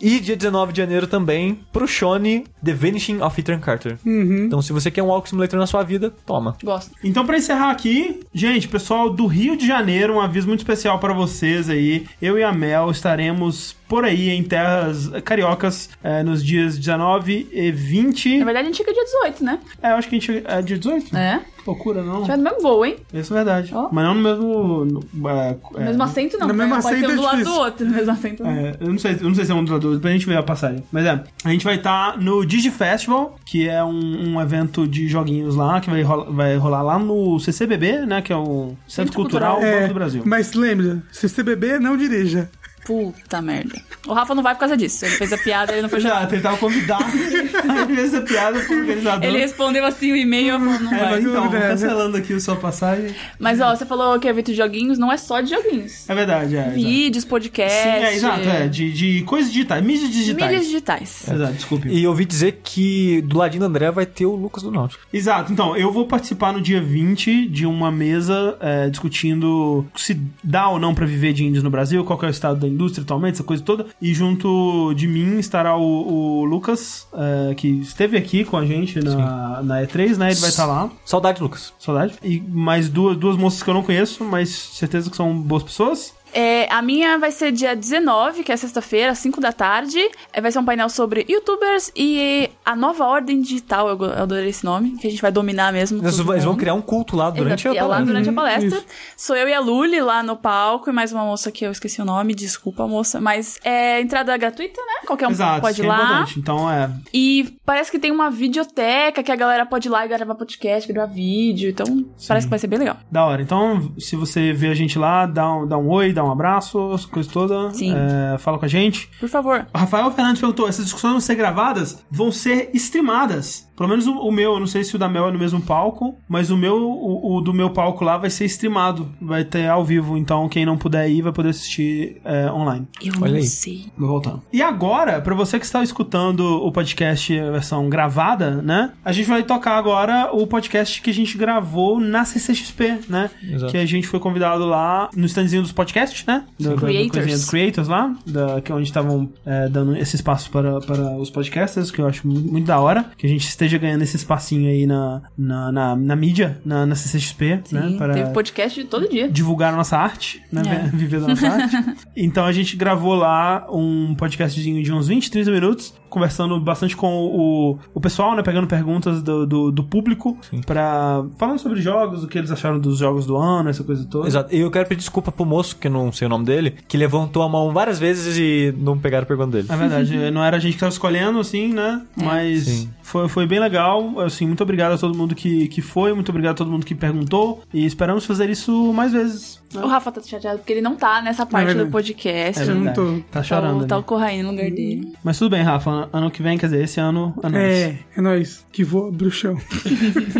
[0.00, 3.98] E dia 19 de janeiro também, pro Shone, The Vanishing of Ethan Carter.
[4.04, 6.56] Então, se você quer um Walk Simulator na sua vida, toma.
[6.62, 6.92] Gosto.
[7.02, 11.14] Então, pra encerrar aqui, gente, pessoal do Rio de Janeiro, um aviso muito especial pra
[11.14, 12.06] vocês aí.
[12.20, 17.70] Eu e a Mel estaremos por aí em terras cariocas eh, nos dias 19 e
[17.70, 18.38] 20.
[18.38, 19.58] Na verdade, a gente chega dia 18, né?
[19.82, 21.16] É, eu acho que a gente é dia 18?
[21.16, 21.40] É.
[21.66, 22.14] Loucura, não.
[22.14, 22.96] A gente vai no mesmo voo, hein?
[23.12, 23.72] Isso é verdade.
[23.74, 23.88] Ó.
[23.90, 24.84] Mas não no mesmo.
[24.84, 26.46] no- é, No é, mesmo assento, não.
[26.48, 26.80] no mesmo né?
[26.80, 27.86] Pode assento ser um é do lado do outro.
[27.86, 28.42] No mesmo assento.
[28.44, 28.50] não.
[28.50, 30.26] É, eu não sei, eu não sei se é um dos dois, depois a gente
[30.26, 30.84] vê a passagem.
[30.92, 35.08] Mas é, a gente vai estar no Digi Festival, que é um, um evento de
[35.08, 38.22] joguinhos lá, que vai rolar, vai rolar lá no CCBB, né?
[38.22, 39.76] Que é o Centro, Centro Cultural, Cultural.
[39.80, 40.22] Banco do Brasil.
[40.24, 41.02] Mas lembra,
[41.44, 42.48] beber, não dirija.
[42.86, 43.76] Puta merda.
[44.06, 45.04] O Rafa não vai por causa disso.
[45.04, 46.30] Ele fez a piada, ele não foi Já chamado.
[46.30, 49.24] tentava convidar, aí fez essa piada pro organizador.
[49.24, 51.20] Ele respondeu assim o e-mail, eu falei, não É, vai.
[51.20, 51.60] então, Né?
[51.60, 53.14] cancelando aqui a sua passagem.
[53.38, 56.08] Mas ó, você falou que é evento de joguinhos, não é só de joguinhos.
[56.08, 56.60] É verdade, é.
[56.60, 56.74] exato.
[56.74, 57.82] Vídeos, podcasts.
[57.82, 58.68] Sim, é, exato, é.
[58.68, 60.50] De, de coisas digitais, mídias digitais.
[60.50, 61.28] Mídias digitais.
[61.28, 61.88] Exato, desculpe.
[61.88, 65.02] E eu ouvi dizer que do ladinho do André vai ter o Lucas do Náutico.
[65.12, 70.68] Exato, então, eu vou participar no dia 20 de uma mesa é, discutindo se dá
[70.68, 73.02] ou não pra viver de índios no Brasil, qual que é o estado da indústria
[73.02, 73.86] atualmente, essa coisa toda.
[74.00, 79.00] E junto de mim estará o, o Lucas, é, que esteve aqui com a gente
[79.00, 80.30] na, na E3, né?
[80.30, 80.90] Ele vai estar lá.
[81.04, 81.72] Saudade, Lucas.
[81.78, 82.14] Saudade.
[82.22, 86.14] E mais duas, duas moças que eu não conheço, mas certeza que são boas pessoas.
[86.38, 89.98] É, a minha vai ser dia 19, que é sexta-feira, às 5 da tarde.
[90.32, 93.88] É, vai ser um painel sobre youtubers e a nova ordem digital.
[93.88, 96.00] Eu, eu adorei esse nome, que a gente vai dominar mesmo.
[96.02, 98.06] Eles vão- criar um culto lá durante Exato, a é lá palestra.
[98.06, 98.78] durante a Uhum, palestra.
[98.78, 98.86] isso.
[99.16, 102.00] Sou eu e a Luli lá no palco e mais uma moça que eu esqueci
[102.02, 103.20] o nome, desculpa, moça.
[103.20, 105.06] Mas é entrada gratuita, né?
[105.06, 106.02] Qualquer um Exato, pode ir é lá.
[106.02, 106.38] importante.
[106.38, 106.90] Então é.
[107.14, 110.92] E parece que tem uma videoteca que a galera pode ir lá e gravar podcast,
[110.92, 111.70] gravar vídeo.
[111.70, 112.96] Então, parece que vai ser bem legal.
[113.10, 113.40] Da hora.
[113.42, 116.92] Então, se você vê a gente lá, dá um, dá um oi, dá um abraço,
[116.94, 117.72] essa coisa toda.
[117.72, 117.94] Sim.
[117.94, 119.08] É, fala com a gente.
[119.18, 119.66] Por favor.
[119.74, 122.04] O Rafael Fernandes perguntou: essas discussões vão ser gravadas?
[122.10, 123.66] Vão ser streamadas.
[123.76, 125.60] Pelo menos o, o meu, eu não sei se o da Mel é no mesmo
[125.60, 129.10] palco, mas o meu, o, o do meu palco lá vai ser streamado.
[129.20, 132.88] Vai ter ao vivo, então quem não puder ir vai poder assistir é, online.
[133.02, 133.46] Eu Olha não aí.
[133.46, 133.86] sei.
[133.96, 134.42] Vou voltando.
[134.50, 138.92] E agora, pra você que está escutando o podcast a versão gravada, né?
[139.04, 143.30] A gente vai tocar agora o podcast que a gente gravou na CCXP, né?
[143.42, 143.72] Exato.
[143.72, 146.44] Que a gente foi convidado lá no standzinho dos podcasts, né?
[146.58, 147.10] Da- da Creators.
[147.10, 151.16] coisinha dos creators lá, da, que é onde estavam é, dando esse espaço para, para
[151.18, 153.06] os podcasters, que eu acho muito, muito da hora.
[153.16, 156.94] Que a gente esteja ganhando esse espacinho aí na, na, na, na mídia, na, na
[156.94, 157.94] CCXP, Sim, né?
[157.98, 159.28] Para teve podcast de todo dia.
[159.28, 160.62] divulgar a nossa arte, né?
[160.66, 160.88] É.
[160.96, 161.76] Viver da nossa arte.
[162.16, 167.06] Então a gente gravou lá um podcastzinho de uns 20, 30 minutos, conversando bastante com
[167.26, 168.42] o, o pessoal, né?
[168.42, 172.98] Pegando perguntas do, do, do público, pra, falando sobre jogos, o que eles acharam dos
[172.98, 174.26] jogos do ano, essa coisa toda.
[174.26, 174.54] Exato.
[174.54, 176.96] E eu quero pedir desculpa pro moço, que eu não sei o nome dele, que
[176.96, 179.68] levantou a mão várias vezes e não pegaram a pergunta dele.
[179.70, 182.02] É verdade, não era a gente que tava escolhendo, assim, né?
[182.16, 182.90] Mas Sim.
[183.02, 184.20] foi, foi bem legal.
[184.20, 186.94] Assim, muito obrigado a todo mundo que, que foi, muito obrigado a todo mundo que
[186.94, 187.62] perguntou.
[187.72, 189.60] E esperamos fazer isso mais vezes.
[189.74, 189.82] né?
[189.82, 191.88] O Rafa tá chateado porque ele não tá nessa parte verdade.
[191.88, 192.62] do podcast.
[192.62, 193.06] É Eu não tô.
[193.30, 193.82] Tá Tá, chorando.
[193.84, 194.06] o, tá o ali.
[194.06, 195.12] Corraine no lugar dele.
[195.22, 196.08] Mas tudo bem, Rafa.
[196.12, 197.34] Ano que vem, quer dizer, esse ano.
[197.42, 197.62] É nóis.
[197.64, 198.64] É, é nóis.
[198.72, 199.56] Que voa, bruxão.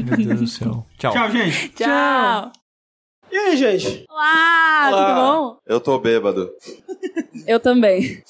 [0.04, 0.86] Meu Deus do céu.
[0.98, 1.12] Tchau.
[1.12, 1.68] Tchau, gente.
[1.70, 2.65] Tchau!
[3.36, 4.06] E aí, gente?
[4.08, 5.58] Olá, tudo bom?
[5.66, 6.50] Eu tô bêbado.
[7.46, 8.22] Eu também.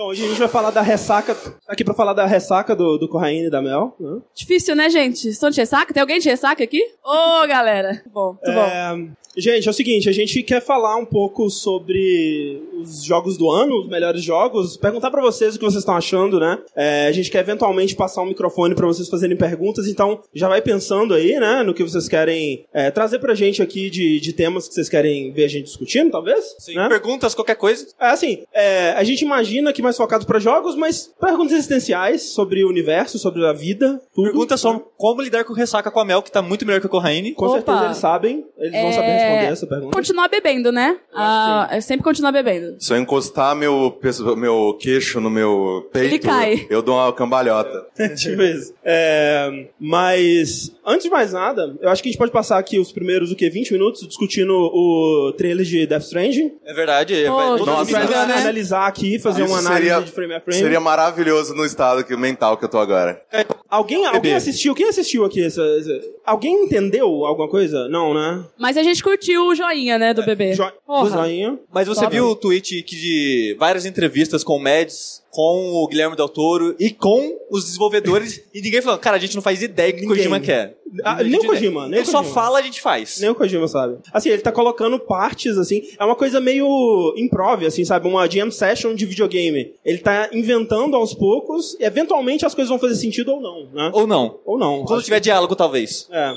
[0.00, 1.36] Então, hoje a gente vai falar da ressaca,
[1.68, 4.22] aqui pra falar da ressaca do, do Corraine e da Mel, né?
[4.34, 5.28] Difícil, né, gente?
[5.28, 5.92] Estou de ressaca?
[5.92, 6.82] Tem alguém de ressaca aqui?
[7.04, 7.90] Ô, galera.
[7.90, 8.50] Muito bom, bom.
[8.50, 8.96] É,
[9.36, 13.78] gente, é o seguinte, a gente quer falar um pouco sobre os jogos do ano,
[13.78, 16.58] os melhores jogos, perguntar pra vocês o que vocês estão achando, né?
[16.74, 20.62] É, a gente quer eventualmente passar um microfone pra vocês fazerem perguntas, então já vai
[20.62, 24.66] pensando aí, né, no que vocês querem é, trazer pra gente aqui de, de temas
[24.66, 26.56] que vocês querem ver a gente discutindo, talvez?
[26.58, 26.88] Sim, né?
[26.88, 27.86] perguntas, qualquer coisa.
[28.00, 32.64] É assim, é, a gente imagina que mais focado pra jogos, mas perguntas existenciais sobre
[32.64, 34.26] o universo, sobre a vida, tudo.
[34.26, 36.90] Pergunta só como lidar com ressaca com a Mel, que tá muito melhor que a
[36.90, 37.32] Corraine.
[37.34, 37.54] Com Opa.
[37.56, 39.96] certeza eles sabem, eles vão saber É, responder essa pergunta.
[39.96, 40.96] Continuar bebendo, né?
[41.14, 42.76] Ah, eu sempre continuar bebendo.
[42.78, 43.98] Se eu encostar meu,
[44.36, 46.66] meu queixo no meu peito, Ele cai.
[46.70, 47.86] eu dou uma cambalhota.
[48.16, 48.72] tipo isso.
[48.84, 52.92] É, mas, antes de mais nada, eu acho que a gente pode passar aqui os
[52.92, 56.52] primeiros, o quê, 20 minutos discutindo o trailer de Death Stranding.
[56.64, 57.24] É verdade.
[57.26, 58.40] Pô, vai- que todos a os gente vai minutos, né?
[58.40, 60.58] analisar aqui, fazer Isso uma análise seria- de frame a frame.
[60.60, 63.20] Seria maravilhoso no estado que, mental que eu tô agora.
[63.68, 64.34] Alguém, alguém Bebê.
[64.34, 64.74] assistiu?
[64.74, 65.42] Quem assistiu aqui?
[65.44, 67.88] Essa, essa- Alguém entendeu alguma coisa?
[67.88, 68.44] Não, né?
[68.58, 70.52] Mas a gente curtiu o joinha, né, do bebê.
[70.54, 71.10] Jo Porra.
[71.24, 71.58] joinha.
[71.72, 72.12] Mas você Top.
[72.14, 76.74] viu o tweet que de várias entrevistas com o Mads, com o Guilherme Del Toro
[76.78, 80.04] e com os desenvolvedores e ninguém falando, cara, a gente não faz ideia do que
[80.04, 80.16] o Ninguém.
[80.18, 80.76] Kojima quer.
[81.04, 82.34] Ah, nem o não- Kojima, nem Ele o só Kojima.
[82.34, 83.20] fala, a gente faz.
[83.20, 83.98] Nem o Kojima sabe.
[84.12, 85.82] Assim, ele tá colocando partes, assim.
[85.98, 88.08] É uma coisa meio improv, assim, sabe?
[88.08, 89.59] Uma jam session de videogame.
[89.84, 91.76] Ele tá inventando aos poucos.
[91.80, 93.90] E eventualmente as coisas vão fazer sentido ou não, né?
[93.92, 94.38] Ou não.
[94.44, 94.84] Ou não.
[94.84, 96.02] Quando tiver diálogo, talvez.
[96.04, 96.34] que- É.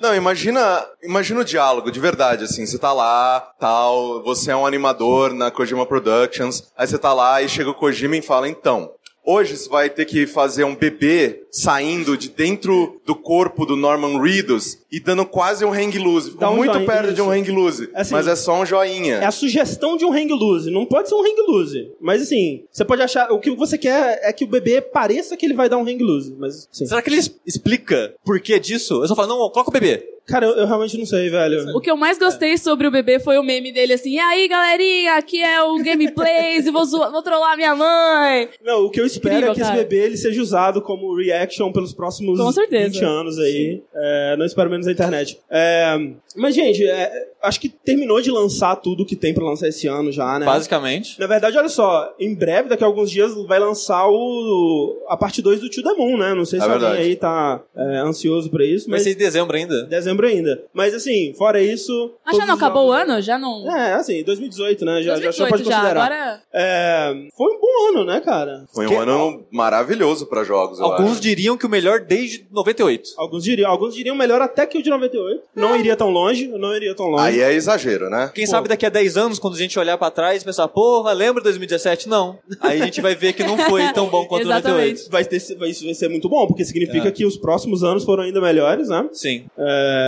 [0.00, 4.66] Não, imagina, imagina o diálogo, de verdade, assim, você tá lá, tal, você é um
[4.66, 8.90] animador na Kojima Productions, aí você tá lá e chega o Kojima e fala, então,
[9.24, 14.20] hoje você vai ter que fazer um bebê saindo de dentro do corpo do Norman
[14.20, 16.32] Reedus e dando quase um hang loose.
[16.32, 17.42] Ficou um muito joinha, perto de um isso.
[17.42, 19.16] hang loose, Assim, mas é só um joinha.
[19.16, 20.70] É a sugestão de um hang loose.
[20.70, 21.92] Não pode ser um hang loose.
[22.00, 23.30] Mas assim, você pode achar.
[23.30, 26.02] O que você quer é que o bebê pareça que ele vai dar um hang
[26.02, 26.34] loose.
[26.38, 26.86] Mas, sim.
[26.86, 29.02] Será que ele explica por que disso?
[29.02, 30.13] Eu só falo, não, coloca o bebê.
[30.26, 31.76] Cara, eu, eu realmente não sei, velho.
[31.76, 34.48] O que eu mais gostei sobre o bebê foi o meme dele assim, e aí
[34.48, 38.48] galerinha, aqui é o Gameplays e vou, zoar- vou trollar minha mãe.
[38.64, 39.74] Não, o que eu espero Incrível, é que cara.
[39.74, 42.90] esse bebê ele seja usado como reaction pelos próximos Com certeza.
[42.92, 43.82] 20 anos aí.
[43.94, 45.38] É, não espero menos na internet.
[45.50, 45.94] É,
[46.36, 47.10] mas, gente, é,
[47.42, 50.46] acho que terminou de lançar tudo que tem pra lançar esse ano já, né?
[50.46, 51.18] Basicamente.
[51.20, 55.42] Na verdade, olha só, em breve, daqui a alguns dias, vai lançar o, a parte
[55.42, 56.34] 2 do To The Moon, né?
[56.34, 57.02] Não sei se É alguém verdade.
[57.08, 59.84] aí tá é, ansioso pra isso, Vai mas ser em dezembro ainda.
[59.84, 60.62] dezembro ainda.
[60.72, 61.92] Mas assim, fora isso.
[62.24, 63.22] Mas já todos não acabou o jogos- ano?
[63.22, 63.70] Já não.
[63.76, 65.02] É, assim, 2018, né?
[65.02, 66.00] Já, já- já 2018 pode já, considerar.
[66.04, 66.42] agora.
[66.52, 68.64] É, foi um bom ano, né, cara?
[68.72, 71.20] Foi um Que- ano maravilhoso pra jogos, eu Alguns acho.
[71.20, 73.10] diriam que o melhor desde 98.
[73.16, 75.42] Alguns diriam, alguns diriam melhor até que o de 98.
[75.54, 77.24] Não iria tão longe, não iria tão longe.
[77.24, 78.30] Aí é exagero, né?
[78.34, 81.12] Quem sabe daqui a 10 anos, quando a gente olhar pra trás e pensar, porra,
[81.12, 82.08] lembra 2017?
[82.08, 82.38] Não.
[82.60, 85.08] Aí a gente vai ver que não foi tão bom quanto Exatamente.
[85.08, 85.10] 98.
[85.10, 87.10] Vai ter, vai, isso vai ser muito bom, porque significa É.
[87.10, 89.08] que os próximos anos foram ainda melhores, né?
[89.12, 89.46] Sim.
[89.58, 90.03] É,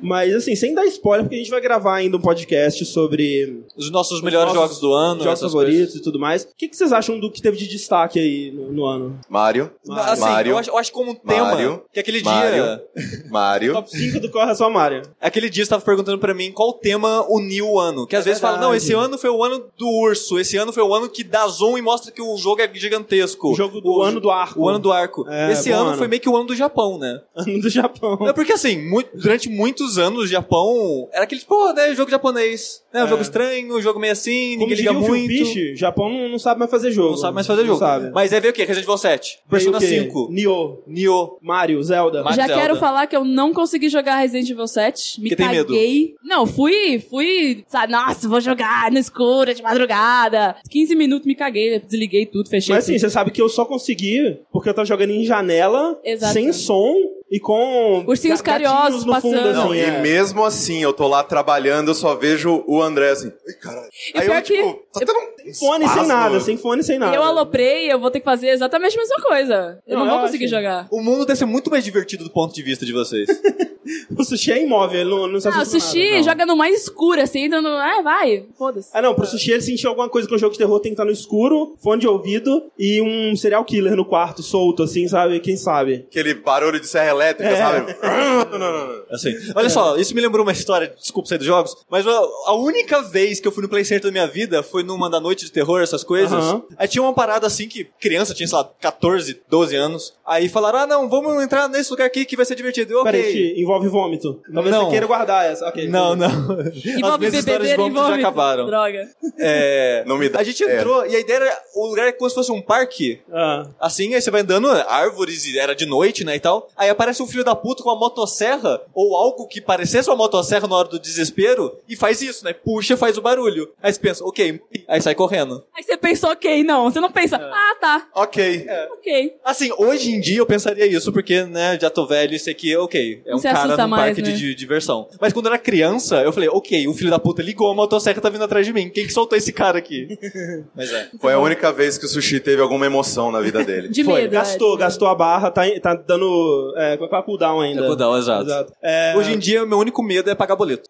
[0.00, 3.90] mas assim, sem dar spoiler, porque a gente vai gravar ainda um podcast sobre Os
[3.90, 5.94] nossos melhores nossos jogos do ano, jogos favoritos coisas.
[5.96, 6.44] e tudo mais.
[6.44, 9.18] O que, que vocês acham do que teve de destaque aí no, no ano?
[9.28, 9.70] Mario.
[9.90, 10.50] Assim, Mario.
[10.52, 11.82] eu acho, eu acho como um tema Mario.
[11.92, 12.52] que aquele Mario.
[12.64, 12.82] dia.
[13.30, 13.72] Mario.
[13.72, 15.02] Top 5 do Corra Só Mario.
[15.20, 18.06] Aquele dia você tava perguntando pra mim qual tema uniu o ano.
[18.06, 18.84] Que às É vezes fala, não, verdade.
[18.84, 21.78] esse ano foi o ano do urso, esse ano foi o ano que dá zoom
[21.78, 23.52] e mostra que o jogo é gigantesco.
[23.52, 24.60] O jogo do ano do arco.
[24.60, 25.26] O ano do arco.
[25.28, 25.98] É, esse ano, ano.
[25.98, 27.20] foi meio que o ano do Japão, né?
[27.44, 28.18] Ano do Japão.
[28.26, 29.02] É porque assim, mu-
[29.34, 32.82] durante muitos anos o Japão era aquele, pô, né, jogo japonês.
[32.92, 33.08] Né, um É.
[33.08, 35.26] jogo estranho, um jogo meio assim, Como ninguém liga o muito.
[35.28, 37.10] Fish, Japão não, não sabe mais fazer jogo.
[37.10, 37.78] Não sabe mais fazer jogo.
[37.78, 38.10] Sabe.
[38.14, 38.62] Mas aí veio o quê?
[38.62, 39.86] Resident Evil 7, Veio Persona o quê?
[39.86, 41.38] 5, Nioh, Nioh.
[41.42, 42.22] Mario, Zelda.
[42.22, 42.62] Ma- Já Zelda.
[42.62, 45.20] quero falar que eu não consegui jogar Resident Evil 7.
[45.20, 45.66] Me Porque tem medo.
[45.66, 46.14] caguei.
[46.22, 50.54] Não, fui, fui, sabe, nossa, vou jogar no escuro, de madrugada.
[50.70, 54.38] 15 minutos me caguei, desliguei tudo, fechei Mas assim, você sabe que eu só consegui
[54.52, 56.32] porque eu tava jogando em janela, Exato.
[56.32, 56.94] sem som
[57.30, 59.48] e com Ursinhos carinhosos no fundo, passando.
[59.48, 59.98] assim, Não, é.
[59.98, 63.32] e mesmo assim, eu tô lá trabalhando, eu só vejo o André assim.
[63.48, 63.88] Ai, caralho.
[64.14, 66.98] E Aí pior eu, que- tipo, tá tendo um Fone sem nada, sem fone sem
[66.98, 67.14] nada.
[67.14, 69.82] Eu aloprei, eu vou ter que fazer exatamente a mesma coisa.
[69.86, 70.54] Eu Não, não, eu vou conseguir acho.
[70.54, 70.88] jogar.
[70.90, 73.28] O mundo deve ser muito mais divertido do ponto de vista de vocês.
[74.16, 76.22] O sushi é imóvel, ele não, não se Ah, o assusta sushi nada, não.
[76.24, 77.68] joga no mais escuro, assim, entra no.
[77.68, 78.88] Ah, vai, foda-se.
[78.92, 80.94] Ah, não, pro sushi ele sentiu alguma coisa com o jogo de terror, tem que
[80.94, 85.38] estar no escuro, fone de ouvido e um serial killer no quarto, solto, assim, sabe?
[85.40, 86.06] Quem sabe?
[86.10, 87.56] Aquele barulho de serra elétrica, É.
[87.56, 87.94] sabe?
[88.04, 89.02] Não, não, não, não.
[89.10, 93.02] Assim, olha só, isso me lembrou uma história, desculpa sair dos jogos, mas a, única
[93.02, 95.52] vez que eu fui no Play Center da minha vida foi numa da noite de
[95.52, 96.32] terror, essas coisas.
[96.32, 96.62] Aham.
[96.76, 100.14] Aí tinha uma parada assim que criança tinha, sei lá, 14, 12 anos.
[100.26, 102.92] Aí falaram: ah, não, vamos entrar nesse lugar aqui que vai ser divertido.
[102.92, 103.12] Eu, ok.
[103.12, 104.40] Peraí, envolve vômito.
[104.52, 104.84] Talvez Não.
[104.84, 105.66] você queira guardar essa.
[105.68, 105.88] Ok.
[105.88, 106.28] Não, não.
[106.28, 108.66] Envolve As minhas histórias de vômito já acabaram.
[108.66, 109.08] Droga.
[109.38, 110.76] É, Não me dá- A gente é.
[110.76, 111.58] entrou e a ideia era.
[111.74, 113.20] O lugar é como se fosse um parque.
[113.32, 113.66] Ah.
[113.80, 116.68] Assim, aí você vai andando, árvores, e era de noite, né, e tal.
[116.76, 120.66] Aí aparece um filho da puta com uma motosserra, ou algo que parecesse uma motosserra
[120.68, 122.52] na hora do desespero, e faz isso, né?
[122.52, 123.70] Puxa, faz o barulho.
[123.82, 125.64] Aí você pensa, ok, aí sai correndo.
[125.76, 126.90] Aí você pensou, ok, não.
[126.90, 128.66] Você não pensa, ah, tá, Ok.
[128.92, 129.34] ok.
[129.44, 133.22] Assim, hoje em dia eu pensaria isso, porque, né, já tô velho, isso aqui, ok,
[133.26, 134.30] é um Você cara num mais, parque né?
[134.30, 135.08] de, de diversão.
[135.20, 138.20] Mas quando eu era criança, eu falei, ok, o filho da puta ligou, a motosserra
[138.20, 138.88] tá vindo atrás de mim.
[138.88, 140.08] Quem que soltou esse cara aqui?
[140.74, 141.08] Mas é.
[141.20, 143.88] Foi a única vez que o sushi teve alguma emoção na vida dele.
[143.94, 144.32] De Foi, medo.
[144.32, 144.78] gastou, é.
[144.78, 146.74] gastou a barra, tá, tá dando.
[146.76, 147.82] É, com a cooldown ainda.
[147.82, 148.72] É cooldown, exato.
[148.82, 150.88] É, Hoje em dia, meu único medo é pagar boleto.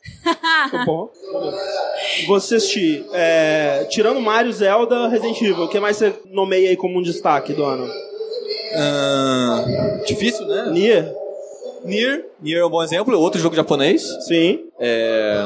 [0.70, 1.10] Tá bom.
[2.26, 6.98] Você assistir, é, tirando Mario, Zelda, Resident Evil, o que mais você nomeia aí como
[6.98, 7.88] um destaque do ano?
[8.76, 9.64] Ah,
[10.06, 10.70] difícil, né?
[10.72, 11.14] Nier?
[11.85, 12.24] Nier.
[12.40, 14.02] Nier é um bom exemplo, outro jogo japonês.
[14.27, 14.65] Sim.
[14.78, 15.44] É...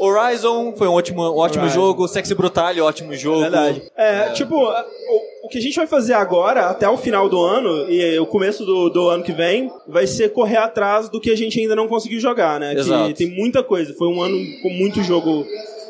[0.00, 1.80] Horizon foi um ótimo, um ótimo Horizon.
[1.80, 2.08] jogo.
[2.08, 3.40] Sexy Brutal, ótimo jogo.
[3.40, 3.82] Verdade.
[3.96, 7.90] É, tipo, o, o que a gente vai fazer agora, até o final do ano,
[7.90, 11.36] e o começo do, do ano que vem, vai ser correr atrás do que a
[11.36, 12.74] gente ainda não conseguiu jogar, né?
[12.74, 13.08] Exato.
[13.08, 13.92] Que tem muita coisa.
[13.94, 15.44] Foi um ano com muito jogo.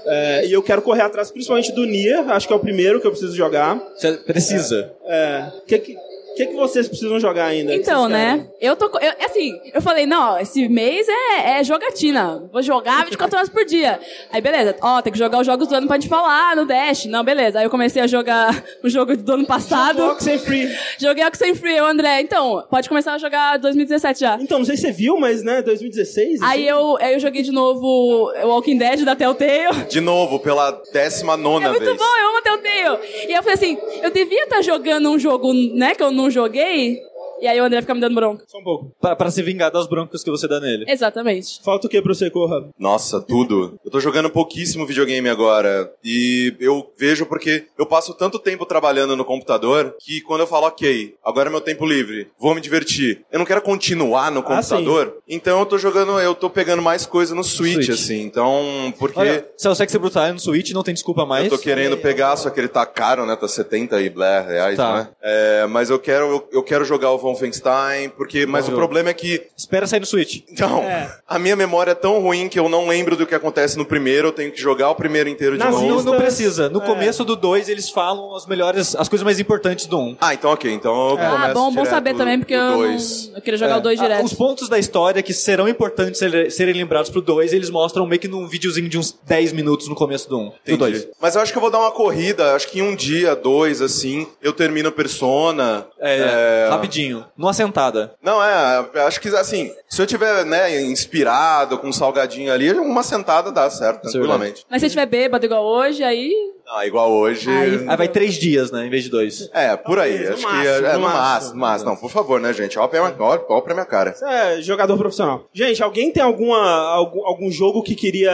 [0.07, 3.07] é, e eu quero correr atrás principalmente do Nier, acho que é o primeiro que
[3.07, 3.79] eu preciso jogar.
[3.95, 4.93] Você precisa.
[5.05, 5.53] É.
[5.59, 5.97] O que, que,
[6.39, 7.75] que que vocês precisam jogar ainda?
[7.75, 8.39] Então, né?
[8.39, 8.51] querem?
[8.61, 8.87] Eu tô.
[8.99, 12.49] Eu, assim, eu falei, não, ó, esse mês é, é jogatina.
[12.53, 13.99] Vou jogar 24 horas por dia.
[14.31, 14.77] Aí, beleza.
[14.81, 17.07] Ó, tem que jogar os jogos do ano pra gente falar no Dash.
[17.07, 17.59] Não, beleza.
[17.59, 20.03] Aí eu comecei a jogar o jogo do ano passado.
[20.05, 20.69] Oxen Free.
[20.99, 22.21] Joguei Oxenfree, o André.
[22.21, 24.39] Então, pode começar a jogar 2017 já.
[24.41, 26.41] Então, não sei se você viu, mas, né, 2016.
[26.43, 29.85] Aí assim, eu, aí eu joguei de novo o Walking Dead da Telltale.
[29.89, 31.97] De novo, pela décima nona É muito vez.
[31.97, 33.29] bom, eu amo Telltale.
[33.29, 37.03] E eu falei assim, eu devia estar jogando um jogo, né, que eu não joguei.
[37.41, 38.45] E aí o André fica me dando bronca.
[38.47, 38.93] Só um pouco.
[39.01, 40.85] Pra, pra se vingar das broncas que você dá nele.
[40.89, 41.61] Exatamente.
[41.65, 42.69] Falta o que pra você, Corra?
[42.79, 43.79] Nossa, tudo.
[43.85, 45.93] Eu tô jogando pouquíssimo videogame agora.
[46.05, 50.67] E eu vejo porque eu passo tanto tempo trabalhando no computador que quando eu falo,
[50.67, 53.25] ok, agora é meu tempo livre, vou me divertir.
[53.31, 55.19] Eu não quero continuar no Ah, computador.
[55.29, 57.89] então eu tô jogando, eu tô pegando mais coisa no Switch, Switch.
[57.91, 58.21] assim.
[58.23, 59.19] Então, porque.
[59.19, 61.45] Olha, se é o Sexy Brutal no Switch, não tem desculpa mais.
[61.45, 63.37] Eu tô querendo pegar, só que ele tá caro, né?
[63.37, 64.95] Tá 70 e blé reais, Tá.
[64.95, 65.09] né?
[65.23, 68.47] É, mas eu quero, eu, eu quero jogar o Wolfenstein, porque.
[68.47, 68.79] Mas o jogo.
[68.79, 69.43] problema é que.
[69.57, 70.43] Espera sair no Switch.
[70.51, 71.11] Então, É.
[71.27, 74.29] a minha memória é tão ruim que eu não lembro do que acontece no primeiro,
[74.29, 75.65] eu tenho que jogar o primeiro inteiro de.
[75.65, 76.03] Não, novo.
[76.03, 76.69] não precisa.
[76.69, 76.87] No É.
[76.87, 80.01] começo do 2, eles falam as melhores, as coisas mais importantes do 1.
[80.09, 80.17] Um.
[80.21, 82.79] Ah, então ok, então eu Ah, começo bom, bom direto saber também, porque do eu,
[82.79, 82.97] não,
[83.37, 84.25] eu queria jogar o 2 Ah, direto.
[84.25, 88.21] Os pontos da história que serão importantes ser- serem lembrados pro 2, eles mostram meio
[88.21, 90.41] que num videozinho de uns 10 minutos no começo do 1.
[90.41, 90.79] Um, do Entendi.
[90.79, 91.09] 2.
[91.21, 93.81] Mas eu acho que eu vou dar uma corrida, acho que em um dia, dois,
[93.83, 95.87] assim, eu termino Persona.
[96.01, 97.18] É, rapidinho.
[97.19, 98.15] Rapidinho, numa sentada.
[98.23, 102.73] Não, é, eu acho que assim, se eu tiver, né, inspirado com um salgadinho ali,
[102.73, 104.65] uma sentada dá certo, é tranquilamente.
[104.71, 106.33] Mas se tiver bêbado igual hoje, aí.
[106.71, 107.49] Ah, igual hoje.
[107.49, 109.49] Aí- Aí vai três dias, né, em vez de dois.
[109.55, 110.19] É, por aí.
[110.19, 111.19] Talvez, no acho máximo, que é, é no no máximo.
[111.23, 111.91] máximo, máximo.
[111.91, 112.79] Não, por favor, né, gente?
[112.79, 114.13] Olha pra minha, olha, olha pra minha cara.
[114.15, 115.47] Você é jogador profissional.
[115.51, 116.59] Gente, alguém tem alguma,
[116.91, 118.31] algum, algum jogo que queria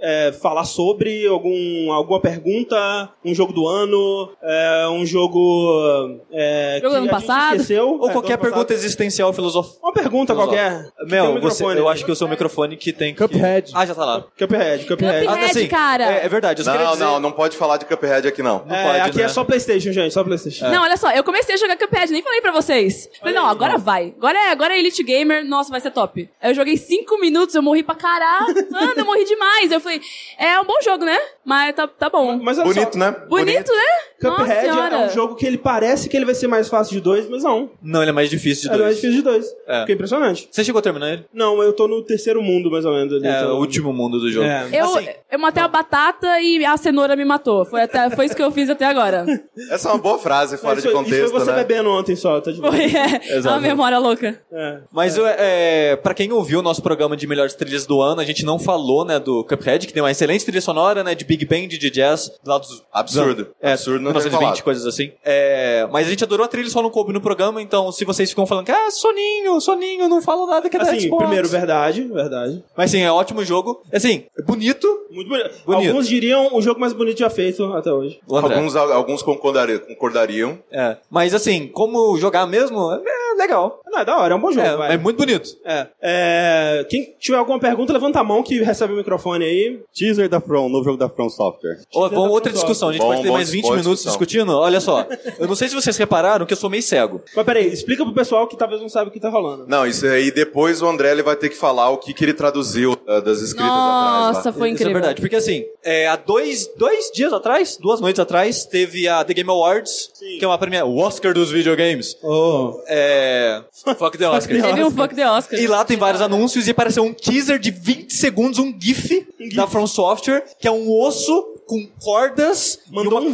[0.00, 1.24] é, falar sobre?
[1.28, 3.10] Algum, alguma pergunta?
[3.24, 4.32] Um jogo do ano?
[4.42, 6.18] É, um jogo.
[6.32, 7.54] É, Jogo do ano passado?
[7.56, 7.96] Esqueceu?
[8.00, 9.78] Ou É, qualquer ano pergunta existencial filosófica.
[9.82, 10.84] Uma pergunta qualquer.
[10.84, 11.78] Que tem um Mel, você, microfone.
[11.80, 13.18] eu acho que o seu microfone que tem que...
[13.26, 13.72] Cuphead.
[13.74, 14.20] Ah, já tá lá.
[14.38, 15.26] Cuphead, Cuphead.
[15.26, 15.44] Cuphead.
[15.50, 16.04] assim, cara.
[16.04, 16.60] É, é verdade.
[16.60, 18.64] eu só queria Não, dizer- não, não pode falar de Cuphead aqui, não.
[18.68, 19.24] É, pode, aqui né?
[19.24, 20.68] é só Playstation, gente, só Playstation.
[20.68, 23.08] Não, olha só, eu comecei a jogar Cuphead, nem falei pra vocês.
[23.20, 24.14] Falei, não, agora vai.
[24.16, 26.28] Agora é, agora é Elite Gamer, nossa, vai ser top.
[26.40, 28.54] Aí eu joguei cinco minutos, eu morri pra caralho.
[28.70, 29.70] Mano, eu morri demais.
[29.70, 30.00] Eu falei,
[30.38, 31.18] é um bom jogo, né?
[31.44, 32.38] Mas tá, tá bom.
[32.42, 33.10] Mas olha Bonito, só, né?
[33.28, 33.82] Bonito, né?
[34.22, 34.98] Nossa Cuphead é senhora.
[34.98, 37.70] um jogo que ele parece que ele vai ser mais fácil de dois, mas não.
[37.82, 38.96] Não, ele é mais difícil de É mais dois.
[38.96, 39.46] difícil de dois.
[39.66, 39.80] É.
[39.80, 40.48] Fiquei impressionante.
[40.50, 41.24] Você chegou a terminar ele?
[41.32, 43.12] Não, eu tô no terceiro mundo, mais ou menos.
[43.14, 44.46] ali, É, então- o último mundo do jogo.
[44.46, 44.68] É.
[44.72, 47.64] Eu, Assim, eu matei a batata e a cenoura me matou.
[47.64, 49.24] Foi, até, foi isso que eu fiz até agora.
[49.70, 51.56] Essa é uma boa frase fora Mas de contexto, isso foi você né?
[51.64, 52.72] bebendo ontem só, tá de boa.
[52.72, 53.54] Foi, é, Exato.
[53.54, 54.40] uma memória louca.
[54.52, 54.78] É.
[54.92, 58.44] Mas é, para quem ouviu o nosso programa de melhores trilhas do ano, a gente
[58.44, 61.68] não falou, né, do Cuphead, que tem uma excelente trilha sonora, né, de Big Band,
[61.68, 63.48] de jazz, lá dos Absurdo.
[63.60, 64.62] É, Absurdo 1920, falado.
[64.62, 65.12] coisas assim.
[65.24, 68.30] É, mas a gente adorou a trilha, só não coube no programa, então se vocês
[68.30, 71.22] ficam falando que, ah, soninho, soninho, não falo nada que é da Assim, Xbox.
[71.22, 72.64] primeiro, verdade, verdade.
[72.76, 73.82] Mas sim, é ótimo jogo.
[73.92, 74.86] Assim, é bonito.
[75.10, 75.50] Muito bonito.
[75.66, 75.88] Bonito.
[75.88, 78.20] Alguns diriam o jogo mais bonito já feito até hoje.
[78.28, 80.58] Alguns, alguns concordariam, concordariam.
[80.70, 80.96] É.
[81.10, 83.80] Mas assim, como jogar mesmo, é legal.
[83.86, 84.82] Não, é da hora, é um bom jogo.
[84.82, 85.48] É, é muito bonito.
[85.64, 85.86] É.
[86.00, 89.80] É, Quem tiver alguma pergunta, levanta a mão que recebe o microfone aí.
[89.94, 91.78] Teaser da From, novo jogo da From Software.
[91.94, 93.97] Ó, vamos outra discussão, a gente Bom, pode ter bom, mais 20 boa minutos.
[94.06, 94.52] Discutindo.
[94.52, 95.06] Olha só,
[95.38, 97.22] eu não sei se vocês repararam que eu sou meio cego.
[97.34, 99.66] Mas peraí, explica pro pessoal que talvez não saiba o que tá rolando.
[99.66, 102.34] Não, isso aí depois o André ele vai ter que falar o que, que ele
[102.34, 104.36] traduziu uh, das escritas atrás.
[104.36, 104.52] Nossa, lá.
[104.52, 104.90] foi Isso incrível.
[104.90, 109.24] é verdade, porque assim, é, há dois, dois dias atrás, duas noites atrás, teve a
[109.24, 112.16] The Game Awards, que é uma premiere, o Oscar dos videogames.
[112.22, 112.80] Oh.
[112.86, 113.62] É.
[113.98, 114.60] Fuck the Oscar.
[114.60, 115.58] Teve um fuck the Oscar.
[115.58, 119.66] E lá tem vários anúncios e apareceu um teaser de 20 segundos, um GIF, da
[119.66, 123.32] From Software, que é um osso com cordas Mandou e uma, um.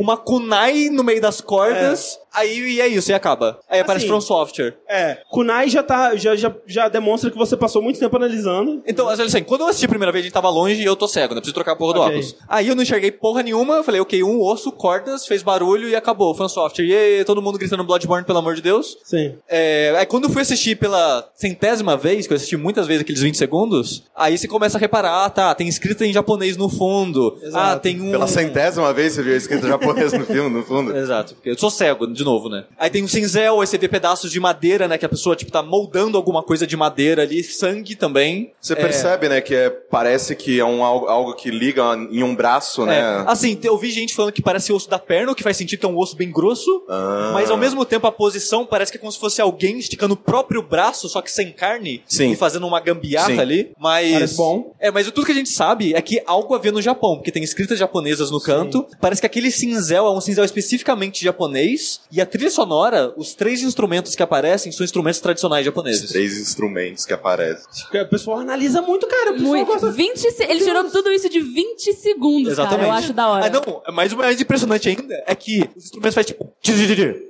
[0.00, 2.18] Uma kunai no meio das cordas.
[2.38, 3.58] Aí e é isso, e acaba.
[3.68, 4.76] Aí aparece Assim, From Software.
[4.88, 6.14] É, Kunai já tá.
[6.16, 8.82] Já, já, já demonstra que você passou muito tempo analisando.
[8.86, 11.08] Então, assim, quando eu assisti a primeira vez, a gente tava longe e eu tô
[11.08, 11.40] cego, né?
[11.40, 12.08] Preciso trocar a porra do Ok.
[12.16, 12.36] óculos.
[12.48, 15.96] Aí eu não enxerguei porra nenhuma, eu falei, ok, um osso, cordas, fez barulho e
[15.96, 16.34] acabou.
[16.34, 16.84] Fan software.
[16.84, 18.96] E aí, todo mundo gritando Bloodborne, pelo amor de Deus.
[19.04, 19.34] Sim.
[19.48, 23.20] É, aí quando eu fui assistir pela centésima vez, que eu assisti muitas vezes aqueles
[23.20, 27.36] 20 segundos, aí você começa a reparar, ah, tá, tem escrita em japonês no fundo.
[27.52, 28.10] Ah, tem um...
[28.10, 30.96] Pela centésima vez você viu escrito japonês no filme, no fundo.
[30.96, 32.64] Exato, porque eu sou cego, de novo, né?
[32.78, 34.98] Aí tem um cinzel, aí você vê pedaços de madeira, né?
[34.98, 38.52] Que a pessoa, tipo, tá moldando alguma coisa de madeira ali, sangue também.
[38.60, 38.76] Você É.
[38.76, 42.82] percebe, né, que é, parece que é um, algo, algo que liga em um braço,
[42.82, 42.86] É.
[42.86, 43.24] né?
[43.26, 45.86] Assim, eu vi gente falando que parece osso da perna, o que faz sentido que
[45.86, 46.84] é um osso bem grosso.
[46.88, 47.30] Ah.
[47.32, 50.16] Mas ao mesmo tempo a posição parece que é como se fosse alguém esticando o
[50.16, 52.02] próprio braço, só que sem carne.
[52.06, 52.32] Sim.
[52.32, 53.40] E fazendo uma gambiarra Sim.
[53.40, 53.72] ali.
[53.78, 54.12] Mas.
[54.12, 54.74] Parece bom.
[54.78, 57.32] É, mas tudo que a gente sabe é que algo a ver no Japão, porque
[57.32, 58.86] tem escritas japonesas no canto.
[59.00, 62.00] Parece que aquele cinzel é um cinzel especificamente japonês.
[62.10, 66.10] E a trilha sonora, os três instrumentos que aparecem são instrumentos tradicionais japoneses.
[66.10, 67.64] Três instrumentos que aparecem.
[67.82, 69.32] Porque O pessoal analisa muito, cara.
[69.32, 69.66] Muito.
[69.66, 69.90] gosta.
[69.90, 70.42] 20 se...
[70.44, 72.86] Ele tirou tudo isso de 20 segundos, Exatamente.
[72.86, 72.92] cara.
[72.92, 73.46] Eu acho da hora.
[73.46, 76.52] Ah, não, mas o mais impressionante ainda é que os instrumentos fazem tipo.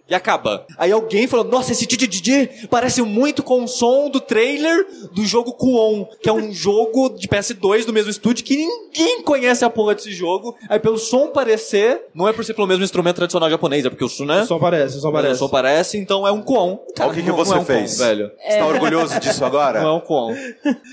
[0.09, 0.67] E acaba.
[0.79, 5.53] Aí alguém falou: Nossa, esse tchutchutchu parece muito com o som do trailer do jogo
[5.53, 9.95] Kuon, que é um jogo de PS2 do mesmo estúdio que ninguém conhece a porra
[9.95, 10.57] desse jogo.
[10.69, 14.05] Aí pelo som parecer, não é por ser pelo mesmo instrumento tradicional japonês, é porque
[14.05, 14.43] o som, né?
[14.43, 15.39] O som parece, o som O parece.
[15.39, 16.79] som parece, então é um Kuon.
[17.01, 17.99] Olha o que, que não- você é um fez.
[17.99, 18.31] Velho.
[18.49, 19.81] Você tá orgulhoso disso agora?
[19.83, 20.35] Não é um Kuon.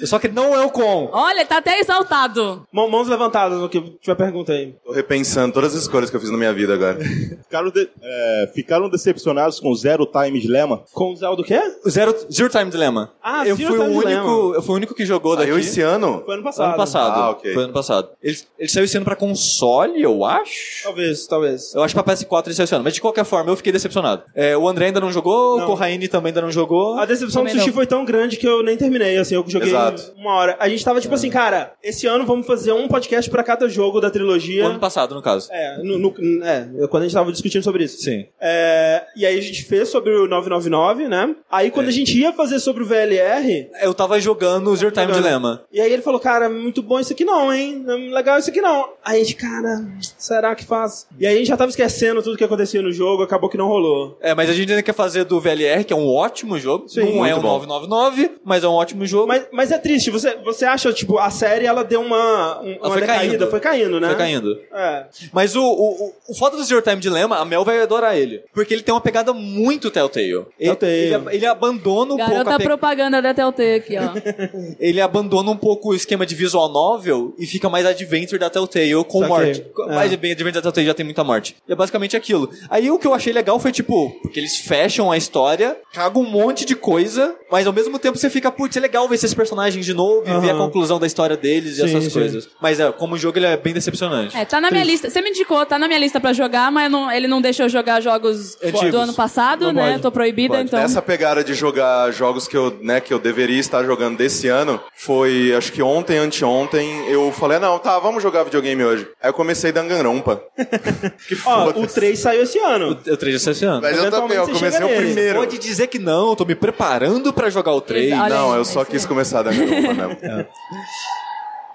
[0.05, 1.09] Só que não é um Kuon.
[1.11, 2.65] Olha, ele tá até exaltado.
[2.71, 4.75] Mão- Mãos levantadas no que tiver pergunta aí.
[4.85, 6.97] Tô repensando todas as escolhas que eu fiz na minha vida agora.
[7.43, 10.83] Ficaram, de- é, ficaram decepcionados com o Zero Time Dilemma?
[10.93, 11.59] Com o Zelda o quê?
[11.89, 13.11] Zero, Zero Time Dilemma.
[13.23, 14.55] Ah, eu Zero fui o Time único, Dilemma.
[14.55, 15.49] eu fui o único que jogou daqui.
[15.51, 16.21] Saiu esse ano?
[16.25, 16.67] Foi ano passado.
[16.67, 17.19] Ano passado.
[17.19, 17.53] Ah, ok.
[17.53, 18.09] Foi ano passado.
[18.21, 20.83] Ele, ele saiu esse ano pra console, eu acho.
[20.83, 21.73] Talvez, talvez.
[21.75, 22.83] Eu acho que pra PS4 ele saiu esse ano.
[22.83, 24.23] Mas de qualquer forma, eu fiquei decepcionado.
[24.35, 25.63] É, o André ainda não jogou, Não.
[25.65, 26.97] o Corraine também ainda não jogou.
[26.99, 27.73] A decepção do Também sushi não.
[27.75, 30.13] foi tão grande que eu nem terminei, assim, eu joguei Exato.
[30.17, 30.55] uma hora.
[30.59, 33.99] A gente tava tipo assim, cara, esse ano vamos fazer um podcast pra cada jogo
[33.99, 34.65] da O trilogia.
[34.65, 35.49] ano passado, no caso.
[35.51, 36.13] É, no, no-
[36.43, 38.01] é, quando a gente tava discutindo sobre isso.
[38.01, 38.25] Sim.
[38.41, 41.35] É, e aí a gente fez sobre o 999, né?
[41.51, 41.69] Aí É.
[41.69, 45.23] quando a gente ia fazer sobre o VLR, Eu tava jogando o Zero Time jogando.
[45.23, 45.63] Dilemma.
[45.71, 47.81] e aí ele falou, cara, muito bom isso aqui não, hein?
[47.85, 48.89] Não é Legal isso aqui não.
[49.03, 49.85] Aí a gente, cara,
[50.17, 51.07] será que faz?
[51.19, 53.57] E aí a gente já tava esquecendo tudo que acontecia no jogo, acabou que que
[53.57, 54.17] não rolou.
[54.21, 56.87] É, mas a gente ainda quer fazer do VLR, que é um ótimo jogo.
[56.89, 57.47] Sim, não é um bom.
[57.59, 59.27] 999, mas é um ótimo jogo.
[59.27, 62.91] Mas, mas é triste, você, você acha, tipo, a série ela deu uma, um- uma
[62.91, 63.47] foi decaída, caindo.
[63.49, 64.07] foi caindo, né?
[64.07, 64.57] Foi caindo.
[64.73, 65.05] É.
[65.31, 68.43] Mas o, o, o, o foda do Zero Time Dilemma, a Mel vai adorar ele.
[68.53, 70.25] Porque ele tem uma pegada muito Telltale.
[70.59, 70.91] Ele, Telltale.
[70.93, 74.15] ele, ele abandona um pouco Garota a pe- propaganda da Telltale aqui, ó.
[74.79, 78.93] Ele abandona um pouco o esquema de visual novel e fica mais adventure da Telltale
[79.05, 79.27] com Saquei.
[79.27, 79.65] morte.
[79.89, 79.95] É.
[79.95, 81.55] Mais bem adventure da Telltale já tem muita morte.
[81.67, 82.49] E é basicamente aquilo.
[82.69, 86.29] Aí o que eu achei legal foi tipo, porque eles fecham a história, cagam um
[86.29, 89.85] monte de coisa, mas ao mesmo tempo você fica, putz, é legal ver esses personagens
[89.85, 92.19] de novo e ver a conclusão da história deles e Sim, essas sim.
[92.19, 92.49] coisas.
[92.61, 94.35] Mas é, como jogo ele é bem decepcionante.
[94.35, 95.09] É, tá na minha lista.
[95.09, 97.69] Você me indicou, tá na minha lista pra jogar, mas não- ele não deixa eu
[97.69, 98.91] jogar jogos Antigos.
[98.91, 99.91] do ano passado, Não né?
[99.91, 100.01] pode.
[100.01, 100.67] Tô proibida, Pode.
[100.67, 100.79] então.
[100.79, 104.79] Nessa pegada de jogar jogos que eu, né, que eu deveria estar jogando desse ano,
[104.95, 109.07] foi acho que ontem, anteontem, eu falei, não, tá, vamos jogar videogame hoje.
[109.21, 110.41] Aí eu comecei Danganronpa.
[111.27, 111.95] que Ó, o foda-se.
[111.95, 112.97] 3 saiu esse ano.
[113.05, 113.81] Eu 3 esse ano.
[113.81, 115.05] Mas eu também, eu comecei o nele.
[115.05, 115.39] primeiro.
[115.39, 118.11] Pode dizer que não, eu tô me preparando pra jogar o 3.
[118.11, 118.29] Exato.
[118.29, 120.45] Não, eu só é quis isso começar Danganronpa mesmo.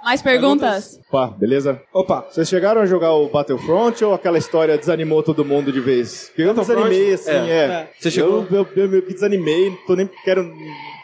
[0.03, 0.99] Mais perguntas?
[1.11, 1.79] Pá, beleza?
[1.93, 2.27] Opa.
[2.31, 6.29] Vocês chegaram a jogar o Battlefront ou aquela história desanimou todo mundo de vez?
[6.29, 7.35] Porque eu desanimei, assim, É.
[7.35, 7.91] é.
[7.99, 8.47] Você chegou?
[8.51, 10.51] Eu, eu, eu meio que desanimei, tô nem quero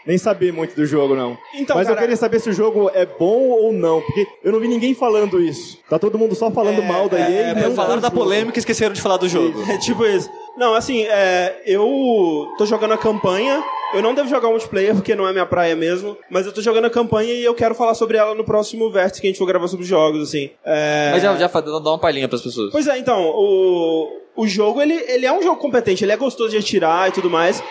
[0.07, 1.37] nem saber muito do jogo, não.
[1.55, 4.51] Então, Mas cara- eu queria saber se o jogo é bom ou não, porque eu
[4.53, 5.79] não vi ninguém falando isso.
[5.91, 7.49] Tá todo mundo só falando É, mal da é, EA.
[7.49, 9.63] é, e não Falaram da polêmica e esqueceram de falar do jogo.
[9.69, 10.31] É tipo isso.
[10.57, 13.63] Não, assim, é, eu tô jogando a campanha.
[13.95, 16.17] Eu não devo jogar multiplayer porque não é minha praia mesmo.
[16.31, 19.21] Mas eu tô jogando a campanha e eu quero falar sobre ela no próximo vértice
[19.21, 20.51] que a gente for gravar sobre jogos, assim.
[20.65, 21.11] É...
[21.13, 22.73] Mas já, já dá uma palhinha pras pessoas.
[22.73, 26.51] Pois é, então, o, o jogo, ele, ele é um jogo competente, ele é gostoso
[26.51, 27.63] de atirar e tudo mais.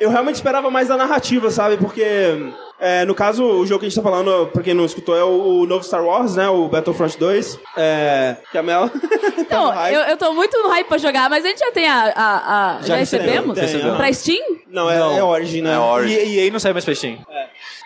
[0.00, 1.76] Eu realmente esperava mais da narrativa, sabe?
[1.76, 2.04] Porque,
[2.82, 5.22] é, no caso, o jogo que a gente tá falando, pra quem não escutou, é
[5.24, 6.48] o, o novo Star Wars, né?
[6.48, 7.58] O Battlefront 2.
[7.76, 8.88] É, que a Mel...
[8.90, 8.98] tá
[9.38, 9.94] Então, hype.
[9.94, 12.12] eu, eu tô muito no hype pra jogar, mas a gente já tem a.
[12.14, 13.58] a, a- já, recebemos?
[13.58, 14.44] tem, tem, pra Steam?
[14.68, 15.16] Não, é, Não.
[15.16, 15.74] é Origin, né?
[15.74, 16.14] É Origin.
[16.14, 17.18] E, e aí não sai mais pra Steam.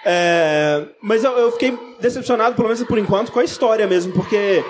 [0.05, 4.64] É, mas eu, eu fiquei decepcionado, pelo menos por enquanto, com a história mesmo, porque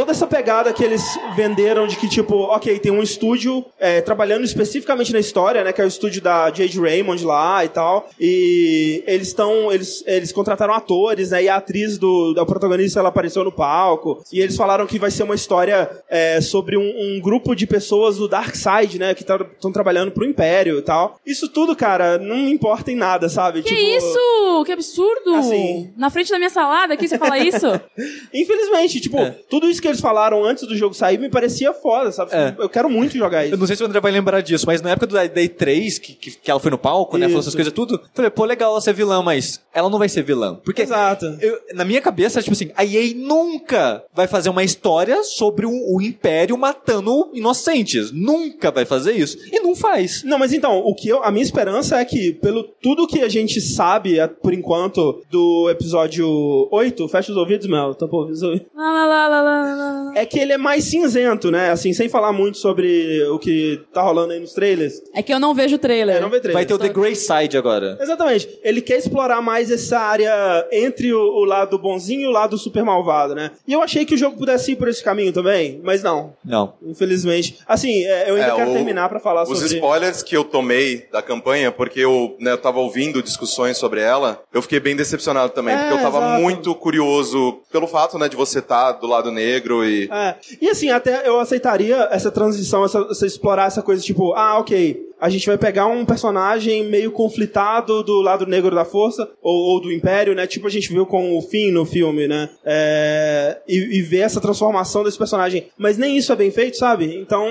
[0.00, 1.02] toda essa pegada que eles
[1.36, 5.74] venderam de que, tipo, ok, tem um estúdio é, trabalhando especificamente na história, né?
[5.74, 8.08] Que é o estúdio da Jade Raymond lá e tal.
[8.18, 9.70] E eles estão.
[9.70, 11.44] Eles, eles contrataram atores, né?
[11.44, 14.24] E a atriz do, da protagonista ela apareceu no palco.
[14.32, 18.16] E eles falaram que vai ser uma história é, sobre um, um grupo de pessoas
[18.16, 19.14] do Dark Side, né?
[19.14, 21.20] Que estão trabalhando pro Império e tal.
[21.26, 23.62] Isso tudo, cara, não importa em nada, sabe?
[23.62, 24.64] Que Tipo, isso?
[24.64, 25.34] Que absurdo!
[25.34, 25.92] Assim.
[25.94, 27.66] Na frente da minha salada aqui você fala isso?
[28.32, 29.18] Infelizmente, tipo,
[29.50, 32.32] tudo isso que eles falaram antes do jogo sair me parecia foda, sabe?
[32.34, 32.54] É.
[32.58, 33.56] Eu quero muito jogar Eu isso.
[33.58, 36.12] não sei se o André vai lembrar disso, mas na época do Day 3, que,
[36.14, 37.26] que, que ela foi no palco, né?
[37.26, 38.00] Falou essas coisas tudo.
[38.14, 40.56] Falei, pô, legal ela ser vilã, mas ela não vai ser vilã.
[40.64, 41.26] Porque Exato.
[41.40, 45.70] eu- na minha cabeça, tipo assim, a EA nunca vai fazer uma história sobre o,
[45.96, 48.10] o Império matando inocentes.
[48.12, 49.36] Nunca vai fazer isso.
[49.52, 50.22] E não faz.
[50.24, 53.28] Não, mas então, o que eu, a minha esperança é que, pelo tudo que a
[53.28, 56.28] gente sabe, a- por enquanto, do episódio
[56.70, 58.66] 8, fecha os ouvidos, Mel, tampou os ouvidos.
[58.74, 59.69] Lá, lá, lá, lá, lá, lá, lá.
[60.14, 61.70] É que ele é mais cinzento, né?
[61.70, 64.94] Assim, sem falar muito sobre o que tá rolando aí nos trailers.
[65.14, 66.16] É que eu não vejo trailer.
[66.16, 66.54] É, não vê trailer.
[66.54, 67.98] Vai ter o The Grey Side agora.
[68.00, 68.48] Exatamente.
[68.62, 70.32] Ele quer explorar mais essa área
[70.72, 73.50] entre o, o lado bonzinho e o lado super malvado, né?
[73.66, 76.34] E eu achei que o jogo pudesse ir por esse caminho também, mas não.
[76.44, 76.74] Não.
[76.84, 77.58] Infelizmente.
[77.66, 79.74] Assim, é, eu ainda É, quero o- terminar pra falar Os sobre...
[79.74, 84.42] spoilers que eu tomei da campanha, porque eu, né, eu tava ouvindo discussões sobre ela,
[84.52, 86.42] eu fiquei bem decepcionado também, É, porque eu tava exato.
[86.42, 90.08] muito curioso pelo fato, né, de você estar do lado negro e...
[90.10, 90.36] É.
[90.60, 95.09] E assim, até eu aceitaria essa transição, essa, você explorar essa coisa tipo, ah, ok,
[95.20, 99.80] a gente vai pegar um personagem meio conflitado do lado negro da força, ou, ou
[99.80, 100.46] do império, né?
[100.46, 102.48] Tipo a gente viu com o Finn no filme, né?
[102.64, 105.66] É, e, e ver essa transformação desse personagem.
[105.78, 107.16] Mas nem isso é bem feito, sabe?
[107.16, 107.46] Então,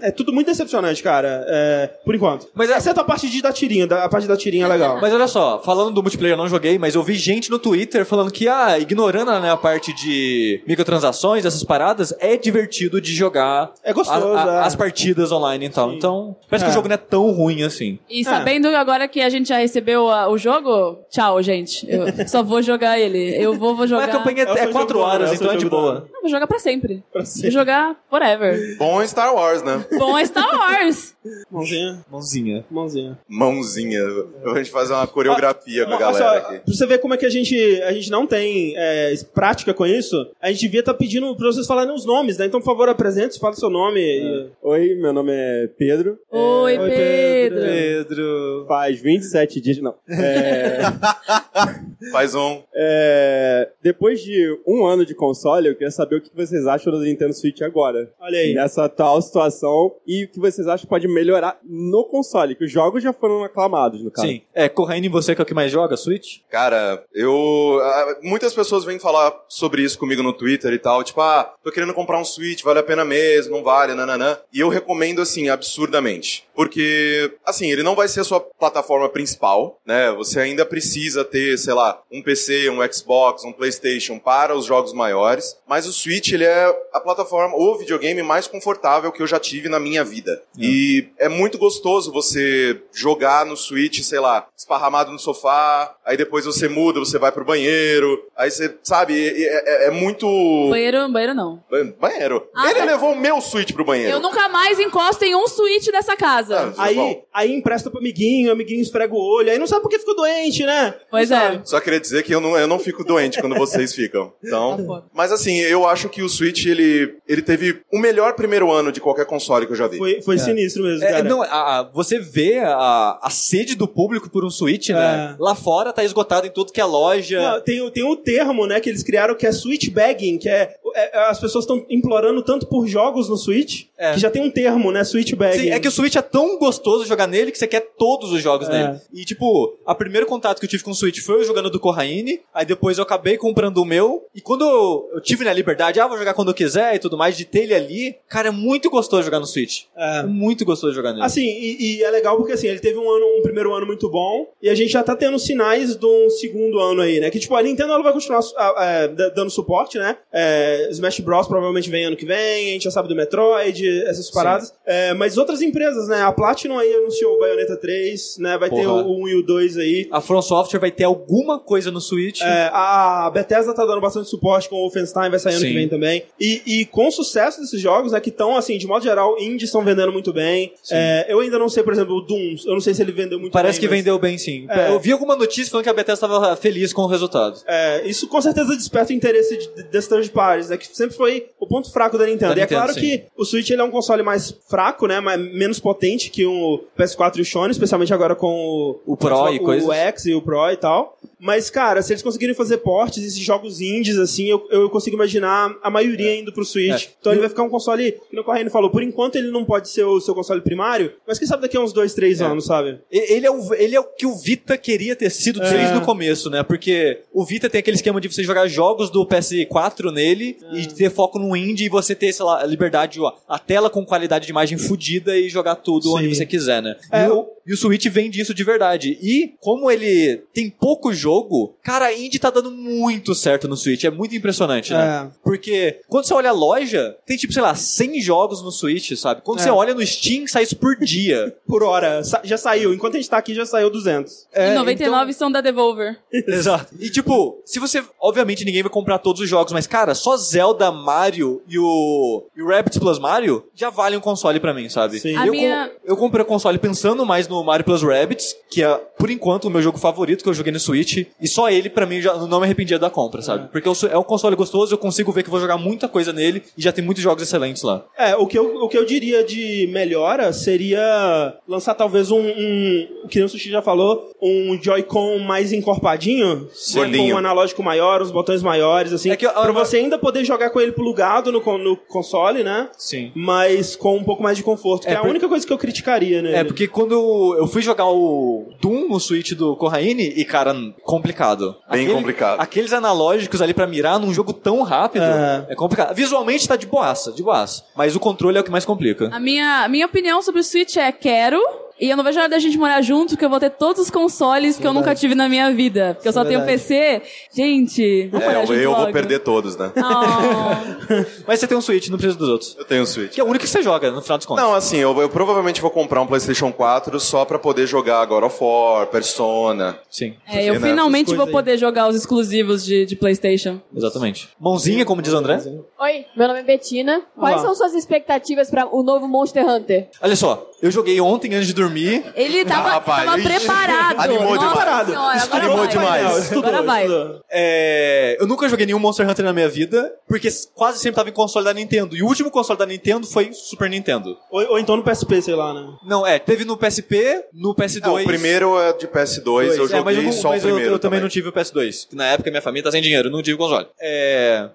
[0.00, 1.44] é tudo muito decepcionante, cara.
[1.48, 2.48] É, por enquanto.
[2.54, 4.98] Mas é- Exceto a parte de da tirinha, da- a parte da tirinha é legal.
[5.00, 8.04] Mas olha só, falando do multiplayer, eu não joguei, mas eu vi gente no Twitter
[8.04, 13.72] falando que, ah, ignorando né, a parte de microtransações, essas paradas, é divertido de jogar
[13.84, 14.66] É gostoso, a- a- é.
[14.66, 15.92] as partidas online e tal.
[15.92, 16.72] Então, parece que É.
[16.72, 17.98] o jogo não é tão ruim assim.
[18.08, 21.86] E sabendo agora que a gente já recebeu a- o jogo, tchau, gente.
[21.88, 23.34] Eu só vou jogar ele.
[23.36, 24.06] Eu vou, vou jogar.
[24.06, 25.68] Mas a campanha É é, seu 4 jogo do ano, horas, é então é de
[25.68, 26.08] boa.
[26.22, 27.02] Vou jogar pra sempre.
[27.12, 27.50] Pra Vou sempre.
[27.50, 28.76] jogar forever.
[28.78, 29.84] Bom em Star Wars, né?
[29.98, 31.14] Bom é Star Wars.
[31.50, 32.64] Mãozinha, Mãozinha.
[32.70, 33.18] mãozinha.
[33.28, 34.00] Mãozinha.
[34.46, 36.58] A gente fazer uma coreografia com a galera só, aqui.
[36.64, 39.84] Pra você ver como é que a gente, a gente não tem é, prática com
[39.86, 42.46] isso, a gente devia estar pedindo pra vocês falarem os nomes, né?
[42.46, 44.00] Então, por favor, apresente, fala seu nome.
[44.00, 46.18] e- Oi, meu nome é Pedro.
[46.30, 47.60] Oi, Oi, Pedro.
[47.62, 48.64] Pedro.
[48.68, 49.78] Faz 27 dias.
[49.78, 49.94] Não.
[50.08, 50.80] É,
[52.10, 52.62] Faz um.
[52.74, 57.00] é, depois de um ano de console, eu queria saber o que vocês acham do
[57.00, 58.10] Nintendo Switch agora.
[58.20, 58.54] Olha aí.
[58.54, 59.94] Nessa tal situação.
[60.06, 63.44] E o que vocês acham que pode melhorar no console, que os jogos já foram
[63.44, 64.26] aclamados, no caso.
[64.28, 64.42] Sim.
[64.54, 66.38] É, Corraine, você que é o que mais joga, Switch?
[66.50, 67.78] Cara, eu.
[67.82, 71.02] ah, Muitas pessoas vêm falar sobre isso comigo no Twitter e tal.
[71.02, 74.38] Tipo, ah, tô querendo comprar um Switch, vale a pena mesmo, não vale, nananã.
[74.52, 76.44] E eu recomendo, assim, absurdamente.
[76.54, 80.10] Porque, assim, ele não vai ser a sua plataforma principal, né?
[80.12, 84.92] Você ainda precisa ter, sei lá, um PC, um Xbox, um PlayStation para os jogos
[84.92, 85.56] maiores.
[85.66, 89.68] Mas o Switch, ele é a plataforma, o videogame mais confortável que eu já tive
[89.68, 90.42] na minha vida.
[90.58, 96.44] E é muito gostoso você jogar no Switch, sei lá, esparramado no sofá, aí depois
[96.44, 100.26] você muda, você vai pro banheiro, aí você, sabe, é, é- é muito...
[100.70, 101.62] Banheiro, banheiro não.
[101.70, 102.48] Ban- Banheiro.
[102.54, 102.84] Ah, Ele tá.
[102.84, 104.12] levou o meu Switch pro banheiro.
[104.12, 106.74] Eu nunca mais encosto em um Switch dessa casa.
[106.76, 107.24] Ah, Aí, bom.
[107.32, 110.16] aí empresta pro amiguinho, o amiguinho esfrega o olho, aí não sabe por que ficou
[110.16, 110.94] doente, né?
[111.10, 111.40] Pois Não é.
[111.40, 111.68] sabe.
[111.68, 114.32] Só queria dizer que eu não, eu não fico doente quando vocês ficam.
[114.42, 118.90] Então, mas assim, eu acho que o Switch ele, ele teve o melhor primeiro ano
[118.92, 119.98] de qualquer console que eu já vi.
[119.98, 121.22] Foi, foi sinistro mesmo, É, cara.
[121.24, 121.46] não, a-
[121.80, 125.34] a- você vê a, a sede do público por um Switch, né?
[125.38, 125.42] É.
[125.42, 127.40] Lá fora tá esgotado em tudo que é loja.
[127.40, 130.48] Não, tem, o- tem o termo, né, que eles criaram que é Switch Bagging, que
[130.48, 134.14] é, é- as pessoas estão implorando tanto por jogos no Switch, É.
[134.14, 135.58] que já tem um termo, né, Switch Bagging.
[135.64, 138.40] Sim, é que o Switch é tão gostoso jogar nele que você quer todos os
[138.42, 138.72] jogos É.
[138.88, 139.00] nele.
[139.12, 141.80] E, tipo, a primeiro contato que eu tive com o Switch foi eu jogando do
[141.80, 145.81] Corraine, aí depois eu acabei comprando o meu, e quando eu, eu tive na liberdade,
[145.82, 148.50] ah, vou jogar quando eu quiser e tudo mais, de ter ele ali, cara, é
[148.50, 149.82] muito gostoso jogar no Switch.
[149.96, 150.18] É.
[150.20, 151.24] É muito gostoso jogar nele.
[151.24, 154.08] Assim, e, e é legal porque assim, ele teve um ano, um primeiro ano muito
[154.10, 157.30] bom, e a gente já tá tendo sinais de um segundo ano aí, né?
[157.30, 158.40] Que tipo, a Nintendo ela vai continuar
[158.78, 160.16] é, da- dando suporte, né?
[160.32, 161.46] É, Smash Bros.
[161.46, 164.72] provavelmente vem ano que vem, a gente já sabe do Metroid, essas paradas.
[164.86, 166.22] É, mas outras empresas, né?
[166.22, 168.58] A Platinum aí anunciou o Bayonetta 3, né?
[168.58, 169.02] Vai ter Porra.
[169.02, 170.08] o 1 e o 2 aí.
[170.10, 172.40] A From Software vai ter alguma coisa no Switch.
[172.42, 175.71] É, a Bethesda tá dando bastante suporte com o Wolfenstein, vai sair ano Sim.
[175.72, 176.24] Que vem também.
[176.38, 179.68] E, e com o sucesso desses jogos, né, que estão, assim, de modo geral, indies
[179.68, 180.72] estão vendendo muito bem.
[180.90, 183.38] É, eu ainda não sei, por exemplo, o Doom, eu não sei se ele vendeu
[183.38, 183.88] muito Parece bem.
[183.88, 184.66] que mas, vendeu bem, sim.
[184.68, 184.90] É.
[184.90, 187.60] Eu vi alguma notícia falando que a Bethesda estava feliz com o resultado.
[187.66, 191.46] É, isso com certeza desperta o interesse de, desses third parties, né, que sempre foi
[191.58, 192.54] o ponto fraco da Nintendo.
[192.54, 193.00] Da e é Nintendo, claro sim.
[193.00, 196.84] que o Switch ele é um console mais fraco, né, mas menos potente que o
[196.98, 199.88] PS4 e o Sony, especialmente agora com o, O Pro e o, coisas.
[199.88, 201.18] o X e o Pro e tal.
[201.38, 205.61] Mas, cara, se eles conseguirem fazer portes, esses jogos indies, assim, eu, eu consigo imaginar
[205.82, 207.06] a maioria indo pro Switch.
[207.06, 207.08] É.
[207.20, 209.88] Então ele vai ficar um console, que o Correio falou, por enquanto ele não pode
[209.88, 212.44] ser o seu console primário, mas quem sabe daqui a uns dois, três É.
[212.44, 212.98] anos, sabe?
[213.10, 216.00] E- Ele é, o, ele é o que o Vita queria ter sido desde o
[216.02, 216.62] começo, né?
[216.62, 221.10] Porque o Vita tem aquele esquema de você jogar jogos do PS4 nele e ter
[221.10, 224.46] foco no indie e você ter, sei lá, a liberdade, ó, a tela com qualidade
[224.46, 226.34] de imagem fodida e jogar tudo onde Sim.
[226.34, 226.96] você quiser, né?
[227.10, 229.18] É, e, o- e o Switch vem disso de verdade.
[229.22, 234.04] E como ele tem pouco jogo, cara, a indie tá dando muito certo no Switch.
[234.04, 235.30] É muito impressionante, né?
[235.30, 235.30] É.
[235.42, 239.42] Porque quando você olha a loja, tem tipo, sei lá, 100 jogos no Switch, sabe?
[239.42, 239.62] Quando É.
[239.62, 241.54] você olha no Steam, sai isso por dia.
[241.66, 242.92] Por hora, sa- já saiu.
[242.92, 244.46] Enquanto a gente tá aqui, já saiu 200.
[244.52, 246.18] É, e 99 então- são da Devolver.
[246.32, 246.94] Exato.
[247.00, 248.02] E tipo, se você.
[248.20, 252.44] Obviamente ninguém vai comprar todos os jogos, mas cara, só Zelda, Mario e o.
[252.56, 255.18] E o Rabbids Plus Mario já valem um console pra mim, sabe?
[255.18, 255.36] Sim.
[255.36, 258.82] A eu, minha- com- eu comprei o console pensando mais no Mario Plus Rabbids, que
[258.82, 261.26] é, por enquanto, o meu jogo favorito que eu joguei no Switch.
[261.40, 263.68] E só ele, pra mim, já não me arrependia da compra, sabe?
[263.70, 266.32] Porque eu é um console gostoso, eu consigo ver que eu vou jogar muita coisa
[266.32, 268.04] nele e já tem muitos jogos excelentes lá.
[268.18, 273.08] É, o que, eu, o que eu diria de melhora seria lançar talvez um, um
[273.24, 278.20] o que o Sushi já falou, um Joy-Con mais encorpadinho, né, com um analógico maior,
[278.22, 280.92] os botões maiores, assim, É que eu- pra eu- você ainda poder jogar com ele
[280.92, 282.88] plugado no, no console, né?
[282.98, 283.30] Sim.
[283.34, 285.72] Mas com um pouco mais de conforto, que É, é, a por- única coisa que
[285.72, 286.56] eu criticaria, né?
[286.60, 287.12] É, porque quando
[287.58, 291.76] eu fui jogar o Doom no Switch do Corraine, e cara, complicado.
[291.90, 292.60] Bem complicado.
[292.60, 295.66] Aqueles analógicos ali pra mirar num jogo tão rápido, É.
[295.70, 296.14] é, complicado.
[296.14, 297.84] Visualmente tá de boaça, de boaça.
[297.96, 299.28] Mas o controle é o que mais complica.
[299.32, 301.60] A minha, a minha opinião sobre o Switch é quero.
[302.02, 304.02] E eu não vejo a hora da gente morar junto, que eu vou ter todos
[304.02, 306.14] os consoles que eu nunca tive na minha vida.
[306.14, 306.78] Porque eu só tenho verdade.
[306.82, 307.22] PC.
[307.54, 309.12] Gente, vamos É, morar junto eu vou logo.
[309.12, 309.92] perder todos, né?
[309.96, 311.22] Oh.
[311.46, 312.74] Mas você tem um Switch, não precisa dos outros.
[312.76, 313.30] Eu tenho um Switch.
[313.32, 314.64] Que é o único que você joga, no final dos contos.
[314.64, 318.42] Não, assim, eu, eu provavelmente vou comprar um PlayStation 4 só pra poder jogar God
[318.42, 319.96] of War, Persona.
[320.10, 323.80] Sim, É, eu Né, finalmente vou poder jogar os exclusivos de, de PlayStation.
[323.94, 324.48] exatamente.
[324.60, 325.60] Mãozinha, como diz o André.
[326.00, 327.22] Oi, meu nome é Betina.
[327.38, 327.64] Quais Olá.
[327.66, 330.08] são suas expectativas para o novo Monster Hunter?
[330.20, 331.91] Olha só, eu joguei ontem antes de dormir.
[332.34, 334.20] Ele tava, rapaz, tava preparado.
[334.20, 335.06] animou Nossa demais.
[335.06, 335.88] Senhora, agora Animou vai.
[335.88, 336.38] demais.
[336.44, 337.02] Estudou, Agora vai.
[337.04, 337.40] estudou.
[337.50, 341.32] É, eu nunca joguei nenhum Monster Hunter na minha vida, porque quase sempre tava em
[341.32, 342.16] console da Nintendo.
[342.16, 344.36] E o último console da Nintendo foi Super Nintendo.
[344.50, 345.86] Ou, ou então no PSP, sei lá, né?
[346.06, 348.18] Não, é, teve no PSP, no PS2.
[348.20, 350.68] É, o primeiro é de PS2, eu É, joguei mas eu, não- só mas o
[350.68, 352.06] eu- primeiro eu, também não tive o PS2.
[352.08, 353.86] que Na época minha família tá sem dinheiro, eu não tive console.
[354.00, 354.68] É...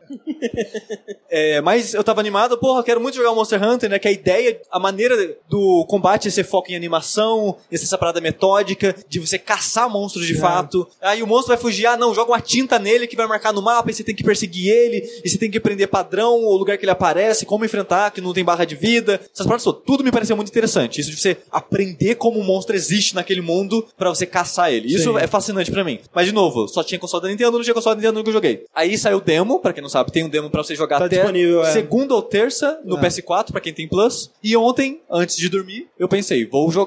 [1.29, 3.99] é, mas eu tava animado, porra, eu quero muito jogar o Monster Hunter, né?
[3.99, 5.15] Que a ideia, a maneira
[5.49, 7.06] do combate é ser foco em animação,
[7.71, 10.87] essa essa parada metódica, de você caçar monstros de fato.
[11.01, 13.61] Aí o monstro vai fugir, ah não, joga uma tinta nele que vai marcar no
[13.61, 16.77] mapa, e você tem que perseguir ele, e você tem que prender padrão, o lugar
[16.77, 19.21] que ele aparece, como enfrentar, que não tem barra de vida.
[19.33, 20.99] Essas paradas tudo me pareceu muito interessante.
[20.99, 24.93] Isso de você aprender como o monstro existe naquele mundo pra você caçar ele.
[24.93, 25.17] Isso Sim.
[25.19, 25.99] é fascinante pra mim.
[26.13, 28.65] Mas, de novo, só tinha console da Nintendo, não tinha console da Nintendo, nunca joguei.
[28.73, 31.05] Aí saiu o demo, pra quem não sabe, tem um demo pra você jogar Tá
[31.05, 31.71] até disponível, é.
[31.71, 33.01] segunda ou terça no É.
[33.01, 34.31] PS4, pra quem tem Plus.
[34.43, 36.86] E ontem, antes de dormir, eu pensei, vou jogar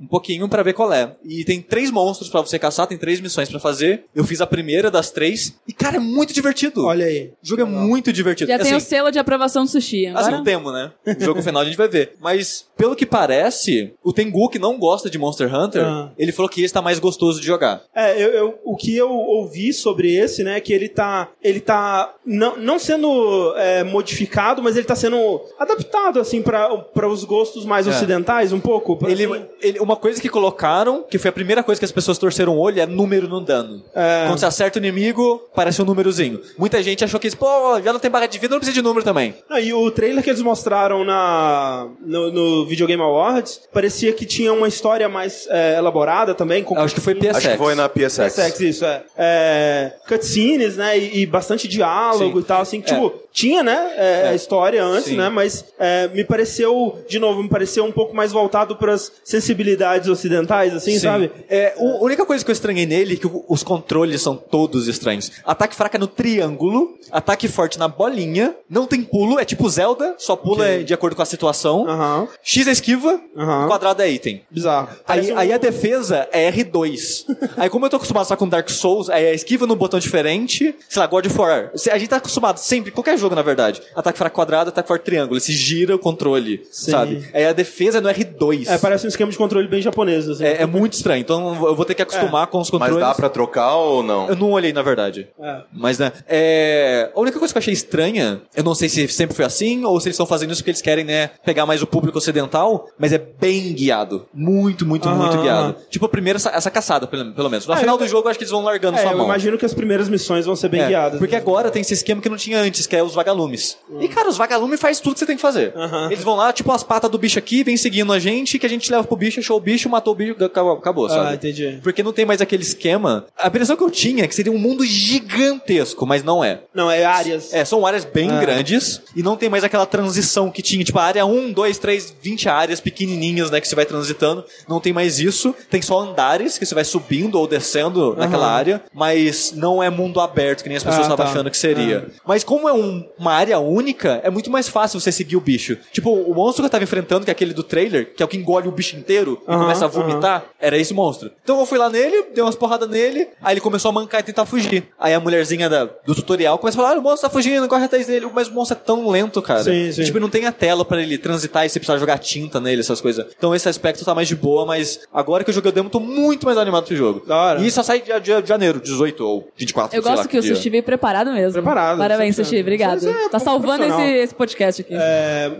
[0.00, 1.12] um pouquinho pra ver qual é.
[1.24, 4.04] E tem três monstros pra você caçar, tem três missões pra fazer.
[4.14, 5.54] Eu fiz a primeira das três.
[5.66, 6.84] E, cara, é muito divertido.
[6.86, 7.32] Olha aí.
[7.42, 8.50] O jogo é muito divertido.
[8.50, 10.06] Já tem o Assim, selo de aprovação do sushi.
[10.06, 10.40] Assim, Agora...
[10.40, 10.92] o demo, né?
[11.06, 12.14] O jogo final a gente vai ver.
[12.20, 16.10] Mas, pelo que parece, o Tengu, que não gosta de Monster Hunter, Ah.
[16.18, 17.82] ele falou que esse tá mais gostoso de jogar.
[17.94, 21.60] É, eu, eu- o que eu ouvi sobre esse, né, é que ele tá, ele
[21.60, 27.64] tá não, não sendo é, modificado, mas ele tá sendo adaptado, assim, para os gostos
[27.64, 27.90] mais É.
[27.90, 28.98] ocidentais, um pouco.
[29.08, 29.24] Ele,
[29.60, 32.58] ele- uma coisa que colocaram, que foi a primeira coisa que as pessoas torceram o
[32.58, 33.82] olho, é número no dano.
[33.94, 34.24] É.
[34.26, 36.40] Quando você acerta o inimigo, parece um númerozinho.
[36.58, 39.04] Muita gente achou que, pô, já não tem barra de vida, não precisa de número
[39.04, 39.34] também.
[39.48, 44.24] Não, e o trailer que eles mostraram na, no, no Video Game Awards parecia que
[44.26, 46.62] tinha uma história mais é, elaborada também.
[46.62, 47.36] Com acho que foi PSX.
[47.36, 48.34] Acho que foi na PSX.
[48.34, 49.02] PSX, isso, é.
[49.16, 52.44] é cutscenes, né, e, e bastante diálogo Sim.
[52.44, 55.16] e tal, assim, tipo, tinha, né, é, a história antes, Sim.
[55.16, 60.08] né, mas é, me pareceu, de novo, me pareceu um pouco mais voltado pras sensibilidades
[60.08, 60.98] ocidentais, assim, Sim.
[61.00, 61.30] sabe?
[61.48, 64.88] É, o- a única coisa que eu estranhei nele é que os controles são todos
[64.88, 65.30] estranhos.
[65.44, 70.14] Ataque fraco é no triângulo, ataque forte na bolinha, não tem pulo, é tipo Zelda,
[70.18, 70.84] só pula Ok.
[70.84, 71.88] de acordo com a situação.
[71.88, 73.66] Aham, X é esquiva, Aham.
[73.68, 74.42] quadrado é item.
[74.50, 74.88] bizarro.
[75.06, 77.24] Aí, um- aí a defesa é R2.
[77.56, 80.74] aí como eu tô acostumado só com Dark Souls, aí a esquiva num botão diferente,
[80.88, 81.70] sei lá, God of War.
[81.92, 83.80] A gente tá acostumado sempre, qualquer jogo na verdade.
[83.94, 85.38] Ataque fraco quadrado, ataque forte triângulo.
[85.40, 86.90] Se gira o controle, Sim.
[86.90, 87.28] sabe?
[87.32, 88.68] Aí a defesa é no R2.
[88.68, 90.44] É, parece um esquema de controle bem japonês, assim.
[90.44, 91.20] É, é muito estranho.
[91.20, 93.06] Então eu vou ter que acostumar com os Mas controles.
[93.06, 94.28] dá pra trocar ou não?
[94.28, 95.28] Eu não olhei, na verdade.
[95.40, 95.60] É.
[95.72, 97.10] Mas, né, é...
[97.14, 99.98] A única coisa que eu achei estranha, eu não sei se sempre foi assim, ou
[100.00, 103.12] se eles estão fazendo isso porque eles querem, né, pegar mais o público ocidental, mas
[103.12, 104.26] é bem guiado.
[104.32, 105.76] Muito, muito, muito guiado.
[105.90, 107.66] Tipo, a primeira, essa, essa caçada, pelo, pelo menos.
[107.66, 109.16] No É, final eu- do jogo, eu acho que eles vão largando É, sua eu
[109.18, 109.26] mão.
[109.26, 111.18] imagino que as primeiras missões vão ser bem É, guiadas.
[111.18, 111.40] Porque né?
[111.40, 113.76] agora tem esse esquema que não tinha antes, que é os vagalumes.
[114.00, 115.74] E, cara, os vagalumes faz tudo que você tem que fazer.
[116.10, 118.68] Eles vão lá, tipo, as patas do bicho aqui, vem seguindo a gente, que a
[118.68, 121.34] gente leva pro bicho, achou o bicho, matou o bicho, acabou, acabou Ah, sabe?
[121.34, 121.78] entendi.
[121.82, 123.26] Porque não tem mais aquele esquema.
[123.38, 126.60] A impressão que eu tinha é que seria um mundo gigantesco, mas não é.
[126.74, 127.52] Não, é áreas.
[127.52, 128.40] É, são áreas bem Ah.
[128.40, 132.14] grandes e não tem mais aquela transição que tinha, tipo, a área 1, 2, 3,
[132.22, 134.44] 20 áreas pequenininhas, né, que você vai transitando.
[134.68, 135.54] Não tem mais isso.
[135.70, 138.54] Tem só andares que você vai subindo ou descendo naquela Aham.
[138.54, 141.30] área, mas não é mundo aberto, que nem as pessoas Ah, estavam tá.
[141.32, 142.08] achando que seria.
[142.26, 145.76] Mas como é um- uma área única, é muito mais fácil você seguir o bicho.
[145.92, 148.28] Tipo, o monstro que eu tava enfrentando, que é aquele do trailer, que é o
[148.28, 151.30] que engole o bicho inteiro e Aham, começa a vomitar, era esse monstro.
[151.42, 154.24] Então eu fui lá nele, dei umas porradas nele, aí ele começou a mancar e
[154.24, 154.84] tentar fugir.
[154.98, 157.84] Aí a mulherzinha da- do tutorial começa a falar: ah, o monstro tá fugindo, corre
[157.84, 158.28] atrás dele.
[158.32, 159.64] Mas o monstro é tão lento, cara.
[159.64, 160.04] Sim, sim.
[160.04, 163.00] Tipo, não tem a tela pra ele transitar e você precisar jogar tinta nele, essas
[163.00, 163.26] coisas.
[163.36, 166.00] Então esse aspecto tá mais de boa, mas agora que eu joguei o demo, tô
[166.00, 167.22] muito mais animado pro jogo.
[167.60, 170.38] E só sai dia, dia de janeiro, 18 ou 24, Eu sei lá gosto que
[170.38, 170.42] o.
[170.42, 171.52] Sushi veio preparado mesmo.
[171.52, 172.36] Preparado, Parabéns.
[172.36, 172.60] Sushi.
[172.60, 173.08] Obrigado.
[173.08, 174.94] É tá salvando esse, esse podcast aqui.
[174.94, 175.50] É,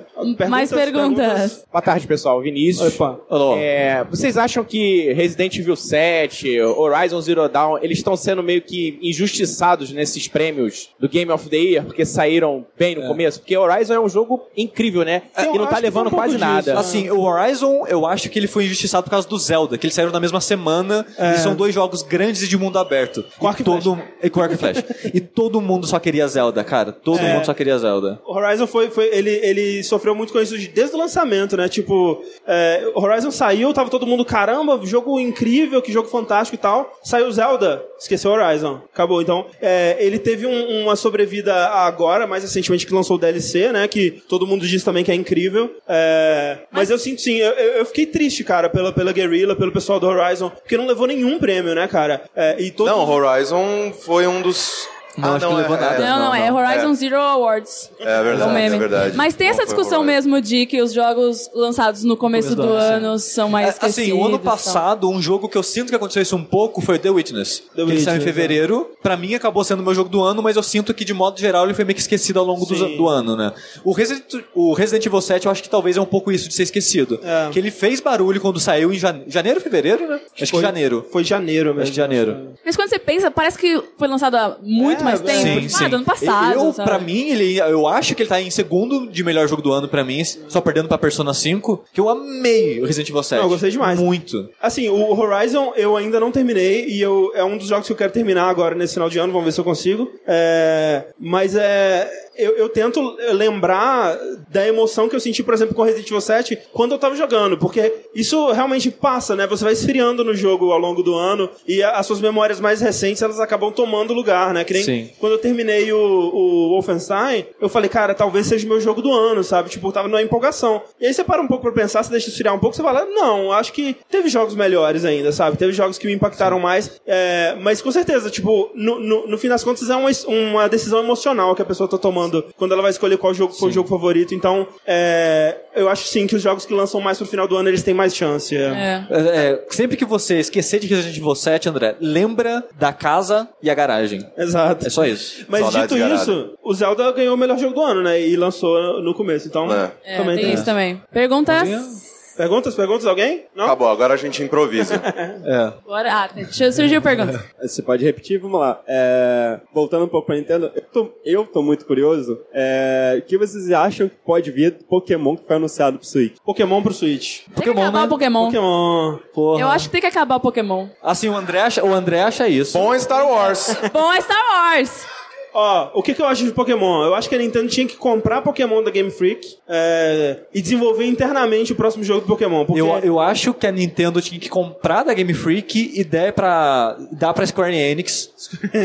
[0.48, 1.64] Mais perguntas.
[1.72, 2.40] Boa tarde, pessoal.
[2.40, 2.94] Vinícius.
[2.94, 3.18] Opa.
[3.30, 3.56] Alô.
[3.56, 8.98] É, vocês acham que Resident Evil 7, Horizon Zero Dawn, eles estão sendo meio que
[9.00, 13.38] injustiçados nesses prêmios do Game of the Year, porque saíram bem no começo?
[13.38, 15.22] Porque Horizon é um jogo incrível, né?
[15.38, 16.78] Eu e não tá levando um quase nada.
[16.78, 19.94] Assim, o Horizon, eu acho que ele foi injustiçado por causa do Zelda, que eles
[19.94, 21.34] saíram na mesma semana É.
[21.34, 23.24] e são dois jogos grandes e de mundo aberto.
[23.38, 26.90] Com arco e todo e com arco e e todo mundo só queria Zelda, cara.
[26.90, 27.32] Todo É.
[27.32, 28.20] mundo só queria Zelda.
[28.26, 31.68] O Horizon foi, foi ele, ele sofreu muito com isso de- desde o lançamento, né?
[31.68, 36.58] Tipo, é, o Horizon saiu, tava todo mundo, caramba, jogo incrível, que jogo fantástico e
[36.58, 36.98] tal.
[37.04, 38.80] Saiu o Zelda, esqueceu o Horizon.
[38.92, 39.20] Acabou.
[39.20, 43.86] Então, é, ele teve um- uma sobrevida agora, mais recentemente que lançou o DLC, né?
[43.86, 45.74] Que todo mundo diz também que é incrível.
[45.88, 49.72] É, mas, eu sinto sim, eu, eu eu fiquei triste, cara, pela, pela Guerrilla, pelo
[49.72, 52.22] pessoal do Horizon, porque não levou nenhum prêmio, né, cara?
[52.36, 54.86] É, e todo Não, Horizon foi um dos.
[55.16, 55.94] Não, Ah, acho não, que levou é- nada.
[55.96, 56.94] é, Não, não, é Horizon é.
[56.94, 57.90] Zero Awards.
[57.98, 58.76] É É um verdade, meme.
[58.76, 59.16] é verdade.
[59.16, 63.18] Mas tem Não essa discussão mesmo de que os jogos lançados no começo do ano,
[63.18, 64.10] são mais É, esquecidos.
[64.10, 64.52] assim, o ano tal.
[64.52, 67.62] passado, um jogo que eu sinto que aconteceu isso um pouco foi The Witness.
[67.74, 68.90] que ele saiu em Witness, fevereiro.
[69.02, 71.38] Pra mim, acabou sendo o meu jogo do ano, mas eu sinto que, de modo
[71.38, 73.52] geral, ele foi meio que esquecido ao longo do, do ano, né?
[73.84, 76.54] O Resident, o Resident Evil 7, eu acho que talvez é um pouco isso de
[76.54, 77.18] ser esquecido.
[77.22, 77.48] É.
[77.50, 80.14] Que ele fez barulho quando saiu em jane- janeiro, fevereiro, né?
[80.14, 81.06] Acho que Foi- janeiro.
[81.10, 81.82] Foi janeiro mesmo.
[81.82, 82.50] Acho que janeiro.
[82.64, 85.40] Mas quando você pensa, parece que foi lançado há muito É, mais tempo.
[85.40, 85.84] Sim, Tipo, sim.
[85.84, 86.54] Ah, do ano passado.
[86.54, 86.88] Eu, sabe?
[86.88, 89.88] pra mim, ele, eu acho que ele tá em segundo de melhor jogo do ano
[89.88, 93.38] pra mim, só perdendo pra Persona 5, que eu amei o Resident Evil 7.
[93.38, 93.98] Não, eu gostei demais.
[93.98, 94.48] Muito.
[94.60, 97.96] Assim, o Horizon eu ainda não terminei e eu, é um dos jogos que eu
[97.96, 100.10] quero terminar agora nesse final de ano, vamos ver se eu consigo.
[100.26, 102.10] É, mas é,
[102.40, 103.00] eu, eu tento
[103.32, 104.16] lembrar
[104.48, 107.56] da emoção que eu senti, por exemplo, com Resident Evil 7 quando eu tava jogando,
[107.58, 109.46] porque isso realmente passa, né?
[109.46, 112.80] Você vai esfriando no jogo ao longo do ano e a- as suas memórias mais
[112.80, 114.64] recentes elas acabam tomando lugar, né?
[114.64, 115.10] Que nem Sim.
[115.18, 119.12] quando eu terminei o, o Wolfenstein, eu falei, cara, talvez seja o meu jogo do
[119.12, 119.68] ano, sabe?
[119.70, 120.82] Tipo, eu tava numa empolgação.
[121.00, 123.04] E aí você para um pouco pra pensar, você deixa esfriar um pouco, você fala,
[123.06, 125.56] não, acho que teve jogos melhores ainda, sabe?
[125.56, 129.48] Teve jogos que me impactaram mais, é, mas com certeza, tipo, no, no, no fim
[129.48, 132.90] das contas é uma, uma decisão emocional que a pessoa tá tomando quando ela vai
[132.90, 134.34] escolher qual jogo foi o jogo favorito.
[134.34, 137.68] Então, é, eu acho sim que os jogos que lançam mais pro final do ano,
[137.68, 138.56] eles têm mais chance.
[138.56, 138.60] é.
[138.60, 139.06] É.
[139.10, 139.20] É,
[139.52, 143.74] é, sempre que você esquecer de Resident Evil 7, André, lembra da casa e a
[143.74, 144.26] garagem.
[144.36, 144.86] Exato.
[144.86, 145.44] É só isso.
[145.48, 148.20] Mas Saudades, dito isso, o Zelda ganhou o melhor jogo do ano, né?
[148.20, 149.48] E lançou no começo.
[149.48, 149.90] Então, É.
[150.04, 151.02] É, também tem tem isso também.
[151.12, 152.19] Perguntas?
[152.36, 152.74] Perguntas?
[152.74, 153.06] Perguntas?
[153.06, 153.46] Alguém?
[153.54, 153.64] Não?
[153.66, 155.00] Acabou, agora a gente improvisa.
[155.44, 155.72] É.
[155.84, 156.12] Bora.
[156.12, 157.42] Ah, deixa- surgiu pergunta.
[157.60, 158.38] Você pode repetir?
[158.38, 158.80] Vamos lá.
[158.86, 162.38] É, voltando um pouco pra Nintendo, eu tô, eu tô muito curioso.
[162.52, 166.36] É, o que vocês acham que pode vir do Pokémon que foi anunciado pro Switch?
[166.44, 167.42] Pokémon pro Switch.
[167.54, 168.46] Tem que acabar o Pokémon.
[168.46, 169.18] Pokémon.
[169.34, 169.60] Porra.
[169.60, 170.88] Eu acho que tem que acabar o Pokémon.
[171.02, 172.78] Assim, o André acha, o André acha isso.
[172.78, 173.76] Bom é Star Wars.
[173.92, 175.06] Bom é Star Wars.
[175.52, 177.04] Ó, o que, que eu acho de Pokémon?
[177.04, 181.04] Eu acho que a Nintendo tinha que comprar Pokémon da Game Freak é, e desenvolver
[181.06, 182.64] internamente o próximo jogo do Pokémon.
[182.64, 182.80] Porque...
[182.80, 186.96] Eu, eu acho que a Nintendo tinha que comprar da Game Freak e der pra,
[187.12, 188.30] dar pra Square Enix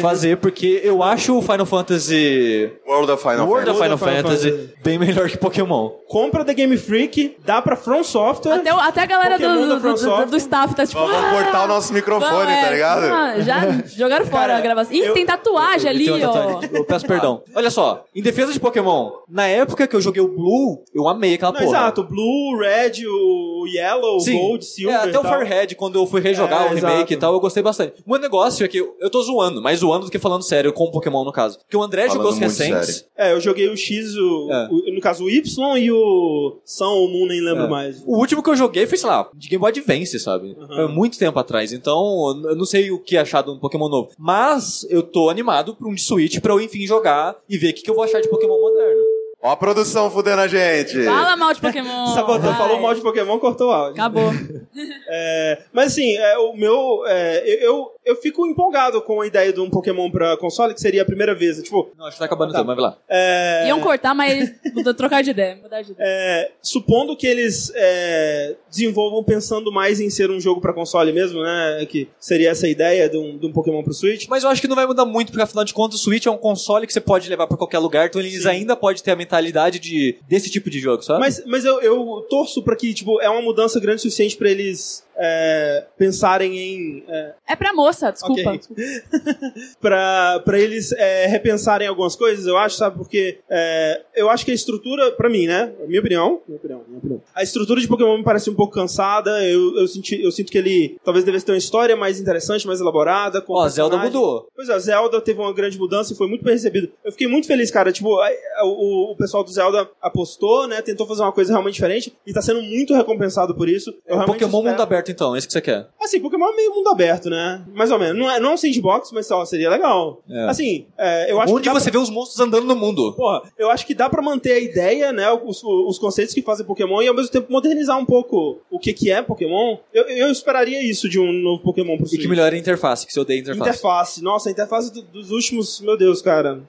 [0.01, 2.71] fazer, porque eu acho o Final Fantasy...
[2.87, 3.83] World of Final World of Fantasy.
[3.83, 4.73] Final Final Fantasy Fantasy.
[4.83, 5.89] bem melhor que Pokémon.
[6.07, 8.55] Compra da Game Freak, dá pra From Software.
[8.55, 10.25] Até, o- até a galera do, do, do- Software.
[10.27, 10.99] do staff tá tipo.
[10.99, 13.03] Vamos "Ah, cortar o nosso microfone, vamos, é, tá ligado?
[13.05, 13.59] ah, já
[13.97, 14.93] jogaram fora Cara, a gravação.
[14.95, 16.54] Ih, eu- tem tatuagem ali, Tem uma ó.
[16.71, 17.41] Eu peço perdão.
[17.55, 21.35] Olha só, em defesa de Pokémon, na época que eu joguei o Blue, eu amei
[21.35, 21.71] aquela Não, porra.
[21.71, 24.37] exato, o Blue, o Red, o Yellow, o Sim.
[24.39, 24.95] Gold, Silver.
[24.95, 25.31] É, até e o tal.
[25.39, 27.13] Firehead, quando eu fui rejogar É, o remake exato.
[27.13, 27.93] e tal, eu gostei bastante.
[28.05, 30.71] O meu negócio é que eu, eu tô zoando, mais zoando do que falando sério
[30.73, 31.59] com o Pokémon no caso.
[31.59, 32.87] Porque o André Falando jogou os recentes.
[32.95, 33.05] sério.
[33.17, 34.67] É, eu joguei o X, o, É.
[34.71, 37.67] o- no caso o Y e o Sun ou Moon, nem lembro É.
[37.69, 38.03] mais.
[38.05, 40.55] O último que eu joguei foi, sei lá, de Game Boy Advance, sabe?
[40.67, 41.73] Foi muito tempo atrás.
[41.73, 44.09] Então, eu não sei o que achar de um Pokémon novo.
[44.17, 47.73] Mas eu tô animado pra um de Switch pra eu, enfim, jogar e ver o
[47.73, 49.01] que, que eu vou achar de Pokémon moderno.
[49.45, 51.03] Ó a produção fudendo a gente.
[51.05, 52.07] Fala mal de Pokémon.
[52.15, 52.57] Sabotou, vai.
[52.57, 53.93] falou mal de Pokémon, cortou o áudio.
[53.93, 54.31] Acabou.
[55.07, 57.03] É, mas assim, é, o meu.
[57.07, 61.03] é, eu, eu fico empolgado com a ideia de um Pokémon pra console, que seria
[61.03, 61.61] a primeira vez.
[61.61, 62.97] Tipo, Não, acho que tá acabando então, mas vai lá.
[63.07, 65.55] é, Iam cortar, mas mudou- trocar de ideia.
[65.61, 66.05] Mudar de ideia.
[66.09, 71.41] é, supondo que eles é, desenvolvam pensando mais em ser um jogo pra console mesmo,
[71.41, 71.85] né?
[71.89, 74.25] Que seria essa ideia de um, de um Pokémon pro Switch.
[74.27, 76.31] Mas eu acho que não vai mudar muito, porque afinal de contas o Switch é
[76.31, 78.49] um console que você pode levar pra qualquer lugar, então eles Sim.
[78.49, 79.34] ainda podem ter a mentalidade
[79.79, 81.19] de, desse tipo de jogo, sabe?
[81.19, 84.49] Mas, mas eu, eu torço pra que, tipo, é uma mudança grande o suficiente pra
[84.49, 87.03] eles é, pensarem em.
[87.07, 88.41] É, É pra moça, desculpa.
[88.49, 88.57] Ok.
[88.57, 88.81] desculpa.
[89.79, 92.97] pra, pra eles é, repensarem algumas coisas, eu acho, sabe?
[92.97, 95.71] Porque é, eu acho que a estrutura, pra mim, né?
[95.87, 97.21] Minha opinião, minha opinião, minha opinião.
[97.33, 99.43] A estrutura de Pokémon me parece um pouco cansada.
[99.47, 102.79] Eu, eu, senti, eu sinto que ele talvez devesse ter uma história mais interessante, mais
[102.79, 103.43] elaborada.
[103.47, 104.47] Ó, a Zelda mudou.
[104.55, 106.89] Pois é, Zelda teve uma grande mudança e foi muito bem recebido.
[107.03, 107.91] Eu fiquei muito feliz, cara.
[107.91, 108.27] Tipo, a-
[108.57, 110.81] a- o, o pessoal do Zelda apostou, né?
[110.81, 113.91] Tentou fazer uma coisa realmente diferente e tá sendo muito recompensado por isso.
[114.05, 115.87] Eu realmente Pokémon espero- mundo aberto então, é isso que você quer.
[116.01, 117.63] Assim, Pokémon é meio mundo aberto, né?
[117.73, 118.17] Mais ou menos.
[118.17, 120.21] Não é, não é um sandbox, mas ó, seria legal.
[120.29, 120.45] É.
[120.49, 121.73] Assim, é, eu acho Onde que.
[121.73, 123.13] você vê os monstros andando no mundo.
[123.13, 125.31] Porra, eu acho que dá pra manter a ideia, né?
[125.31, 128.93] Os, os conceitos que fazem Pokémon e ao mesmo tempo modernizar um pouco o que,
[128.93, 129.77] que é Pokémon.
[129.93, 132.21] Eu, eu esperaria isso de um novo Pokémon pro E Switch.
[132.21, 133.69] que melhore a interface, que você odeia a interface.
[133.69, 134.23] Interface.
[134.23, 136.61] Nossa, a interface do- dos últimos, meu Deus, cara.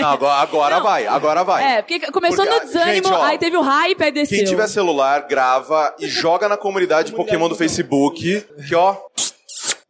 [0.00, 0.82] Não, agora agora Não.
[0.82, 1.78] vai, agora vai.
[1.78, 4.36] É, porque começou Porque, no desânimo, gente, ó, aí teve o hype, aí desceu.
[4.38, 8.96] Quem tiver celular, grava e joga na comunidade Pokémon do Facebook, que ó,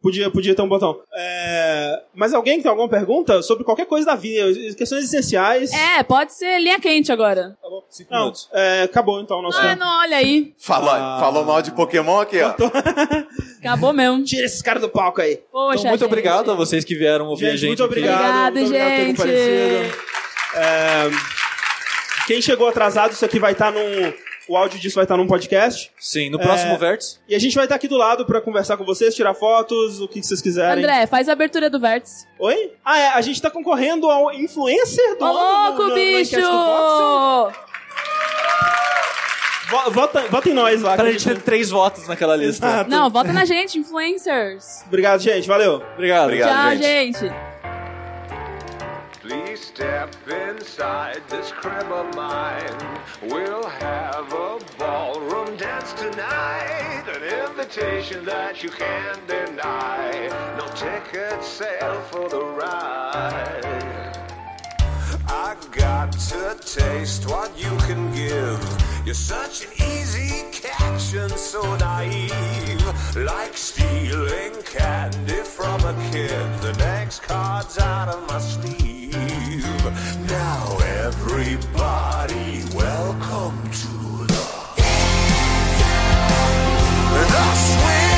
[0.01, 0.97] Podia, podia ter um botão.
[1.13, 4.45] É, Mas alguém tem alguma pergunta sobre qualquer coisa da vida?
[4.73, 5.73] Questões essenciais.
[5.73, 7.57] É, pode ser linha quente agora.
[7.61, 7.83] Tá bom.
[7.89, 8.47] Cinco Não, minutos.
[8.53, 9.79] é, acabou então o nosso Ah, tempo.
[9.81, 10.53] não, olha aí.
[10.57, 10.89] Falou,
[11.19, 12.53] falou mal de Pokémon aqui, ó.
[13.59, 14.23] Acabou mesmo.
[14.23, 15.35] Tira esses caras do palco aí.
[15.51, 16.03] Poxa, Então, muito gente.
[16.05, 17.67] obrigado a vocês que vieram ouvir a Gente, gente.
[17.69, 18.19] muito obrigado.
[18.21, 19.17] Obrigado, muito obrigado gente.
[19.17, 20.03] comparecido.
[20.55, 21.09] É,
[22.25, 24.13] quem chegou atrasado, isso aqui vai estar num.
[24.49, 25.91] O áudio disso vai estar num podcast.
[25.99, 27.17] Sim, no próximo É, vértice.
[27.27, 30.07] E a gente vai estar aqui do lado pra conversar com vocês, tirar fotos, o
[30.07, 30.83] que, que vocês quiserem.
[30.83, 32.25] André, faz a abertura do vértice.
[32.39, 32.73] Oi?
[32.83, 36.35] Ah, é, a gente tá concorrendo ao influencer do Ô, no- louco, no- bicho!
[39.91, 40.95] Vota, vota em nós lá.
[40.95, 42.65] Pra gente ter três votos naquela lista.
[42.65, 42.89] Exato.
[42.89, 44.81] Não, vota na gente, influencers.
[44.87, 45.47] Obrigado, gente.
[45.47, 45.83] Valeu.
[45.93, 46.23] Obrigado.
[46.25, 46.49] Obrigado.
[46.49, 47.19] Tchau, gente.
[47.19, 47.33] gente.
[49.29, 52.99] Please step inside this crib of mine.
[53.21, 57.03] We'll have a ballroom dance tonight.
[57.15, 60.29] An invitation that you can't deny.
[60.57, 64.17] No ticket sale for the ride.
[65.27, 68.59] I got to taste what you can give.
[69.05, 73.15] You're such an easy catch and so naive.
[73.15, 76.61] Like stealing candy from a kid.
[76.63, 78.88] The next card's out of my sleeve.
[79.89, 84.43] Now everybody, welcome to the
[87.11, 88.08] the of